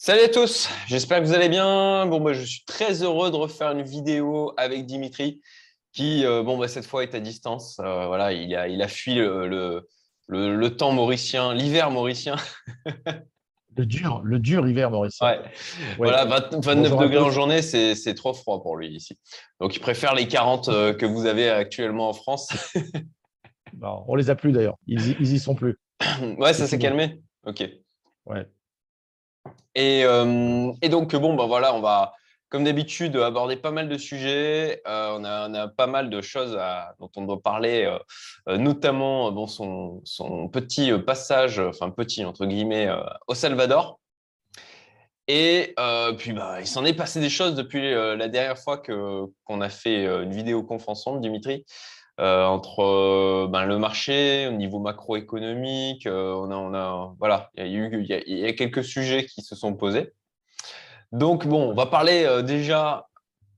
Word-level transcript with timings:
Salut 0.00 0.20
à 0.20 0.28
tous, 0.28 0.68
j'espère 0.86 1.18
que 1.20 1.24
vous 1.24 1.34
allez 1.34 1.48
bien. 1.48 2.06
Bon, 2.06 2.20
moi, 2.20 2.32
je 2.32 2.44
suis 2.44 2.64
très 2.64 3.02
heureux 3.02 3.32
de 3.32 3.36
refaire 3.36 3.72
une 3.72 3.82
vidéo 3.82 4.52
avec 4.56 4.86
Dimitri, 4.86 5.40
qui, 5.92 6.24
euh, 6.24 6.44
bon, 6.44 6.56
bah, 6.56 6.68
cette 6.68 6.86
fois 6.86 7.02
est 7.02 7.16
à 7.16 7.20
distance. 7.20 7.80
Euh, 7.80 8.06
voilà, 8.06 8.32
il 8.32 8.54
a, 8.54 8.68
il 8.68 8.80
a 8.80 8.86
fui 8.86 9.16
le, 9.16 9.48
le, 9.48 10.54
le, 10.54 10.76
temps 10.76 10.92
mauricien, 10.92 11.52
l'hiver 11.52 11.90
mauricien. 11.90 12.36
le 13.76 13.86
dur, 13.86 14.20
le 14.22 14.38
dur 14.38 14.68
hiver 14.68 14.92
mauricien. 14.92 15.26
Ouais. 15.26 15.40
Voilà, 15.96 16.24
29 16.24 16.96
degrés 16.96 17.18
en 17.18 17.32
journée, 17.32 17.60
c'est 17.60 18.14
trop 18.14 18.34
froid 18.34 18.62
pour 18.62 18.76
lui 18.76 18.94
ici. 18.94 19.18
Donc, 19.58 19.74
il 19.74 19.80
préfère 19.80 20.14
les 20.14 20.28
40 20.28 20.68
euh, 20.68 20.94
que 20.94 21.06
vous 21.06 21.26
avez 21.26 21.50
actuellement 21.50 22.08
en 22.08 22.12
France. 22.12 22.50
non, 23.76 24.04
on 24.06 24.14
les 24.14 24.30
a 24.30 24.36
plus 24.36 24.52
d'ailleurs, 24.52 24.76
ils, 24.86 25.16
ils 25.18 25.32
y 25.32 25.40
sont 25.40 25.56
plus. 25.56 25.76
ouais, 26.38 26.52
ça 26.52 26.68
s'est 26.68 26.78
calmé. 26.78 27.20
Ok. 27.44 27.68
Ouais. 28.26 28.46
Euh, 29.78 30.72
et, 30.82 30.88
donc, 30.88 31.14
bon, 31.14 31.34
ben 31.34 31.46
voilà, 31.46 31.74
on 31.74 31.80
va, 31.80 32.12
comme 32.48 32.64
d'habitude, 32.64 33.16
aborder 33.16 33.56
pas 33.56 33.70
mal 33.70 33.88
de 33.88 33.96
sujets. 33.96 34.82
Euh, 34.86 35.18
on, 35.18 35.24
a, 35.24 35.68
pas 35.68 35.86
mal 35.86 36.10
de 36.10 36.20
choses 36.20 36.58
dont 36.98 37.10
on 37.16 37.22
doit 37.22 37.40
parler, 37.40 37.90
euh, 38.48 38.56
notamment 38.56 39.30
bon, 39.32 39.46
son, 39.46 40.48
petit 40.52 40.92
passage, 41.06 41.58
enfin 41.60 41.90
petit 41.90 42.24
entre 42.24 42.46
guillemets, 42.46 42.88
au 43.26 43.34
Salvador. 43.34 44.00
Et 45.30 45.74
puis, 46.16 46.32
bah, 46.32 46.60
il 46.60 46.66
s'en 46.66 46.84
est 46.84 46.94
passé 46.94 47.20
des 47.20 47.28
choses 47.28 47.54
depuis 47.54 47.92
la 47.92 48.28
dernière 48.28 48.58
fois 48.58 48.78
qu'on 48.78 49.60
a 49.60 49.68
fait 49.68 50.04
une 50.04 50.32
vidéo 50.32 50.62
conf 50.62 50.88
ensemble, 50.88 51.20
Dimitri. 51.20 51.64
Euh, 52.20 52.44
entre 52.46 52.80
euh, 52.80 53.48
ben, 53.48 53.64
le 53.64 53.78
marché, 53.78 54.48
au 54.48 54.52
niveau 54.52 54.80
macroéconomique. 54.80 56.04
Euh, 56.06 56.32
on 56.34 56.50
a, 56.50 56.56
on 56.56 56.74
a, 56.74 57.14
voilà, 57.20 57.50
il 57.56 57.68
y 57.68 57.76
a, 57.76 57.78
eu, 57.78 58.04
y 58.04 58.44
a, 58.44 58.52
quelques 58.54 58.82
sujets 58.82 59.24
qui 59.24 59.42
se 59.42 59.54
sont 59.54 59.74
posés. 59.74 60.12
Donc, 61.12 61.46
bon, 61.46 61.70
on 61.70 61.74
va 61.74 61.86
parler 61.86 62.42
déjà 62.42 63.06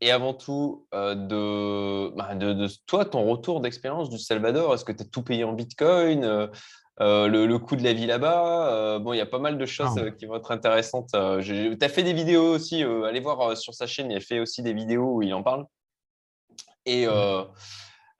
et 0.02 0.12
avant 0.12 0.34
tout 0.34 0.86
ben, 0.92 1.14
de, 1.16 2.52
de, 2.52 2.68
toi, 2.86 3.04
ton 3.04 3.24
retour 3.24 3.60
d'expérience 3.60 4.10
du 4.10 4.18
Salvador. 4.18 4.74
Est-ce 4.74 4.84
que 4.84 4.92
tu 4.92 5.02
as 5.02 5.06
tout 5.06 5.22
payé 5.22 5.44
en 5.44 5.52
Bitcoin 5.52 6.50
le, 7.00 7.56
coût 7.56 7.76
de 7.76 7.82
la 7.82 7.92
vie 7.92 8.06
là-bas. 8.06 8.98
bon, 9.00 9.14
il 9.14 9.16
y 9.16 9.22
a 9.22 9.26
pas 9.26 9.38
mal 9.38 9.58
de 9.58 9.66
choses 9.66 9.98
ah. 9.98 10.10
qui 10.10 10.26
vont 10.26 10.36
être 10.36 10.52
intéressantes. 10.52 11.10
tu 11.10 11.78
as 11.80 11.88
fait 11.88 12.02
des 12.02 12.12
vidéos 12.12 12.54
aussi. 12.54 12.82
allez 12.82 13.20
voir 13.20 13.56
sur 13.56 13.74
sa 13.74 13.86
chaîne, 13.86 14.10
il 14.10 14.18
a 14.18 14.20
fait 14.20 14.38
aussi 14.38 14.62
des 14.62 14.74
vidéos 14.74 15.16
où 15.16 15.22
il 15.22 15.34
en 15.34 15.42
parle. 15.42 15.66
Et, 16.86 17.06
euh, 17.06 17.42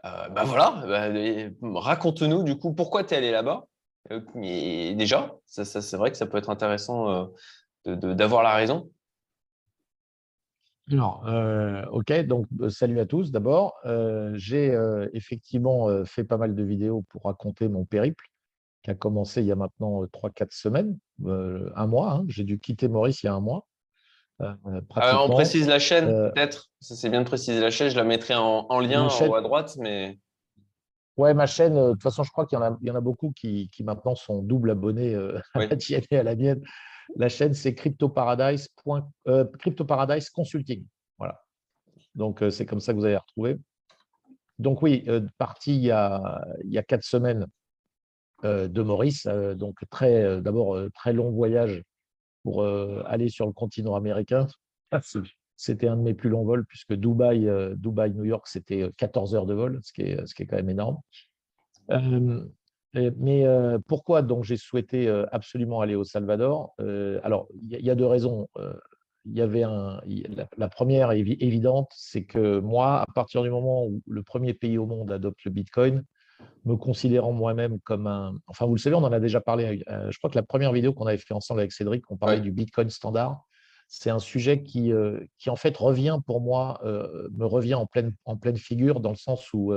bah 0.03 0.45
voilà, 0.45 0.83
bah, 0.87 1.81
raconte-nous 1.81 2.43
du 2.43 2.57
coup 2.57 2.73
pourquoi 2.73 3.05
tu 3.05 3.15
es 3.15 3.17
allé 3.17 3.31
là-bas? 3.31 3.67
Euh, 4.11 4.21
et 4.43 4.95
déjà, 4.95 5.37
ça, 5.47 5.65
c'est 5.65 5.97
vrai 5.97 6.11
que 6.11 6.17
ça 6.17 6.27
peut 6.27 6.39
être 6.39 6.51
intéressant 6.51 7.31
euh, 7.87 7.97
d'avoir 7.97 8.43
la 8.43 8.55
raison. 8.55 8.91
Alors, 10.91 11.25
ok, 11.93 12.13
donc 12.27 12.47
salut 12.69 12.99
à 12.99 13.07
tous 13.07 13.31
d'abord. 13.31 13.75
J'ai 14.35 14.77
effectivement 15.13 16.05
fait 16.05 16.25
pas 16.25 16.37
mal 16.37 16.57
de 16.57 16.63
vidéos 16.65 17.05
pour 17.11 17.25
raconter 17.25 17.69
mon 17.69 17.85
périple 17.85 18.27
qui 18.83 18.91
a 18.91 18.95
commencé 18.95 19.41
il 19.41 19.47
y 19.47 19.53
a 19.53 19.57
maintenant 19.57 20.03
3-4 20.07 20.49
semaines, 20.51 20.99
un 21.25 21.87
mois. 21.87 22.15
Hein. 22.15 22.25
J'ai 22.27 22.43
dû 22.43 22.59
quitter 22.59 22.89
Maurice 22.89 23.23
il 23.23 23.27
y 23.27 23.29
a 23.29 23.35
un 23.35 23.41
mois. 23.41 23.69
Euh, 24.41 24.81
on 25.19 25.29
précise 25.31 25.69
la 25.69 25.79
chaîne, 25.79 26.09
euh, 26.09 26.31
peut-être. 26.31 26.71
C'est 26.81 27.11
bien 27.11 27.21
de 27.21 27.27
préciser 27.27 27.61
la 27.61 27.71
chaîne. 27.71 27.91
Je 27.91 27.97
la 27.97 28.05
mettrai 28.05 28.35
en, 28.35 28.81
lien 28.81 29.03
en 29.03 29.29
haut 29.29 29.35
à 29.35 29.43
droite. 29.43 29.77
Mais... 29.79 30.19
Ouais, 31.17 31.35
ma 31.35 31.47
chaîne, 31.47 31.77
euh, 31.77 31.89
de 31.89 31.93
toute 31.93 32.03
façon, 32.03 32.23
je 32.23 32.31
crois 32.31 32.47
qu'il 32.47 32.59
y, 32.59 32.91
en 32.91 32.95
a 32.95 33.01
beaucoup 33.01 33.33
qui, 33.33 33.71
maintenant 33.81 34.15
sont 34.15 34.43
double 34.43 34.71
abonnés 34.71 35.15
à 35.55 35.67
la 35.67 35.77
tienne 35.77 36.05
et 36.11 36.19
à 36.19 36.23
la 36.23 36.37
mienne. 36.37 36.63
La 37.17 37.29
chaîne, 37.29 37.55
c'est 37.55 37.75
CryptoParadise, 37.75 38.69
CryptoParadise 39.59 40.31
Consulting. 40.31 40.85
Voilà. 41.19 41.43
Donc, 42.15 42.43
c'est 42.51 42.67
comme 42.67 42.81
ça 42.81 42.93
que 42.93 42.99
vous 42.99 43.05
allez 43.05 43.17
retrouver. 43.17 43.59
Donc, 44.59 44.83
oui, 44.83 45.05
parti 45.37 45.75
il 45.75 45.83
y, 45.83 45.91
a, 45.91 46.41
il 46.65 46.73
y 46.73 46.79
a 46.79 46.83
quatre 46.83 47.03
semaines 47.03 47.47
de 48.45 48.83
Maurice. 48.83 49.27
donc, 49.27 49.79
très, 49.91 50.41
d'abord, 50.41 50.79
très 50.95 51.13
long 51.13 51.31
voyage 51.31 51.83
pour 52.43 52.65
aller 52.65 53.29
sur 53.29 53.47
le 53.47 53.53
continent 53.53 53.95
américain. 53.95 54.47
C'était 55.57 55.89
un 55.89 55.97
de 55.97 56.03
mes 56.03 56.15
plus 56.15 56.31
longs 56.31 56.45
vols, 56.45 56.65
puisque 56.65 56.95
Dubaï, 56.95 57.47
Dubaï 57.77 58.15
New 58.15 58.25
York, 58.25 58.47
c'était 58.49 58.91
14 58.97 59.35
euh, 59.35 59.37
heures 59.37 59.47
de 59.47 59.53
vol, 59.55 59.79
ce 59.83 59.93
qui 59.93 60.03
est, 60.03 60.27
ce 60.27 60.35
qui 60.35 60.43
est 60.43 60.47
quand 60.47 60.57
même 60.57 60.71
énorme. 60.71 60.97
mais 62.95 63.45
pourquoi 63.87 64.23
donc 64.23 64.45
j'ai 64.45 64.57
souhaité 64.57 65.09
absolument 65.33 65.81
aller 65.83 65.97
au 65.97 66.05
Salvador 66.05 66.75
Alors, 66.79 67.47
il 67.61 67.85
y, 67.85 67.91
a 67.91 67.95
deux 67.95 68.07
raisons. 68.07 68.49
Il 69.27 69.37
y 69.37 69.43
avait 69.43 69.65
un, 69.65 70.01
la, 70.57 70.69
première 70.69 71.13
évidente, 71.13 71.91
c'est 71.95 72.25
que 72.25 72.59
moi, 72.61 73.03
à 73.03 73.13
partir 73.15 73.43
du 73.43 73.51
moment 73.51 73.85
où 73.85 74.01
le 74.07 74.23
premier 74.23 74.55
pays 74.55 74.79
au 74.79 74.87
monde 74.87 75.13
adopte 75.13 75.45
le 75.45 75.51
Bitcoin, 75.51 76.05
me 76.65 76.77
considérant 76.77 77.33
moi-même 77.33 77.79
comme 77.81 78.07
un. 78.07 78.39
Enfin, 78.47 78.67
vous 78.67 78.75
le 78.75 78.81
savez, 78.81 78.97
on 78.97 79.05
en 79.05 79.13
a 79.13 79.21
déjà 79.21 79.41
parlé. 79.41 79.83
Euh, 79.89 80.11
je 80.11 80.19
crois 80.19 80.31
que 80.31 80.37
la 80.37 80.43
première 80.43 80.73
vidéo 80.73 80.93
qu'on 80.93 81.07
avait 81.07 81.19
fait 81.19 81.35
ensemble 81.35 81.61
avec 81.61 81.73
Cédric, 81.73 82.05
on 82.11 82.17
parlait 82.17 82.41
du 82.41 82.53
Bitcoin 82.53 82.91
standard. 82.91 83.45
C'est 83.89 84.11
un 84.11 84.19
sujet 84.21 84.63
qui, 84.63 84.93
euh, 84.93 85.21
qui, 85.39 85.51
en 85.51 85.57
fait, 85.57 85.77
revient 85.77 86.21
pour 86.25 86.41
moi, 86.41 86.81
euh, 86.85 87.29
me 87.33 87.45
revient 87.45 87.75
en 87.75 87.87
pleine, 87.87 88.15
en 88.25 88.37
pleine 88.37 88.57
figure, 88.57 89.01
dans 89.01 89.11
le 89.11 89.17
sens 89.17 89.53
où 89.53 89.75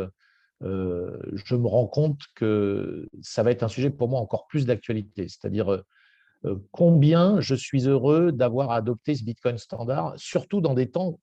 je 0.62 1.56
me 1.56 1.68
rends 1.68 1.88
compte 1.88 2.22
que 2.36 3.10
ça 3.22 3.44
va 3.44 3.52
être 3.52 3.64
un 3.64 3.68
sujet 3.68 3.90
pour 3.90 4.08
moi 4.08 4.22
encore 4.22 4.48
plus 4.48 4.66
d'actualité. 4.66 5.28
C'est-à-dire 5.28 5.84
combien 6.72 7.42
je 7.42 7.54
suis 7.54 7.86
heureux 7.86 8.32
d'avoir 8.32 8.72
adopté 8.72 9.14
ce 9.16 9.26
Bitcoin 9.26 9.58
standard, 9.58 10.14
surtout 10.16 10.62
dans 10.62 10.74
des 10.74 10.90
temps 10.90 11.20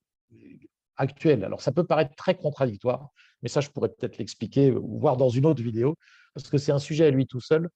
actuels. 0.96 1.42
Alors, 1.42 1.62
ça 1.62 1.72
peut 1.72 1.84
paraître 1.84 2.14
très 2.16 2.34
contradictoire 2.34 3.08
mais 3.42 3.48
ça, 3.48 3.60
je 3.60 3.70
pourrais 3.70 3.88
peut-être 3.88 4.18
l'expliquer 4.18 4.72
ou 4.72 4.98
voir 4.98 5.16
dans 5.16 5.28
une 5.28 5.46
autre 5.46 5.62
vidéo, 5.62 5.96
parce 6.34 6.48
que 6.48 6.58
c'est 6.58 6.72
un 6.72 6.78
sujet 6.78 7.06
à 7.06 7.10
lui 7.10 7.26
tout 7.26 7.40
seul. 7.40 7.68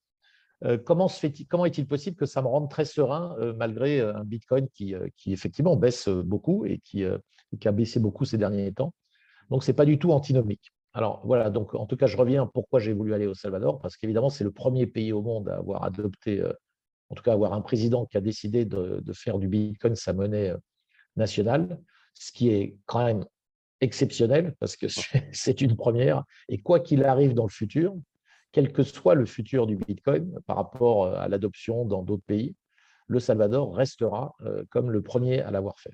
Euh, 0.64 0.78
comment, 0.78 1.08
est-il 1.08 1.86
possible 1.86 2.16
que 2.16 2.26
ça 2.26 2.41
me 2.41 2.47
rende 2.47 2.70
très 2.70 2.84
serein 2.84 3.36
euh, 3.38 3.52
malgré 3.54 4.00
euh, 4.00 4.14
un 4.14 4.25
Bitcoin 4.25 4.69
qui, 4.69 4.94
qui 5.16 5.32
effectivement 5.32 5.76
baisse 5.76 6.08
beaucoup 6.08 6.64
et 6.64 6.78
qui, 6.78 7.04
a 7.04 7.72
baissé 7.72 8.00
beaucoup 8.00 8.25
ces 8.25 8.38
derniers 8.38 8.72
temps? 8.72 8.92
Donc, 9.50 9.64
ce 9.64 9.70
n'est 9.70 9.76
pas 9.76 9.84
du 9.84 9.98
tout 9.98 10.12
antinomique. 10.12 10.72
Alors 10.97 11.22
voilà, 11.26 11.50
donc 11.50 11.75
en 11.75 11.86
tout 11.86 11.96
cas, 11.96 12.06
je 12.06 12.16
reviens 12.16 12.46
pourquoi 12.46 12.78
j'ai 12.78 12.92
voulu 12.92 13.14
aller 13.14 13.26
au 13.26 13.34
Salvador, 13.34 13.81
parce 13.81 13.96
qu'évidemment, 13.96 14.31
c'est 14.31 14.44
le 14.44 14.52
premier 14.52 14.86
pays 14.86 15.12
au 15.12 15.22
monde 15.22 15.48
à 15.48 15.56
avoir 15.56 15.82
adopté, 15.82 16.41
en 17.08 17.14
tout 17.16 17.22
cas, 17.25 17.32
avoir 17.32 17.52
un 17.52 17.60
président 17.60 18.06
qui 18.06 18.16
a 18.16 18.20
décidé 18.20 18.64
de 18.64 19.12
faire 19.12 19.41
du 19.41 19.48
Bitcoin 19.48 19.96
sa 19.96 20.12
monnaie 20.12 20.54
nationale, 21.16 21.81
ce 22.14 22.31
qui 22.31 22.50
est 22.50 22.78
quand 22.86 23.04
même 23.04 23.25
exceptionnel 23.84 24.54
parce 24.58 24.76
que 24.76 24.86
c'est 25.32 25.60
une 25.60 25.76
première. 25.76 26.24
Et 26.48 26.58
quoi 26.58 26.80
qu'il 26.80 27.04
arrive 27.04 27.34
dans 27.34 27.44
le 27.44 27.50
futur, 27.50 27.94
quel 28.50 28.72
que 28.72 28.82
soit 28.82 29.14
le 29.14 29.26
futur 29.26 29.66
du 29.66 29.76
Bitcoin 29.76 30.32
par 30.46 30.56
rapport 30.56 31.04
euh, 31.04 31.16
à 31.16 31.28
l'adoption 31.28 31.84
dans 31.84 32.02
d'autres 32.02 32.24
pays, 32.26 32.54
le 33.06 33.20
Salvador 33.20 33.76
restera 33.76 34.34
euh, 34.42 34.64
comme 34.70 34.90
le 34.90 35.02
premier 35.02 35.40
à 35.40 35.50
l'avoir 35.50 35.78
fait. 35.78 35.92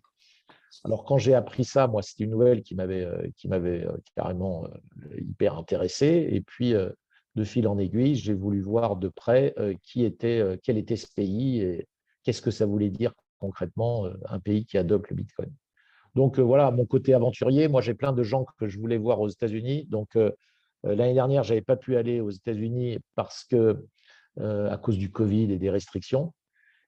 Alors 0.85 1.05
quand 1.05 1.19
j'ai 1.19 1.35
appris 1.35 1.65
ça, 1.65 1.89
moi 1.89 2.01
c'était 2.01 2.25
une 2.25 2.31
nouvelle 2.31 2.63
qui 2.63 2.75
m'avait 2.77 3.05
euh, 3.05 3.27
qui 3.37 3.49
m'avait 3.49 3.87
carrément 4.15 4.69
hyper 5.19 5.59
intéressé. 5.59 6.29
Et 6.31 6.41
puis 6.41 6.73
de 6.73 7.45
fil 7.45 7.67
en 7.67 7.77
aiguille, 7.79 8.15
j'ai 8.15 8.35
voulu 8.35 8.61
voir 8.61 8.97
de 8.97 9.09
près 9.09 9.55
qui 9.83 10.05
était 10.05 10.59
quel 10.63 10.79
était 10.79 10.97
ce 10.97 11.09
pays 11.13 11.61
et 11.61 11.89
qu'est-ce 12.23 12.41
que 12.41 12.53
ça 12.53 12.67
voulait 12.67 12.91
dire 12.91 13.13
concrètement 13.39 14.07
un 14.27 14.39
pays 14.39 14.65
qui 14.65 14.79
adopte 14.79 15.11
le 15.11 15.17
Bitcoin. 15.17 15.51
Donc 16.15 16.39
euh, 16.39 16.43
voilà, 16.43 16.71
mon 16.71 16.87
côté 16.87 17.15
aventurier, 17.15 17.69
moi 17.69 17.81
j'ai 17.81 17.95
plein 17.95 18.13
de 18.13 18.23
gens 18.23 18.45
que 18.59 18.69
je 18.69 18.79
voulais 18.79 18.99
voir 18.99 19.21
aux 19.21 19.29
États-Unis. 19.29 19.87
Donc 19.89 20.17
euh, 20.17 20.31
euh, 20.87 20.95
l'année 20.95 21.15
dernière, 21.15 21.45
je 21.45 21.51
n'avais 21.51 21.63
pas 21.63 21.77
pu 21.77 21.97
aller 21.97 22.21
aux 22.21 22.31
États-Unis 22.31 22.99
parce 23.15 23.45
que 23.45 23.85
à 24.39 24.79
cause 24.79 24.97
du 24.97 25.11
Covid 25.11 25.53
et 25.53 25.59
des 25.59 25.69
restrictions. 25.69 26.33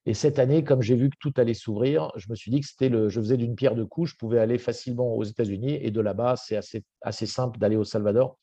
Et 0.06 0.14
cette 0.14 0.38
année, 0.38 0.64
comme 0.64 0.80
j'ai 0.80 0.94
vu 0.94 1.10
que 1.10 1.16
tout 1.20 1.34
allait 1.36 1.52
s'ouvrir, 1.52 2.10
je 2.16 2.30
me 2.30 2.34
suis 2.34 2.50
dit 2.50 2.60
que 2.60 2.66
c'était 2.66 2.88
le, 2.88 3.10
je 3.10 3.20
faisais 3.20 3.36
d'une 3.36 3.56
pierre 3.56 3.74
deux 3.74 3.84
coups, 3.84 4.10
je 4.10 4.16
pouvais 4.16 4.38
aller 4.38 4.56
facilement 4.56 5.14
aux 5.14 5.24
États-Unis 5.24 5.74
et 5.82 5.90
de 5.90 6.00
là-bas, 6.00 6.36
c'est 6.36 6.56
assez, 7.02 7.26
simple 7.26 7.58
d'aller 7.58 7.76
au 7.76 7.84
Salvador, 7.84 8.38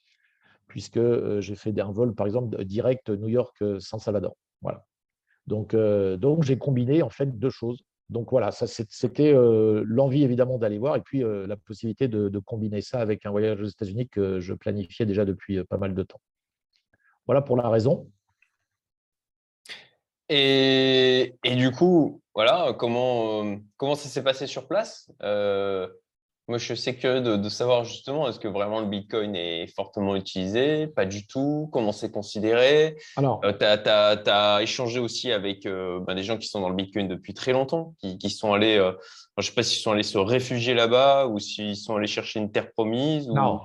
puisque 0.67 0.99
j'ai 1.39 1.55
fait 1.55 1.77
un 1.79 1.91
vol, 1.91 2.13
par 2.13 2.27
exemple, 2.27 2.63
direct 2.65 3.09
New 3.09 3.29
York-San 3.29 3.99
Salvador. 3.99 4.35
Voilà. 4.61 4.85
Donc, 5.47 5.75
donc 5.75 6.43
j'ai 6.43 6.59
combiné 6.59 7.01
en 7.01 7.09
fait 7.09 7.39
deux 7.39 7.49
choses 7.49 7.83
donc 8.09 8.31
voilà, 8.31 8.51
c'était 8.51 9.33
euh, 9.33 9.83
l'envie 9.85 10.23
évidemment 10.23 10.57
d'aller 10.57 10.79
voir 10.79 10.95
et 10.95 11.01
puis 11.01 11.23
euh, 11.23 11.45
la 11.45 11.55
possibilité 11.55 12.07
de, 12.07 12.39
combiner 12.39 12.81
ça 12.81 12.99
avec 13.01 13.25
un 13.25 13.29
voyage 13.29 13.61
aux 13.61 13.67
États-Unis 13.67 14.09
que 14.09 14.39
je 14.39 14.53
planifiais 14.55 15.05
déjà 15.05 15.25
depuis 15.25 15.59
euh, 15.59 15.63
pas 15.63 15.77
mal 15.77 15.93
de 15.93 16.01
temps. 16.01 16.19
Voilà 17.27 17.43
pour 17.43 17.55
la 17.55 17.69
raison. 17.69 18.09
Et, 20.27 21.35
du 21.43 21.71
coup, 21.71 22.21
voilà, 22.33 22.73
comment, 22.77 23.57
comment 23.77 23.95
ça 23.95 24.09
s'est 24.09 24.23
passé 24.23 24.47
sur 24.47 24.67
place? 24.67 25.11
Moi, 26.49 26.57
je 26.57 26.73
sais 26.73 26.95
curieux 26.95 27.21
de, 27.21 27.37
de 27.37 27.49
savoir 27.49 27.85
justement, 27.85 28.27
est-ce 28.27 28.39
que 28.39 28.49
vraiment 28.49 28.81
le 28.81 28.87
Bitcoin 28.87 29.35
est 29.35 29.67
fortement 29.67 30.15
utilisé? 30.15 30.87
Pas 30.87 31.05
du 31.05 31.25
tout. 31.25 31.69
Comment 31.71 31.93
c'est 31.93 32.11
considéré? 32.11 32.97
Alors, 33.15 33.39
tu 33.41 33.63
as, 33.63 34.59
échangé 34.61 34.99
aussi 34.99 35.31
avec 35.31 35.65
ben, 35.65 36.15
des 36.15 36.23
gens 36.23 36.37
qui 36.37 36.47
sont 36.47 36.59
dans 36.59 36.69
le 36.69 36.75
Bitcoin 36.75 37.07
depuis 37.07 37.33
très 37.33 37.53
longtemps, 37.53 37.93
qui, 37.99 38.17
qui 38.17 38.29
sont 38.29 38.51
allés, 38.51 38.75
je 38.75 38.93
ne 39.37 39.41
sais 39.43 39.53
pas 39.53 39.63
s'ils 39.63 39.81
sont 39.81 39.91
allés 39.91 40.03
se 40.03 40.17
réfugier 40.17 40.73
là-bas 40.73 41.27
ou 41.27 41.39
s'ils 41.39 41.77
sont 41.77 41.95
allés 41.95 42.07
chercher 42.07 42.39
une 42.39 42.51
terre 42.51 42.71
promise. 42.71 43.29
Non, 43.29 43.61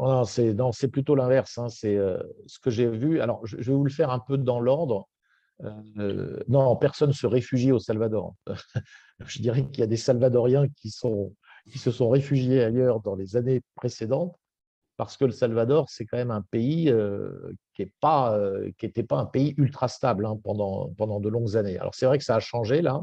non, 0.00 0.72
c'est 0.72 0.88
plutôt 0.88 1.14
l'inverse. 1.14 1.58
Hein. 1.58 1.68
C'est 1.68 1.96
euh, 1.96 2.18
ce 2.46 2.58
que 2.58 2.70
j'ai 2.70 2.86
vu. 2.86 3.20
Alors, 3.20 3.46
je, 3.46 3.56
vais 3.56 3.72
vous 3.72 3.84
le 3.84 3.90
faire 3.90 4.10
un 4.10 4.18
peu 4.18 4.38
dans 4.38 4.60
l'ordre. 4.60 5.08
Euh, 5.98 6.42
non, 6.48 6.74
personne 6.76 7.10
ne 7.10 7.14
se 7.14 7.26
réfugie 7.26 7.70
au 7.70 7.78
Salvador. 7.78 8.34
je 9.26 9.42
dirais 9.42 9.66
qu'il 9.66 9.80
y 9.80 9.82
a 9.82 9.86
des 9.86 9.98
Salvadoriens 9.98 10.68
qui, 10.76 10.90
sont, 10.90 11.34
qui 11.68 11.78
se 11.78 11.90
sont 11.90 12.08
réfugiés 12.08 12.62
ailleurs 12.62 13.00
dans 13.00 13.14
les 13.14 13.36
années 13.36 13.62
précédentes 13.74 14.36
parce 14.96 15.16
que 15.16 15.24
le 15.24 15.32
Salvador, 15.32 15.88
c'est 15.88 16.04
quand 16.04 16.18
même 16.18 16.30
un 16.30 16.42
pays 16.42 16.90
euh, 16.90 17.30
qui 17.74 17.82
n'était 17.82 17.94
pas, 18.00 18.38
pas, 19.08 19.16
un 19.16 19.26
pays 19.26 19.54
ultra 19.56 19.88
stable 19.88 20.26
hein, 20.26 20.38
pendant, 20.44 20.92
pendant 20.98 21.20
de 21.20 21.28
longues 21.30 21.56
années. 21.56 21.78
Alors, 21.78 21.94
c'est 21.94 22.04
vrai 22.04 22.18
que 22.18 22.24
ça 22.24 22.36
a 22.36 22.40
changé 22.40 22.82
là 22.82 23.02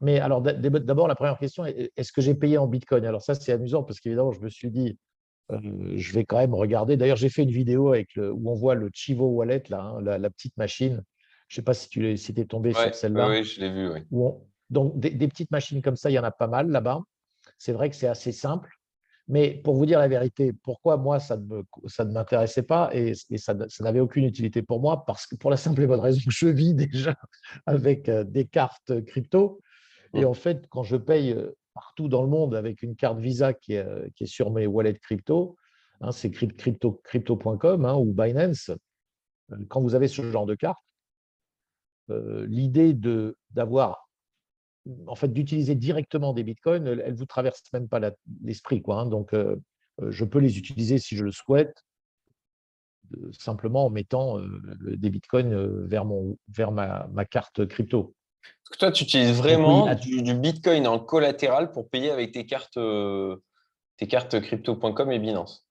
mais 0.00 0.20
alors, 0.20 0.42
d'abord, 0.42 1.08
la 1.08 1.14
première 1.14 1.38
question, 1.38 1.64
est-ce 1.64 2.12
que 2.12 2.20
j'ai 2.20 2.34
payé 2.34 2.58
en 2.58 2.66
Bitcoin? 2.66 3.04
Alors 3.06 3.22
ça, 3.22 3.34
c'est 3.34 3.52
amusant 3.52 3.82
parce 3.82 4.00
qu'évidemment, 4.00 4.32
je 4.32 4.40
me 4.40 4.50
suis 4.50 4.70
dit, 4.70 4.98
je 5.50 6.12
vais 6.12 6.24
quand 6.24 6.38
même 6.38 6.54
regarder. 6.54 6.96
D'ailleurs, 6.96 7.16
j'ai 7.16 7.28
fait 7.28 7.42
une 7.42 7.50
vidéo 7.50 7.88
avec 7.88 8.14
le, 8.14 8.32
où 8.32 8.50
on 8.50 8.54
voit 8.54 8.74
le 8.74 8.90
Chivo 8.92 9.26
Wallet, 9.26 9.62
là, 9.68 9.80
hein, 9.80 10.00
la, 10.02 10.30
petite 10.30 10.56
machine. 10.56 11.02
Je 11.48 11.54
ne 11.54 11.56
sais 11.56 11.62
pas 11.62 11.74
si 11.74 11.88
tu 11.88 12.10
es, 12.10 12.16
si 12.16 12.34
es 12.36 12.44
tombé 12.44 12.72
sur 12.72 12.94
celle-là. 12.94 13.28
Oui, 13.28 13.44
je 13.44 13.60
l'ai 13.60 13.70
vu. 13.70 14.06
Donc, 14.70 14.98
des, 14.98 15.10
des, 15.10 15.28
petites 15.28 15.50
machines 15.50 15.82
comme 15.82 15.96
ça, 15.96 16.10
il 16.10 16.14
y 16.14 16.18
en 16.18 16.24
a 16.24 16.30
pas 16.30 16.46
mal 16.46 16.70
là-bas. 16.70 17.00
C'est 17.58 17.72
vrai 17.72 17.90
que 17.90 17.96
c'est 17.96 18.08
assez 18.08 18.32
simple. 18.32 18.70
Mais 19.26 19.54
pour 19.64 19.74
vous 19.74 19.86
dire 19.86 19.98
la 19.98 20.08
vérité, 20.08 20.52
pourquoi 20.52 20.98
moi, 20.98 21.18
ça 21.18 21.36
ne 21.38 22.12
m'intéressait 22.12 22.62
pas 22.62 22.90
et, 22.92 23.14
ça, 23.14 23.54
n'avait 23.80 24.00
aucune 24.00 24.24
utilité 24.24 24.62
pour 24.62 24.80
moi? 24.80 25.04
Parce 25.06 25.26
que 25.26 25.34
pour 25.36 25.50
la 25.50 25.56
simple 25.56 25.82
et 25.82 25.86
bonne 25.86 26.00
raison 26.00 26.20
que 26.26 26.30
je 26.30 26.46
vis 26.48 26.74
déjà 26.74 27.14
avec 27.66 28.08
euh, 28.08 28.24
des 28.24 28.46
cartes 28.46 29.02
crypto. 29.06 29.60
Et 30.12 30.24
en 30.24 30.34
fait, 30.34 30.66
quand 30.68 30.82
je 30.82 30.96
paye 30.96 31.32
euh, 31.32 31.56
partout 31.72 32.08
dans 32.08 32.22
le 32.22 32.28
monde 32.28 32.54
avec 32.54 32.82
une 32.82 32.96
carte 32.96 33.18
Visa 33.18 33.54
qui 33.54 33.74
est, 33.74 33.78
euh, 33.78 34.06
qui 34.14 34.24
est 34.24 34.28
sur 34.28 34.50
mes 34.50 34.66
wallets 34.66 34.98
crypto, 34.98 35.56
hein, 36.02 36.12
c'est 36.12 36.30
crypto.com 36.30 36.98
crypto 37.02 37.38
hein, 37.46 37.94
ou 37.94 38.12
Binance, 38.12 38.70
quand 39.68 39.80
vous 39.80 39.94
avez 39.94 40.08
ce 40.08 40.22
genre 40.30 40.46
de 40.46 40.54
carte, 40.54 40.82
l'idée 42.08 42.94
d'avoir 43.50 44.03
en 45.06 45.14
fait, 45.14 45.28
d'utiliser 45.28 45.74
directement 45.74 46.32
des 46.32 46.42
bitcoins, 46.42 46.86
elles 46.86 47.12
ne 47.12 47.16
vous 47.16 47.26
traversent 47.26 47.72
même 47.72 47.88
pas 47.88 48.00
l'esprit. 48.42 48.82
quoi. 48.82 49.00
Hein. 49.00 49.06
Donc, 49.06 49.32
euh, 49.32 49.56
euh, 50.02 50.10
je 50.10 50.24
peux 50.24 50.38
les 50.38 50.58
utiliser 50.58 50.98
si 50.98 51.16
je 51.16 51.24
le 51.24 51.32
souhaite, 51.32 51.84
simplement 53.32 53.86
en 53.86 53.90
mettant 53.90 54.38
euh, 54.38 54.62
des 54.96 55.10
bitcoins 55.10 55.86
vers, 55.86 56.04
mon, 56.04 56.36
vers 56.48 56.72
ma, 56.72 57.24
carte 57.30 57.66
crypto. 57.66 58.14
Que 58.70 58.78
toi, 58.78 58.92
tu 58.92 59.04
utilises 59.04 59.36
vraiment 59.36 59.94
du, 59.94 60.34
bitcoin 60.34 60.86
en 60.86 60.98
collatéral 60.98 61.72
pour 61.72 61.88
payer 61.88 62.10
avec 62.10 62.32
tes 62.32 62.44
cartes, 62.44 62.78
tes 63.96 64.06
cartes 64.06 64.40
crypto.com 64.40 65.12
et 65.12 65.18
Binance? 65.18 65.66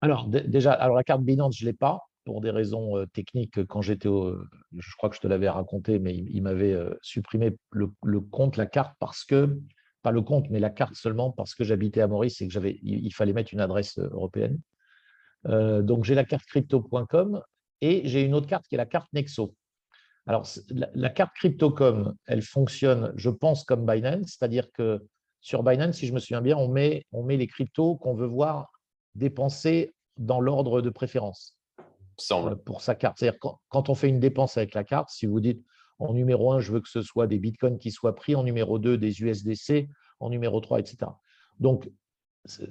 Alors, 0.00 0.28
déjà, 0.28 0.72
alors 0.72 0.96
la 0.96 1.04
carte 1.04 1.22
Binance, 1.22 1.56
je 1.56 1.64
ne 1.64 1.70
l'ai 1.70 1.76
pas 1.76 2.07
pour 2.28 2.42
des 2.42 2.50
raisons 2.50 3.06
techniques, 3.14 3.64
quand 3.68 3.80
j'étais 3.80 4.06
au, 4.06 4.36
je 4.76 4.96
crois 4.98 5.08
que 5.08 5.16
je 5.16 5.20
te 5.22 5.26
l'avais 5.26 5.48
raconté, 5.48 5.98
mais 5.98 6.14
il, 6.14 6.42
m'avait 6.42 6.76
supprimé 7.00 7.56
le, 7.70 8.20
compte, 8.20 8.58
la 8.58 8.66
carte, 8.66 8.94
parce 8.98 9.24
que, 9.24 9.58
pas 10.02 10.10
le 10.10 10.20
compte, 10.20 10.44
mais 10.50 10.60
la 10.60 10.68
carte 10.68 10.94
seulement, 10.94 11.32
parce 11.32 11.54
que 11.54 11.64
j'habitais 11.64 12.02
à 12.02 12.06
Maurice 12.06 12.42
et 12.42 12.46
que 12.46 12.52
j'avais, 12.52 12.78
il, 12.82 13.10
fallait 13.14 13.32
mettre 13.32 13.54
une 13.54 13.62
adresse 13.62 13.98
européenne. 13.98 14.60
donc 15.46 16.04
j'ai 16.04 16.14
la 16.14 16.24
carte 16.24 16.44
crypto.com 16.44 17.40
et 17.80 18.02
j'ai 18.04 18.20
une 18.24 18.34
autre 18.34 18.46
carte 18.46 18.66
qui 18.68 18.74
est 18.74 18.78
la 18.78 18.84
carte 18.84 19.10
Nexo. 19.14 19.54
Alors 20.26 20.46
la, 20.68 21.08
carte 21.08 21.34
crypto.com, 21.34 22.14
elle 22.26 22.42
fonctionne, 22.42 23.14
je 23.16 23.30
pense, 23.30 23.64
comme 23.64 23.86
Binance, 23.86 24.36
c'est-à-dire 24.38 24.70
que 24.72 25.00
sur 25.40 25.62
Binance, 25.62 25.96
si 25.96 26.06
je 26.06 26.12
me 26.12 26.18
souviens 26.18 26.42
bien, 26.42 26.58
on 26.58 26.68
met, 26.68 27.06
on 27.10 27.22
met 27.22 27.38
les 27.38 27.46
cryptos 27.46 27.96
qu'on 27.96 28.12
veut 28.12 28.26
voir 28.26 28.70
dépenser 29.14 29.94
dans 30.18 30.40
l'ordre 30.40 30.82
de 30.82 30.90
préférence. 30.90 31.57
Pour 32.64 32.82
sa 32.82 32.94
carte. 32.94 33.18
C'est-à-dire 33.18 33.38
quand, 33.68 33.88
on 33.88 33.94
fait 33.94 34.08
une 34.08 34.20
dépense 34.20 34.56
avec 34.56 34.74
la 34.74 34.84
carte, 34.84 35.10
si 35.10 35.26
vous 35.26 35.40
dites 35.40 35.64
en 35.98 36.12
numéro 36.14 36.52
1, 36.52 36.60
je 36.60 36.72
veux 36.72 36.80
que 36.80 36.88
ce 36.88 37.02
soit 37.02 37.26
des 37.26 37.38
bitcoins 37.38 37.78
qui 37.78 37.90
soient 37.90 38.14
pris, 38.14 38.34
en 38.34 38.44
numéro 38.44 38.78
2, 38.78 38.98
des 38.98 39.20
USDC, 39.20 39.88
en 40.20 40.30
numéro 40.30 40.60
3, 40.60 40.80
etc. 40.80 41.10
Donc, 41.60 41.90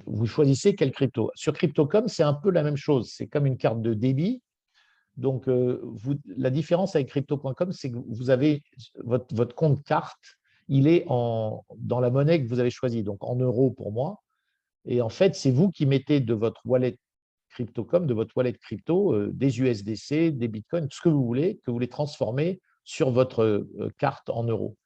vous 0.06 0.26
choisissez 0.26 0.74
quel 0.74 0.92
crypto. 0.92 1.30
Sur 1.34 1.52
Crypto.com, 1.52 2.08
c'est 2.08 2.22
un 2.22 2.34
peu 2.34 2.50
la 2.50 2.62
même 2.62 2.76
chose. 2.76 3.12
C'est 3.14 3.26
comme 3.26 3.46
une 3.46 3.56
carte 3.56 3.80
de 3.80 3.94
débit. 3.94 4.42
Donc, 5.16 5.48
euh, 5.48 5.82
la 6.26 6.50
différence 6.50 6.94
avec 6.94 7.08
Crypto.com, 7.08 7.72
c'est 7.72 7.90
que 7.90 7.98
vous 7.98 8.30
avez 8.30 8.62
votre, 9.04 9.34
votre, 9.34 9.54
compte 9.54 9.82
carte, 9.84 10.38
il 10.68 10.86
est 10.86 11.04
en, 11.08 11.64
dans 11.76 12.00
la 12.00 12.10
monnaie 12.10 12.42
que 12.42 12.48
vous 12.48 12.60
avez 12.60 12.70
choisie, 12.70 13.02
donc 13.02 13.24
en 13.24 13.34
euros 13.36 13.70
pour 13.70 13.92
moi. 13.92 14.22
Et 14.84 15.02
en 15.02 15.08
fait, 15.08 15.34
c'est 15.34 15.50
vous 15.50 15.70
qui 15.70 15.86
mettez 15.86 16.20
de 16.20 16.34
votre 16.34 16.60
wallet 16.64 16.98
Crypto.com, 17.58 18.06
de 18.06 18.14
votre 18.14 18.36
wallet 18.36 18.52
crypto, 18.52 19.12
euh, 19.12 19.30
des 19.32 19.60
USDC, 19.60 20.30
des 20.30 20.46
bitcoins, 20.46 20.86
ce 20.92 21.00
que 21.00 21.08
vous 21.08 21.24
voulez, 21.24 21.60
que 21.64 21.72
vous 21.72 21.80
les 21.80 21.88
transformez 21.88 22.60
sur 22.84 23.10
votre 23.10 23.42
euh, 23.42 23.90
carte 23.98 24.30
en 24.30 24.44
euros. 24.44 24.76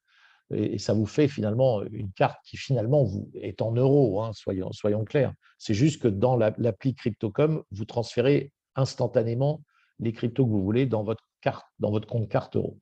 Et, 0.51 0.79
ça 0.79 0.93
vous 0.93 1.05
fait 1.05 1.27
finalement 1.27 1.83
une 1.83 2.11
carte 2.11 2.39
qui 2.43 2.57
finalement 2.57 3.07
est 3.35 3.61
en 3.61 3.73
euros, 3.73 4.23
hein, 4.23 4.31
soyons, 4.33 5.05
clairs. 5.05 5.33
C'est 5.59 5.75
juste 5.75 6.01
que 6.01 6.07
dans 6.07 6.35
l'appli 6.35 6.95
Crypto.com, 6.95 7.63
vous 7.69 7.85
transférez 7.85 8.51
instantanément 8.75 9.61
les 9.99 10.11
cryptos 10.11 10.45
que 10.45 10.51
vous 10.51 10.63
voulez 10.63 10.87
dans 10.87 11.03
votre, 11.03 11.23
carte, 11.41 11.67
dans 11.77 11.91
votre 11.91 12.07
compte 12.07 12.27
carte 12.27 12.55
euro. 12.55 12.79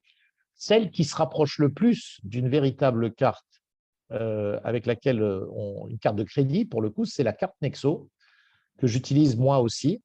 Celle 0.56 0.90
qui 0.90 1.04
se 1.04 1.16
rapproche 1.16 1.60
le 1.60 1.72
plus 1.72 2.20
d'une 2.24 2.48
véritable 2.48 3.14
carte 3.14 3.46
euh, 4.12 4.60
avec 4.64 4.86
laquelle 4.86 5.22
on, 5.22 5.88
une 5.90 6.00
carte 6.00 6.16
de 6.16 6.24
crédit, 6.24 6.64
pour 6.64 6.82
le 6.82 6.90
coup, 6.90 7.06
c'est 7.06 7.24
la 7.24 7.34
carte 7.34 7.56
Nexo, 7.62 8.10
que 8.82 8.88
j'utilise 8.88 9.38
moi 9.38 9.60
aussi. 9.60 10.02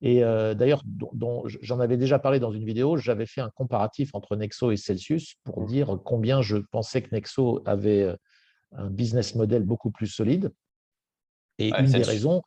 Et 0.00 0.22
euh, 0.22 0.54
d'ailleurs, 0.54 0.82
dont, 0.84 1.44
j'en 1.46 1.80
avais 1.80 1.96
déjà 1.96 2.18
parlé 2.18 2.38
dans 2.38 2.52
une 2.52 2.64
vidéo, 2.64 2.96
j'avais 2.96 3.26
fait 3.26 3.40
un 3.40 3.50
comparatif 3.50 4.14
entre 4.14 4.36
Nexo 4.36 4.70
et 4.70 4.76
Celsius 4.76 5.36
pour 5.44 5.62
mmh. 5.62 5.66
dire 5.66 5.98
combien 6.04 6.42
je 6.42 6.58
pensais 6.58 7.02
que 7.02 7.14
Nexo 7.14 7.62
avait 7.64 8.02
euh, 8.02 8.16
un 8.72 8.90
business 8.90 9.34
model 9.34 9.62
beaucoup 9.62 9.90
plus 9.90 10.06
solide. 10.06 10.52
Et 11.58 11.70
une 11.70 11.86
des 11.86 12.02
raisons, 12.02 12.42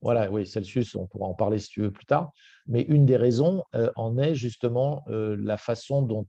voilà, 0.00 0.30
oui, 0.30 0.46
Celsius, 0.46 0.94
on 0.94 1.06
pourra 1.06 1.26
en 1.26 1.34
parler 1.34 1.58
si 1.58 1.68
tu 1.68 1.82
veux 1.82 1.92
plus 1.92 2.06
tard, 2.06 2.32
mais 2.66 2.82
une 2.82 3.06
des 3.06 3.16
raisons 3.16 3.62
euh, 3.74 3.92
en 3.94 4.16
est 4.18 4.34
justement 4.34 5.04
la 5.08 5.58
façon 5.58 6.00
dont, 6.02 6.26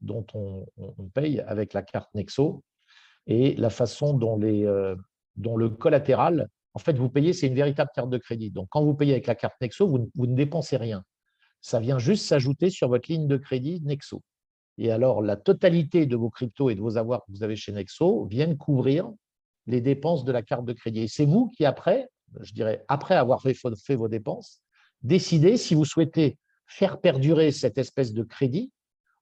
dont 0.00 0.26
on, 0.32 0.66
on, 0.78 1.04
paye 1.08 1.40
avec 1.40 1.74
la 1.74 1.82
carte 1.82 2.08
Nexo 2.14 2.64
et 3.26 3.54
la 3.56 3.70
façon 3.70 4.14
dont, 4.14 4.38
les, 4.38 4.64
dont 5.36 5.56
le 5.56 5.68
collatéral 5.68 6.48
en 6.74 6.78
fait, 6.78 6.96
vous 6.96 7.08
payez, 7.08 7.32
c'est 7.32 7.48
une 7.48 7.54
véritable 7.54 7.90
carte 7.94 8.10
de 8.10 8.18
crédit. 8.18 8.50
Donc, 8.50 8.68
quand 8.70 8.84
vous 8.84 8.94
payez 8.94 9.12
avec 9.12 9.26
la 9.26 9.34
carte 9.34 9.54
Nexo, 9.60 9.88
vous, 9.88 10.26
ne 10.26 10.34
dépensez 10.34 10.76
rien. 10.76 11.04
Ça 11.60 11.80
vient 11.80 11.98
juste 11.98 12.26
s'ajouter 12.26 12.70
sur 12.70 12.88
votre 12.88 13.10
ligne 13.10 13.26
de 13.26 13.36
crédit 13.36 13.80
Nexo. 13.82 14.22
Et 14.78 14.90
alors, 14.90 15.20
la 15.20 15.36
totalité 15.36 16.06
de 16.06 16.16
vos 16.16 16.30
cryptos 16.30 16.70
et 16.70 16.74
de 16.74 16.80
vos 16.80 16.96
avoirs 16.96 17.24
que 17.26 17.32
vous 17.32 17.42
avez 17.42 17.56
chez 17.56 17.72
Nexo 17.72 18.24
viennent 18.26 18.56
couvrir 18.56 19.10
les 19.66 19.80
dépenses 19.80 20.24
de 20.24 20.32
la 20.32 20.42
carte 20.42 20.64
de 20.64 20.72
crédit. 20.72 21.00
Et 21.00 21.08
c'est 21.08 21.26
vous 21.26 21.48
qui, 21.50 21.64
après, 21.64 22.08
je 22.40 22.52
dirais, 22.52 22.84
après 22.88 23.16
avoir 23.16 23.42
fait, 23.42 23.96
vos 23.96 24.08
dépenses, 24.08 24.62
décidez 25.02 25.56
si 25.56 25.74
vous 25.74 25.84
souhaitez 25.84 26.38
faire 26.66 27.00
perdurer 27.00 27.50
cette 27.50 27.78
espèce 27.78 28.14
de 28.14 28.22
crédit, 28.22 28.70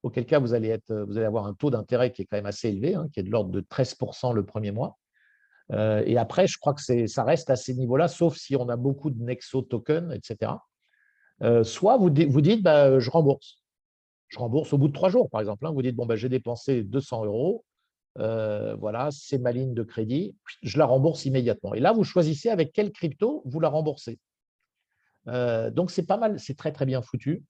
auquel 0.02 0.26
cas 0.26 0.38
vous 0.38 0.54
allez, 0.54 0.78
avoir 1.24 1.46
un 1.46 1.54
taux 1.54 1.70
d'intérêt 1.70 2.12
qui 2.12 2.22
est 2.22 2.24
quand 2.26 2.36
même 2.36 2.46
assez 2.46 2.68
élevé, 2.68 2.94
hein, 2.94 3.08
qui 3.12 3.20
est 3.20 3.24
de 3.24 3.30
l'ordre 3.30 3.50
de 3.50 3.60
13% 3.62 4.34
le 4.34 4.44
premier 4.44 4.70
mois, 4.70 4.98
euh, 5.72 6.02
et 6.06 6.16
après, 6.16 6.46
je 6.46 6.58
crois 6.58 6.74
que 6.74 7.06
ça 7.06 7.24
reste 7.24 7.50
à 7.50 7.56
ces 7.56 7.74
niveaux-là, 7.74 8.08
sauf 8.08 8.36
si 8.36 8.56
on 8.56 8.68
a 8.68 8.76
beaucoup 8.76 9.10
de 9.10 9.22
Nexo 9.22 9.62
tokens, 9.62 10.14
etc. 10.14 10.52
Euh, 11.42 11.62
soit 11.62 11.96
vous, 11.96 12.10
vous 12.28 12.40
dites, 12.40 12.62
bah, 12.62 12.98
je 12.98 13.10
rembourse. 13.10 13.62
Je 14.28 14.38
rembourse 14.38 14.72
au 14.72 14.78
bout 14.78 14.88
de 14.88 14.92
trois 14.92 15.08
jours, 15.08 15.30
par 15.30 15.40
exemple. 15.40 15.66
Hein. 15.66 15.72
Vous 15.72 15.82
dites, 15.82 15.96
bon, 15.96 16.06
bah, 16.06 16.16
j'ai 16.16 16.28
dépensé 16.28 16.82
200 16.82 17.26
euros, 17.26 17.64
euh, 18.18 18.74
voilà, 18.76 19.10
c'est 19.12 19.38
ma 19.38 19.52
ligne 19.52 19.74
de 19.74 19.82
crédit, 19.82 20.34
je 20.62 20.78
la 20.78 20.86
rembourse 20.86 21.24
immédiatement. 21.24 21.74
Et 21.74 21.80
là, 21.80 21.92
vous 21.92 22.04
choisissez 22.04 22.48
avec 22.48 22.72
quelle 22.72 22.90
crypto 22.92 23.42
vous 23.44 23.60
la 23.60 23.68
remboursez. 23.68 24.18
donc, 25.26 25.90
c'est 25.90 26.06
pas 26.06 26.16
mal, 26.16 26.40
c'est 26.40 26.56
très, 26.56 26.72
très 26.72 26.86
bien 26.86 27.02
foutu. 27.02 27.44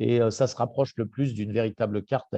Et 0.00 0.18
ça 0.30 0.48
se 0.48 0.56
rapproche 0.56 0.92
le 0.96 1.06
plus 1.06 1.34
d'une 1.34 1.52
véritable 1.52 2.02
carte 2.04 2.34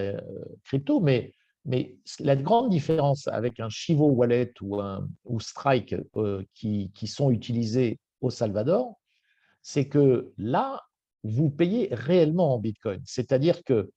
crypto. 0.64 1.00
Mais 1.00 1.32
mais 1.66 1.96
la 2.20 2.36
grande 2.36 2.70
différence 2.70 3.26
avec 3.26 3.58
un 3.58 3.68
Chivo 3.68 4.08
Wallet 4.08 4.52
ou, 4.60 4.80
un, 4.80 5.06
Strike 5.40 5.96
euh, 6.16 6.42
qui, 6.54 6.90
sont 7.06 7.30
utilisés 7.30 7.98
au 8.20 8.30
Salvador, 8.30 8.94
c'est 9.62 9.88
que 9.88 10.32
là, 10.38 10.82
vous 11.24 11.50
payez 11.50 11.88
réellement 11.90 12.54
en 12.54 12.58
Bitcoin. 12.60 13.02
C'est-à-dire 13.04 13.64
que 13.64 13.90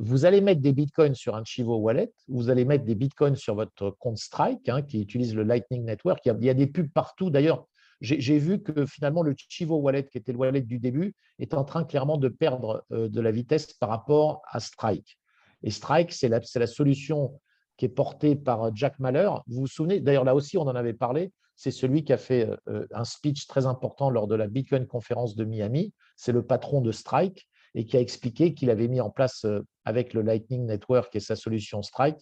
vous 0.00 0.26
allez 0.26 0.42
mettre 0.42 0.60
des 0.60 0.74
bitcoins 0.74 1.14
sur 1.14 1.34
un 1.34 1.44
Chivo 1.44 1.76
Wallet, 1.76 2.12
vous 2.28 2.50
allez 2.50 2.66
mettre 2.66 2.84
des 2.84 2.94
bitcoins 2.94 3.36
sur 3.36 3.54
votre 3.54 3.88
compte 3.98 4.18
Strike, 4.18 4.68
hein, 4.68 4.82
qui 4.82 5.00
utilise 5.00 5.34
le 5.34 5.44
Lightning 5.44 5.86
Network. 5.86 6.20
Il 6.26 6.44
y 6.44 6.50
a, 6.50 6.54
des 6.54 6.66
pubs 6.66 6.90
partout. 6.92 7.30
D'ailleurs, 7.30 7.66
j'ai 8.02 8.38
vu 8.38 8.62
que 8.62 8.84
finalement, 8.84 9.22
le 9.22 9.34
Chivo 9.48 9.76
Wallet, 9.76 10.04
qui 10.04 10.18
était 10.18 10.32
le 10.32 10.38
wallet 10.38 10.60
du 10.60 10.78
début, 10.78 11.14
est 11.38 11.54
en 11.54 11.64
train 11.64 11.84
clairement 11.84 12.18
de 12.18 12.28
perdre 12.28 12.84
de 12.90 13.20
la 13.22 13.30
vitesse 13.30 13.72
par 13.72 13.88
rapport 13.88 14.42
à 14.50 14.60
Strike. 14.60 15.18
Et 15.62 15.70
Strike, 15.70 16.12
c'est 16.12 16.28
la, 16.28 16.66
solution 16.66 17.40
qui 17.76 17.86
est 17.86 17.90
portée 17.90 18.36
par 18.36 18.74
Jack 18.74 18.98
Mahler. 18.98 19.30
Vous 19.46 19.60
vous 19.60 19.66
souvenez, 19.66 20.00
d'ailleurs, 20.00 20.24
là 20.24 20.34
aussi, 20.34 20.58
on 20.58 20.62
en 20.62 20.74
avait 20.74 20.92
parlé, 20.92 21.32
c'est 21.56 21.70
celui 21.70 22.04
qui 22.04 22.12
a 22.12 22.18
fait 22.18 22.48
un 22.92 23.04
speech 23.04 23.46
très 23.46 23.66
important 23.66 24.10
lors 24.10 24.26
de 24.26 24.34
la 24.34 24.48
Bitcoin 24.48 24.86
conférence 24.86 25.36
de 25.36 25.44
Miami. 25.44 25.92
C'est 26.16 26.32
le 26.32 26.44
patron 26.44 26.80
de 26.80 26.90
Strike 26.90 27.48
et 27.74 27.84
qui 27.84 27.96
a 27.96 28.00
expliqué 28.00 28.54
qu'il 28.54 28.70
avait 28.70 28.88
mis 28.88 29.00
en 29.00 29.10
place 29.10 29.46
avec 29.84 30.12
le 30.12 30.22
Lightning 30.22 30.66
Network 30.66 31.14
et 31.14 31.20
sa 31.20 31.36
solution 31.36 31.82
Strike 31.82 32.18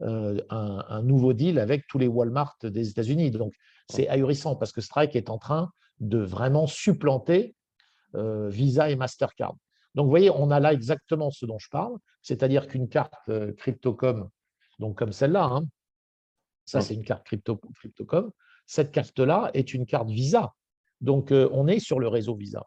un, 0.00 1.02
nouveau 1.02 1.32
deal 1.32 1.58
avec 1.58 1.86
tous 1.86 1.98
les 1.98 2.08
Walmart 2.08 2.56
des 2.62 2.88
États-Unis. 2.88 3.30
Donc, 3.30 3.54
c'est 3.88 4.08
ahurissant 4.08 4.56
parce 4.56 4.72
que 4.72 4.80
Strike 4.80 5.16
est 5.16 5.30
en 5.30 5.38
train 5.38 5.70
de 6.00 6.18
vraiment 6.18 6.66
supplanter 6.66 7.54
Visa 8.14 8.90
et 8.90 8.96
Mastercard. 8.96 9.54
Donc, 9.94 10.04
vous 10.04 10.10
voyez, 10.10 10.30
on 10.30 10.50
a 10.50 10.60
là 10.60 10.72
exactement 10.72 11.30
ce 11.30 11.46
dont 11.46 11.58
je 11.58 11.68
parle, 11.70 11.96
c'est-à-dire 12.22 12.66
qu'une 12.66 12.88
carte 12.88 13.14
CryptoCom, 13.58 14.28
donc 14.78 14.98
comme 14.98 15.12
celle-là, 15.12 15.44
hein, 15.44 15.64
ça 16.64 16.80
c'est 16.80 16.94
une 16.94 17.04
carte 17.04 17.24
crypto, 17.24 17.60
CryptoCom, 17.76 18.30
cette 18.66 18.92
carte-là 18.92 19.50
est 19.54 19.74
une 19.74 19.84
carte 19.84 20.08
Visa. 20.08 20.54
Donc, 21.00 21.30
on 21.32 21.66
est 21.66 21.80
sur 21.80 21.98
le 21.98 22.08
réseau 22.08 22.36
Visa. 22.36 22.64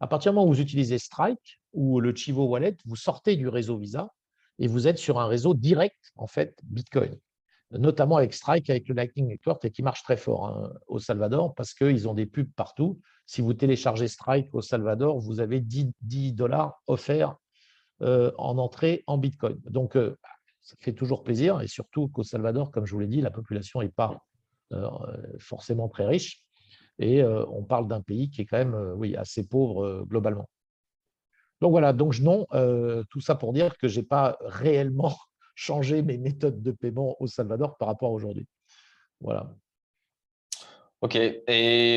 À 0.00 0.06
partir 0.06 0.32
du 0.32 0.36
moment 0.36 0.48
où 0.48 0.52
vous 0.52 0.60
utilisez 0.60 0.98
Strike 0.98 1.60
ou 1.72 2.00
le 2.00 2.14
Chivo 2.14 2.46
Wallet, 2.46 2.76
vous 2.86 2.96
sortez 2.96 3.36
du 3.36 3.48
réseau 3.48 3.78
Visa 3.78 4.10
et 4.58 4.66
vous 4.66 4.88
êtes 4.88 4.98
sur 4.98 5.20
un 5.20 5.26
réseau 5.26 5.54
direct, 5.54 6.12
en 6.16 6.26
fait, 6.26 6.58
Bitcoin. 6.64 7.18
Notamment 7.76 8.16
avec 8.16 8.34
Strike, 8.34 8.70
avec 8.70 8.88
le 8.88 8.94
Lightning 8.94 9.26
Network, 9.26 9.64
et 9.64 9.70
qui 9.70 9.82
marche 9.82 10.02
très 10.02 10.16
fort 10.16 10.46
hein, 10.46 10.72
au 10.86 10.98
Salvador 10.98 11.54
parce 11.54 11.74
qu'ils 11.74 12.08
ont 12.08 12.14
des 12.14 12.26
pubs 12.26 12.52
partout. 12.54 13.00
Si 13.26 13.40
vous 13.40 13.54
téléchargez 13.54 14.06
Strike 14.06 14.54
au 14.54 14.60
Salvador, 14.60 15.18
vous 15.18 15.40
avez 15.40 15.60
10, 15.60 16.32
dollars 16.32 16.82
offerts 16.86 17.36
en 18.00 18.58
entrée 18.58 19.02
en 19.06 19.18
Bitcoin. 19.18 19.60
Donc, 19.64 19.98
ça 20.62 20.76
fait 20.80 20.92
toujours 20.92 21.24
plaisir, 21.24 21.60
et 21.60 21.66
surtout 21.66 22.08
qu'au 22.08 22.22
Salvador, 22.22 22.70
comme 22.70 22.86
je 22.86 22.92
vous 22.92 23.00
l'ai 23.00 23.06
dit, 23.06 23.20
la 23.20 23.30
population 23.30 23.80
n'est 23.80 23.88
pas 23.88 24.18
forcément 25.38 25.88
très 25.88 26.06
riche. 26.06 26.42
Et 26.98 27.24
on 27.24 27.64
parle 27.64 27.88
d'un 27.88 28.02
pays 28.02 28.30
qui 28.30 28.42
est 28.42 28.46
quand 28.46 28.58
même 28.58 28.94
oui, 28.96 29.16
assez 29.16 29.48
pauvre 29.48 30.04
globalement. 30.08 30.48
Donc 31.60 31.70
voilà, 31.70 31.92
donc 31.92 32.18
non, 32.20 32.46
tout 33.10 33.20
ça 33.20 33.34
pour 33.34 33.52
dire 33.52 33.76
que 33.78 33.88
je 33.88 34.00
n'ai 34.00 34.06
pas 34.06 34.36
réellement 34.42 35.16
changé 35.54 36.02
mes 36.02 36.18
méthodes 36.18 36.62
de 36.62 36.72
paiement 36.72 37.16
au 37.20 37.26
Salvador 37.26 37.76
par 37.76 37.88
rapport 37.88 38.10
à 38.10 38.12
aujourd'hui. 38.12 38.46
Voilà. 39.20 39.54
Ok. 41.00 41.16
Et, 41.16 41.96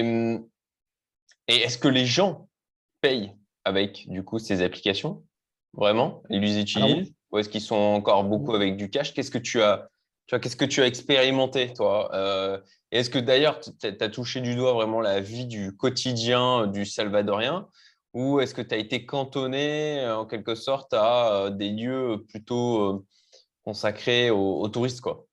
et 1.48 1.56
est-ce 1.56 1.78
que 1.78 1.88
les 1.88 2.06
gens 2.06 2.50
payent 3.02 3.36
avec 3.64 4.08
du 4.10 4.24
coup 4.24 4.40
ces 4.40 4.62
applications? 4.62 5.24
Vraiment? 5.74 6.24
Ils 6.30 6.42
les 6.42 6.60
utilisent? 6.60 7.14
Ou 7.32 7.40
est-ce 7.40 7.50
qu'ils 7.50 7.62
sont 7.62 7.76
encore 7.76 8.24
beaucoup 8.24 8.54
avec 8.54 8.78
du 8.78 8.90
cash? 8.90 9.14
Qu'est-ce 9.14 9.32
que 9.32 9.38
tu 9.38 9.62
as 9.62 9.90
qu'est-ce 10.28 10.56
que 10.56 10.66
tu 10.66 10.82
as 10.82 10.88
expérimenté, 10.88 11.74
toi? 11.74 12.14
Euh, 12.14 12.60
Est-ce 12.92 13.10
que 13.10 13.20
d'ailleurs, 13.20 13.60
tu 13.60 13.72
as 13.88 14.10
touché 14.10 14.42
du 14.42 14.56
doigt 14.56 14.74
vraiment 14.74 15.02
la 15.02 15.22
vie 15.22 15.46
du 15.46 15.76
quotidien 15.76 16.68
du 16.68 16.86
Salvadorien? 16.86 17.68
Ou 18.14 18.40
est-ce 18.40 18.54
que 18.54 18.62
tu 18.62 18.74
as 18.74 18.78
été 18.78 19.06
cantonné 19.06 20.06
en 20.10 20.26
quelque 20.26 20.56
sorte 20.56 20.94
à 20.94 21.34
euh, 21.34 21.50
des 21.50 21.70
lieux 21.70 22.26
plutôt 22.30 23.06
euh, 23.68 23.72
consacrés 23.72 24.30
aux, 24.30 24.68
touristes 24.70 25.02
quoi 25.02 25.28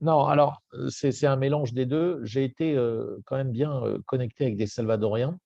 Non, 0.00 0.26
alors 0.26 0.62
c'est 0.88 1.26
un 1.26 1.36
mélange 1.36 1.72
des 1.72 1.86
deux. 1.86 2.20
J'ai 2.24 2.44
été 2.44 2.74
quand 3.26 3.36
même 3.36 3.52
bien 3.52 3.82
connecté 4.06 4.44
avec 4.44 4.56
des 4.56 4.66
Salvadoriens. 4.66 5.38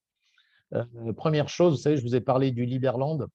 première 1.17 1.49
chose, 1.49 1.75
vous 1.75 1.83
savez, 1.83 1.97
je 1.97 2.03
vous 2.03 2.15
ai 2.15 2.21
parlé 2.21 2.51
du 2.51 2.65
Liberland. 2.65 3.27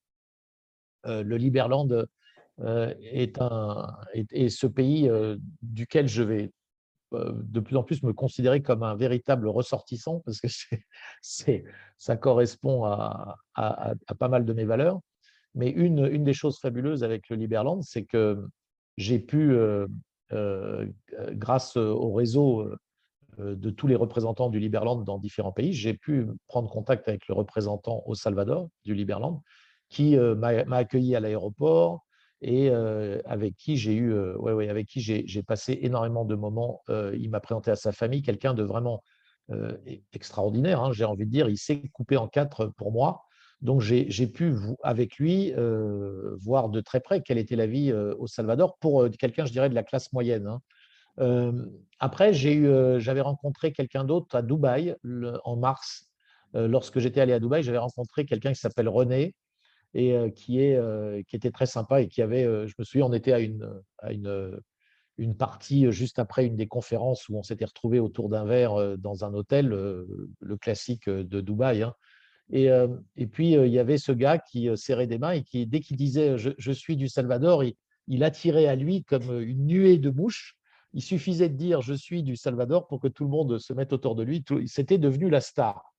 le 1.05 1.37
Liberland, 1.37 2.07
euh, 2.61 2.91
est, 3.01 3.39
un, 3.39 3.95
est, 4.13 4.49
ce 4.49 4.65
pays 4.65 5.07
euh, 5.07 5.37
duquel 5.61 6.07
je 6.07 6.23
vais 6.23 6.51
euh, 7.13 7.31
de 7.35 7.59
plus 7.59 7.77
en 7.77 7.83
plus 7.83 8.01
me 8.01 8.13
considérer 8.13 8.63
comme 8.63 8.81
un 8.81 8.95
véritable 8.95 9.47
ressortissant 9.47 10.21
parce 10.25 10.41
que 10.41 10.47
c'est, 11.21 11.63
ça 11.99 12.17
correspond 12.17 12.85
à, 12.85 13.37
pas 14.17 14.27
mal 14.27 14.43
de 14.43 14.53
mes 14.53 14.65
valeurs. 14.65 14.99
Mais 15.57 15.69
une, 15.69 16.23
des 16.23 16.33
choses 16.33 16.59
fabuleuses 16.59 17.03
avec 17.03 17.29
le 17.29 17.35
Liberland, 17.35 17.81
c'est 17.81 18.05
que 18.05 18.45
j'ai 18.97 19.19
pu, 19.19 19.55
grâce 21.31 21.77
au 21.77 22.13
réseau 22.13 22.69
de 23.37 23.69
tous 23.69 23.87
les 23.87 23.95
représentants 23.95 24.49
du 24.49 24.59
Liberland 24.59 25.03
dans 25.03 25.17
différents 25.17 25.51
pays, 25.51 25.73
j'ai 25.73 25.93
pu 25.93 26.27
prendre 26.47 26.69
contact 26.69 27.07
avec 27.07 27.27
le 27.27 27.35
représentant 27.35 28.03
au 28.05 28.15
Salvador 28.15 28.69
du 28.85 28.93
Liberland 28.93 29.41
qui 29.89 30.15
m'a 30.15 30.77
accueilli 30.77 31.15
à 31.15 31.19
l'aéroport, 31.19 32.05
et 32.41 32.69
avec 32.69 33.55
qui 33.55 33.77
j'ai 33.77 33.93
eu, 33.93 34.13
ouais, 34.13 34.53
ouais, 34.53 34.69
avec 34.69 34.87
qui 34.87 35.01
j'ai 35.01 35.43
passé 35.43 35.77
énormément 35.81 36.25
de 36.25 36.35
moments. 36.35 36.81
il 36.89 37.29
m'a 37.29 37.39
présenté 37.39 37.71
à 37.71 37.75
sa 37.75 37.91
famille, 37.91 38.21
quelqu'un 38.21 38.53
de 38.53 38.63
vraiment 38.63 39.03
e, 39.51 39.79
extraordinaire, 40.13 40.81
hein, 40.83 40.91
j'ai 40.91 41.05
envie 41.05 41.25
de 41.25 41.31
dire. 41.31 41.49
Il 41.49 41.57
s'est 41.57 41.81
coupé 41.93 42.17
en 42.17 42.27
quatre 42.27 42.67
pour 42.77 42.91
moi. 42.91 43.23
Donc 43.61 43.81
j'ai 43.81 44.27
pu, 44.27 44.55
avec 44.83 45.17
lui, 45.17 45.53
voir 46.39 46.69
de 46.69 46.79
très 46.81 46.99
près 46.99 47.21
quelle 47.21 47.37
était 47.37 47.55
la 47.55 47.67
vie 47.67 47.91
au 47.91 48.27
Salvador 48.27 48.77
pour 48.77 49.09
quelqu'un, 49.17 49.45
je 49.45 49.51
dirais, 49.51 49.69
de 49.69 49.75
la 49.75 49.83
classe 49.83 50.13
moyenne. 50.13 50.47
Hein. 51.17 51.53
après, 51.99 52.33
j'avais 52.33 53.21
rencontré 53.21 53.71
quelqu'un 53.71 54.03
d'autre 54.03 54.35
à 54.35 54.41
Dubaï 54.41 54.95
en 55.43 55.55
mars. 55.55 56.07
lorsque 56.53 56.99
j'étais 56.99 57.21
allé 57.21 57.33
à 57.33 57.39
Dubaï, 57.39 57.63
j'avais 57.63 57.79
rencontré 57.79 58.25
quelqu'un 58.25 58.53
qui 58.53 58.59
s'appelle 58.59 58.89
René, 58.89 59.33
et 59.95 60.15
qui, 60.35 60.59
était 60.61 61.51
très 61.51 61.65
sympa 61.65 62.01
et 62.01 62.07
qui 62.07 62.21
avait, 62.21 62.43
je 62.43 62.73
me 62.77 62.83
souviens, 62.83 63.07
on 63.07 63.13
était 63.13 63.33
à 63.33 63.39
une 65.17 65.35
partie 65.35 65.91
juste 65.91 66.19
après 66.19 66.45
une 66.45 66.55
des 66.55 66.67
conférences 66.67 67.27
où 67.27 67.37
on 67.37 67.43
s'était 67.43 67.65
retrouvé 67.65 67.99
autour 67.99 68.29
d'un 68.29 68.45
verre 68.45 68.99
dans 68.99 69.25
un 69.25 69.33
hôtel, 69.33 69.69
le 69.69 70.57
classique 70.57 71.09
de 71.09 71.41
Dubaï. 71.41 71.81
Hein. 71.81 71.95
Et, 72.51 72.69
et, 73.17 73.27
puis, 73.27 73.53
il 73.53 73.67
y 73.67 73.79
avait 73.79 73.97
ce 73.97 74.11
gars 74.11 74.37
qui 74.37 74.69
serrait 74.77 75.07
des 75.07 75.17
mains 75.17 75.31
et 75.31 75.43
qui, 75.43 75.67
dès 75.67 75.81
qu'il 75.81 75.97
disait 75.97 76.37
je, 76.37 76.71
suis 76.71 76.95
du 76.95 77.09
Salvador, 77.09 77.63
il, 78.07 78.23
attirait 78.23 78.67
à 78.67 78.75
lui 78.75 79.03
comme 79.03 79.41
une 79.41 79.65
nuée 79.65 79.97
de 79.97 80.09
mouches. 80.09 80.55
Il 80.93 81.01
suffisait 81.01 81.49
de 81.49 81.55
dire 81.55 81.81
je 81.81 81.93
suis 81.93 82.23
du 82.23 82.37
Salvador 82.37 82.87
pour 82.87 83.01
que 83.01 83.09
tout 83.09 83.25
le 83.25 83.29
monde 83.29 83.57
se 83.57 83.73
mette 83.73 83.91
autour 83.91 84.15
de 84.15 84.23
lui. 84.23 84.45
C'était 84.65 84.97
devenu 84.97 85.29
la 85.29 85.41
star. 85.41 85.93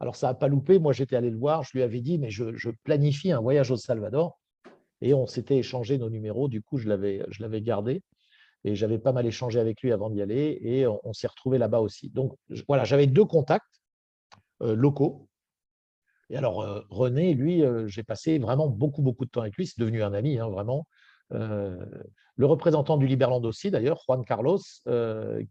Alors, 0.00 0.16
ça 0.16 0.28
n'a 0.28 0.34
pas 0.34 0.48
loupé. 0.48 0.78
Moi, 0.78 0.94
j'étais 0.94 1.16
allé 1.16 1.30
le 1.30 1.36
voir. 1.36 1.62
Je 1.62 1.72
lui 1.74 1.82
avais 1.82 2.00
dit, 2.00 2.18
mais 2.18 2.30
je, 2.30 2.70
planifie 2.82 3.32
un 3.32 3.40
voyage 3.40 3.70
au 3.70 3.76
Salvador. 3.76 4.40
Et 5.02 5.12
on 5.12 5.26
s'était 5.26 5.58
échangé 5.58 5.98
nos 5.98 6.08
numéros. 6.08 6.48
Du 6.48 6.62
coup, 6.62 6.78
je 6.78 6.88
l'avais 6.88 7.62
gardé. 7.62 8.02
Et 8.64 8.74
j'avais 8.74 8.98
pas 8.98 9.12
mal 9.12 9.26
échangé 9.26 9.58
avec 9.58 9.80
lui 9.82 9.92
avant 9.92 10.10
d'y 10.10 10.20
aller. 10.20 10.58
Et 10.62 10.86
on, 10.86 11.12
s'est 11.12 11.26
retrouvé 11.26 11.58
là-bas 11.58 11.80
aussi. 11.80 12.10
Donc, 12.10 12.34
voilà, 12.66 12.84
j'avais 12.84 13.06
deux 13.06 13.24
contacts 13.24 13.82
euh, 14.62 14.74
locaux. 14.74 15.28
Et 16.30 16.36
alors, 16.36 16.62
euh, 16.62 16.80
René, 16.90 17.34
lui, 17.34 17.62
euh, 17.62 17.86
j'ai 17.88 18.02
passé 18.02 18.38
vraiment 18.38 18.68
beaucoup, 18.68 19.02
beaucoup 19.02 19.24
de 19.24 19.30
temps 19.30 19.42
avec 19.42 19.56
lui. 19.56 19.66
C'est 19.66 19.80
devenu 19.80 20.02
un 20.02 20.14
ami, 20.14 20.38
hein, 20.38 20.48
vraiment. 20.48 20.86
le 21.30 22.46
représentant 22.46 22.96
du 22.96 23.06
Liberland 23.06 23.44
aussi, 23.44 23.70
d'ailleurs, 23.70 24.00
Juan 24.06 24.24
Carlos, 24.24 24.60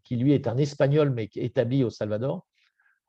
qui 0.03 0.15
lui 0.15 0.33
est 0.33 0.47
un 0.47 0.57
Espagnol, 0.57 1.11
mais 1.11 1.29
établi 1.35 1.83
au 1.83 1.89
Salvador. 1.89 2.45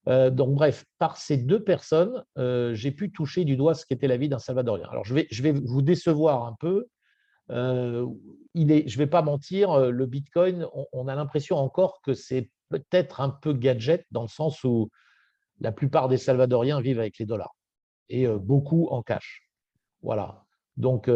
Euh, 0.09 0.31
donc, 0.31 0.55
bref, 0.55 0.85
par 0.99 1.17
ces 1.17 1.37
deux 1.37 1.62
personnes, 1.62 2.25
euh, 2.39 2.75
j'ai 2.75 2.91
pu 2.91 3.12
toucher 3.12 3.45
du 3.45 3.57
doigt 3.57 3.75
ce 3.75 3.85
qu'était 3.85 4.09
la 4.09 4.17
vie 4.17 4.29
d'un 4.29 4.39
Salvadorien. 4.39 4.89
Alors, 4.91 5.05
je 5.05 5.15
vais, 5.15 5.27
je 5.31 5.43
vais 5.43 5.53
vous 5.53 5.83
décevoir 5.83 6.47
un 6.47 6.57
peu. 6.59 6.87
Euh, 7.50 8.07
je 8.55 8.61
ne 8.62 8.97
vais 8.97 9.07
pas 9.07 9.23
mentir, 9.23 9.91
le 9.91 10.07
Bitcoin, 10.07 10.67
on, 10.93 11.09
a 11.09 11.15
l'impression 11.15 11.57
encore 11.57 12.00
que 12.03 12.15
c'est 12.15 12.50
peut-être 12.69 13.21
un 13.21 13.31
peu 13.31 13.53
gadget 13.53 14.07
dans 14.11 14.23
le 14.23 14.29
sens 14.29 14.62
où 14.65 14.89
la 15.61 15.73
plupart 15.73 16.09
des 16.09 16.17
Salvadoriens 16.17 16.81
vivent 16.81 17.00
avec 17.00 17.19
les 17.19 17.27
dollars 17.27 17.55
et 18.11 18.26
beaucoup 18.26 18.88
en 18.90 19.02
cash. 19.02 19.49
Voilà. 20.02 20.45
Donc, 20.76 21.11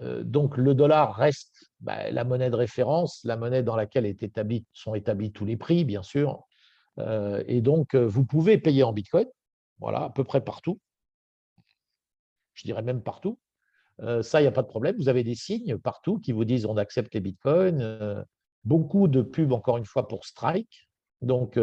donc 0.00 0.56
le 0.56 0.74
dollar 0.74 1.14
reste 1.14 1.70
bah, 1.80 2.10
la 2.10 2.24
monnaie 2.24 2.50
de 2.50 2.56
référence, 2.56 3.20
la 3.24 3.36
monnaie 3.36 3.62
dans 3.62 3.76
laquelle 3.76 4.06
est 4.06 4.22
établi, 4.22 4.66
sont 4.72 4.94
établis 4.94 5.32
tous 5.32 5.44
les 5.44 5.56
prix, 5.56 5.84
bien 5.84 6.02
sûr, 6.02 6.44
euh, 7.00 7.42
et 7.46 7.60
donc, 7.60 7.94
euh, 7.94 8.06
vous 8.06 8.24
pouvez 8.24 8.58
payer 8.58 8.82
en 8.82 8.92
Bitcoin, 8.92 9.26
voilà, 9.78 10.04
à 10.04 10.10
peu 10.10 10.24
près 10.24 10.42
partout. 10.42 10.80
Je 12.54 12.64
dirais 12.64 12.82
même 12.82 13.02
partout. 13.02 13.38
Euh, 14.00 14.22
ça, 14.22 14.40
il 14.40 14.44
n'y 14.44 14.48
a 14.48 14.52
pas 14.52 14.62
de 14.62 14.68
problème. 14.68 14.96
Vous 14.96 15.08
avez 15.08 15.24
des 15.24 15.34
signes 15.34 15.78
partout 15.78 16.18
qui 16.18 16.32
vous 16.32 16.44
disent 16.44 16.66
on 16.66 16.76
accepte 16.76 17.14
les 17.14 17.20
bitcoins. 17.20 18.24
beaucoup 18.64 19.08
de 19.08 19.22
pubs, 19.22 19.52
encore 19.52 19.78
une 19.78 19.86
fois, 19.86 20.08
pour 20.08 20.24
Strike. 20.24 20.88
Donc, 21.22 21.58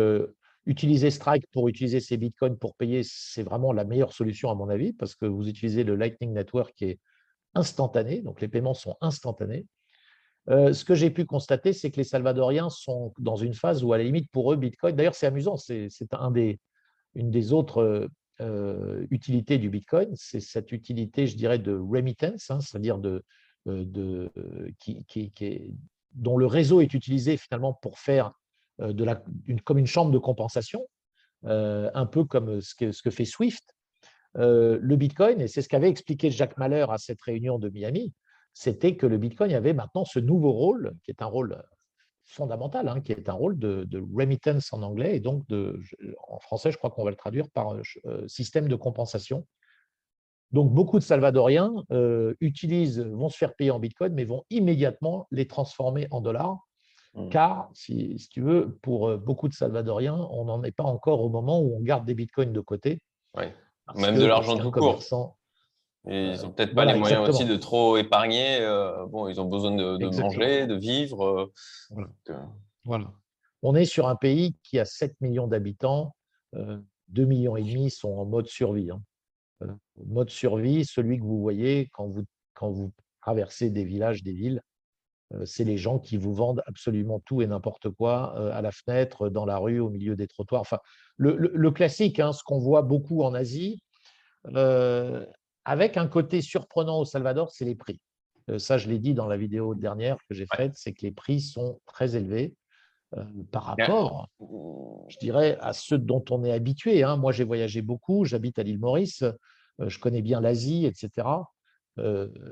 utiliser 0.68 1.10
Strike 1.10 1.48
pour 1.54 1.70
utiliser 1.70 2.00
ces 2.00 2.18
bitcoins 2.18 2.58
pour 2.58 2.76
payer, 2.76 3.02
c'est 3.04 3.42
vraiment 3.42 3.72
la 3.72 3.86
meilleure 3.86 4.14
solution 4.14 4.52
à 4.52 4.56
mon 4.56 4.70
avis, 4.70 4.94
parce 4.94 5.16
que 5.16 5.26
vous 5.26 5.48
utilisez 5.48 5.84
le 5.84 5.96
Lightning 5.96 6.34
Network 6.34 6.74
qui 6.76 6.86
est 6.86 7.00
instantané, 7.56 8.22
donc 8.22 8.42
les 8.42 8.50
paiements 8.50 8.74
sont 8.74 8.98
instantanés. 9.02 9.66
Euh, 10.50 10.74
ce 10.74 10.86
que 10.86 10.94
j'ai 10.94 11.10
pu 11.10 11.26
constater, 11.26 11.74
c'est 11.74 11.90
que 11.90 11.98
les 11.98 12.04
Salvadoriens 12.04 12.70
sont 12.70 13.14
dans 13.18 13.38
une 13.38 13.54
phase 13.54 13.84
où, 13.84 13.94
à 13.94 13.98
la 13.98 14.04
limite, 14.04 14.30
pour 14.32 14.52
eux, 14.52 14.58
Bitcoin, 14.58 14.96
d'ailleurs, 14.96 15.16
c'est 15.16 15.26
amusant, 15.26 15.56
c'est 15.58 15.90
un 16.12 16.32
des, 16.32 16.60
une 17.16 17.32
des 17.32 17.54
autres 17.54 18.10
euh, 18.42 19.08
utilités 19.10 19.58
du 19.58 19.70
Bitcoin, 19.70 20.10
c'est 20.16 20.42
cette 20.42 20.74
utilité, 20.74 21.28
je 21.28 21.38
dirais, 21.38 21.60
de 21.60 21.76
remittance, 21.76 22.52
hein, 22.52 22.60
c'est-à-dire 22.60 22.98
de, 22.98 23.24
de, 23.66 24.30
qui, 24.80 25.06
qui, 25.06 25.32
qui 25.32 25.74
dont 26.14 26.38
le 26.38 26.46
réseau 26.46 26.82
est 26.82 26.94
utilisé 26.94 27.38
finalement 27.38 27.74
pour 27.74 28.00
faire 28.00 28.34
de 28.80 29.04
la, 29.04 29.24
comme 29.64 29.78
une 29.78 29.88
chambre 29.88 30.12
de 30.12 30.18
compensation, 30.18 30.88
un 31.44 32.06
peu 32.06 32.26
comme 32.26 32.62
ce 32.62 32.76
que, 32.76 33.10
fait 33.10 33.26
Swift. 33.26 33.76
le 34.36 34.96
Bitcoin, 34.96 35.42
et 35.42 35.48
c'est 35.48 35.62
ce 35.62 35.70
qu'avait 35.70 35.90
expliqué 35.90 36.32
Jacques 36.32 36.58
Malheur 36.58 36.92
à 36.92 36.98
cette 36.98 37.22
réunion 37.22 37.60
de 37.60 37.70
Miami, 37.70 38.14
c'était 38.54 38.96
que 38.96 39.06
le 39.06 39.18
Bitcoin 39.18 39.54
avait 39.54 39.74
maintenant 39.74 40.04
ce 40.04 40.20
nouveau 40.20 40.52
rôle, 40.52 40.94
qui 41.04 41.12
est 41.12 41.22
un 41.22 41.28
rôle 41.28 41.62
fondamental, 42.28 42.88
hein, 42.88 43.02
qui 43.02 43.14
est 43.14 43.30
un 43.30 43.34
rôle 43.34 43.58
de, 43.58 44.04
remittance 44.16 44.74
en 44.74 44.84
anglais, 44.84 45.16
et 45.16 45.20
donc 45.20 45.46
en 46.28 46.40
français, 46.40 46.72
je 46.72 46.78
crois 46.78 46.90
qu'on 46.90 47.04
va 47.04 47.12
le 47.12 47.16
traduire 47.16 47.50
par 47.50 47.76
euh, 47.76 48.28
système 48.28 48.68
de 48.68 48.76
compensation. 48.76 49.48
Donc, 50.52 50.74
beaucoup 50.74 50.98
de 50.98 51.04
Salvadoriens 51.04 51.74
euh, 51.92 52.34
utilisent, 52.40 53.00
vont 53.00 53.30
se 53.30 53.38
faire 53.38 53.54
payer 53.56 53.72
en 53.72 53.80
Bitcoin, 53.80 54.14
mais 54.14 54.24
vont 54.24 54.44
immédiatement 54.50 55.28
les 55.32 55.48
transformer 55.48 56.08
en 56.12 56.22
dollars, 56.22 56.67
mmh. 57.16 57.30
car, 57.30 57.70
si, 57.74 58.18
si, 58.20 58.30
tu 58.30 58.42
veux, 58.42 58.78
pour 58.82 59.10
euh, 59.10 59.18
beaucoup 59.18 59.48
de 59.48 59.54
Salvadoriens, 59.54 60.28
on 60.32 60.46
n'en 60.46 60.64
est 60.64 60.72
pas 60.72 60.84
encore 60.84 61.22
au 61.22 61.30
moment 61.30 61.60
où 61.60 61.76
on 61.76 61.82
garde 61.82 62.06
des 62.06 62.14
Bitcoins 62.14 62.54
de 62.54 62.62
côté. 62.62 63.00
Même 63.96 64.18
de 64.18 64.26
l'argent 64.26 64.58
tout 64.58 64.72
court. 64.72 65.00
Et 66.10 66.32
ils 66.32 66.42
n'ont 66.42 66.52
peut-être 66.52 66.74
pas 66.74 66.86
les 66.86 66.98
moyens 66.98 67.28
aussi 67.28 67.46
de 67.46 67.56
trop 67.58 67.98
épargner. 67.98 68.60
Euh, 68.62 69.06
bon, 69.08 69.28
ils 69.28 69.42
ont 69.42 69.46
besoin 69.46 69.76
de, 69.76 70.22
manger, 70.22 70.66
de 70.66 70.76
vivre. 70.76 71.26
Euh, 71.26 71.54
euh, 72.30 72.40
voilà. 72.86 73.12
On 73.62 73.76
est 73.76 73.86
sur 73.86 74.08
un 74.08 74.16
pays 74.16 74.56
qui 74.64 74.80
a 74.80 74.86
7 74.86 75.20
millions 75.20 75.48
d'habitants. 75.48 76.16
2 76.54 77.26
millions 77.26 77.58
et 77.58 77.64
demi 77.64 77.90
sont 77.90 78.14
en 78.14 78.26
mode 78.26 78.48
survie. 78.48 78.90
Hein. 78.90 79.78
mode 80.06 80.30
survie, 80.30 80.86
celui 80.86 81.18
que 81.18 81.24
vous 81.24 81.42
voyez 81.42 81.90
quand 81.92 82.08
vous, 82.08 82.24
quand 82.54 82.70
vous 82.70 82.94
traversez 83.22 83.70
des 83.70 83.84
villages, 83.84 84.24
des 84.24 84.34
villes, 84.34 84.62
c'est 85.46 85.64
les 85.66 85.78
gens 85.78 86.00
qui 86.00 86.16
vous 86.18 86.34
vendent 86.34 86.64
absolument 86.68 87.20
tout 87.20 87.42
et 87.42 87.48
n'importe 87.48 87.90
quoi 87.90 88.54
à 88.54 88.62
la 88.62 88.72
fenêtre, 88.72 89.30
dans 89.30 89.46
la 89.46 89.58
rue, 89.58 89.80
au 89.80 89.90
milieu 89.90 90.16
des 90.16 90.28
trottoirs. 90.28 90.62
Enfin, 90.62 90.80
le, 91.18 91.70
classique, 91.72 92.20
hein, 92.20 92.32
ce 92.32 92.44
qu'on 92.44 92.60
voit 92.60 92.82
beaucoup 92.82 93.24
en 93.24 93.34
Asie, 93.34 93.82
avec 95.66 95.98
un 95.98 96.08
côté 96.08 96.42
surprenant 96.42 97.00
au 97.00 97.06
Salvador, 97.06 97.52
c'est 97.52 97.66
les 97.66 97.76
prix. 97.76 98.00
Euh, 98.50 98.58
ça, 98.58 98.78
je 98.78 98.88
l'ai 98.88 99.00
dit 99.00 99.14
dans 99.14 99.28
la 99.28 99.38
vidéo 99.38 99.76
dernière 99.76 100.18
que 100.30 100.34
j'ai 100.34 100.48
faite, 100.56 100.74
c'est 100.76 100.94
que 100.94 101.02
les 101.02 101.12
prix 101.12 101.42
sont 101.42 101.82
très 101.86 102.16
élevés 102.16 102.56
euh, 103.18 103.24
par 103.52 103.64
rapport, 103.64 104.30
je 105.10 105.18
dirais, 105.18 105.58
à 105.60 105.74
ceux 105.74 105.98
dont 105.98 106.24
on 106.30 106.44
est 106.46 106.52
habitué. 106.52 107.04
Hein. 107.04 107.18
Moi, 107.18 107.32
j'ai 107.32 107.44
voyagé 107.44 107.82
beaucoup, 107.82 108.26
j'habite 108.26 108.60
à 108.60 108.64
l'île 108.64 108.80
Maurice, 108.80 109.24
je 109.80 110.00
connais 110.00 110.22
bien 110.22 110.42
l'Asie, 110.42 110.86
etc. 110.86 111.28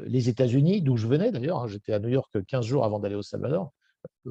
les 0.05 0.29
États-Unis, 0.29 0.81
d'où 0.81 0.97
je 0.97 1.07
venais 1.07 1.31
d'ailleurs, 1.31 1.63
hein, 1.63 1.67
j'étais 1.67 1.93
à 1.93 1.99
New 1.99 2.09
York 2.09 2.31
15 2.47 2.65
jours 2.65 2.85
avant 2.85 2.99
d'aller 2.99 3.15
au 3.15 3.21
Salvador 3.21 3.71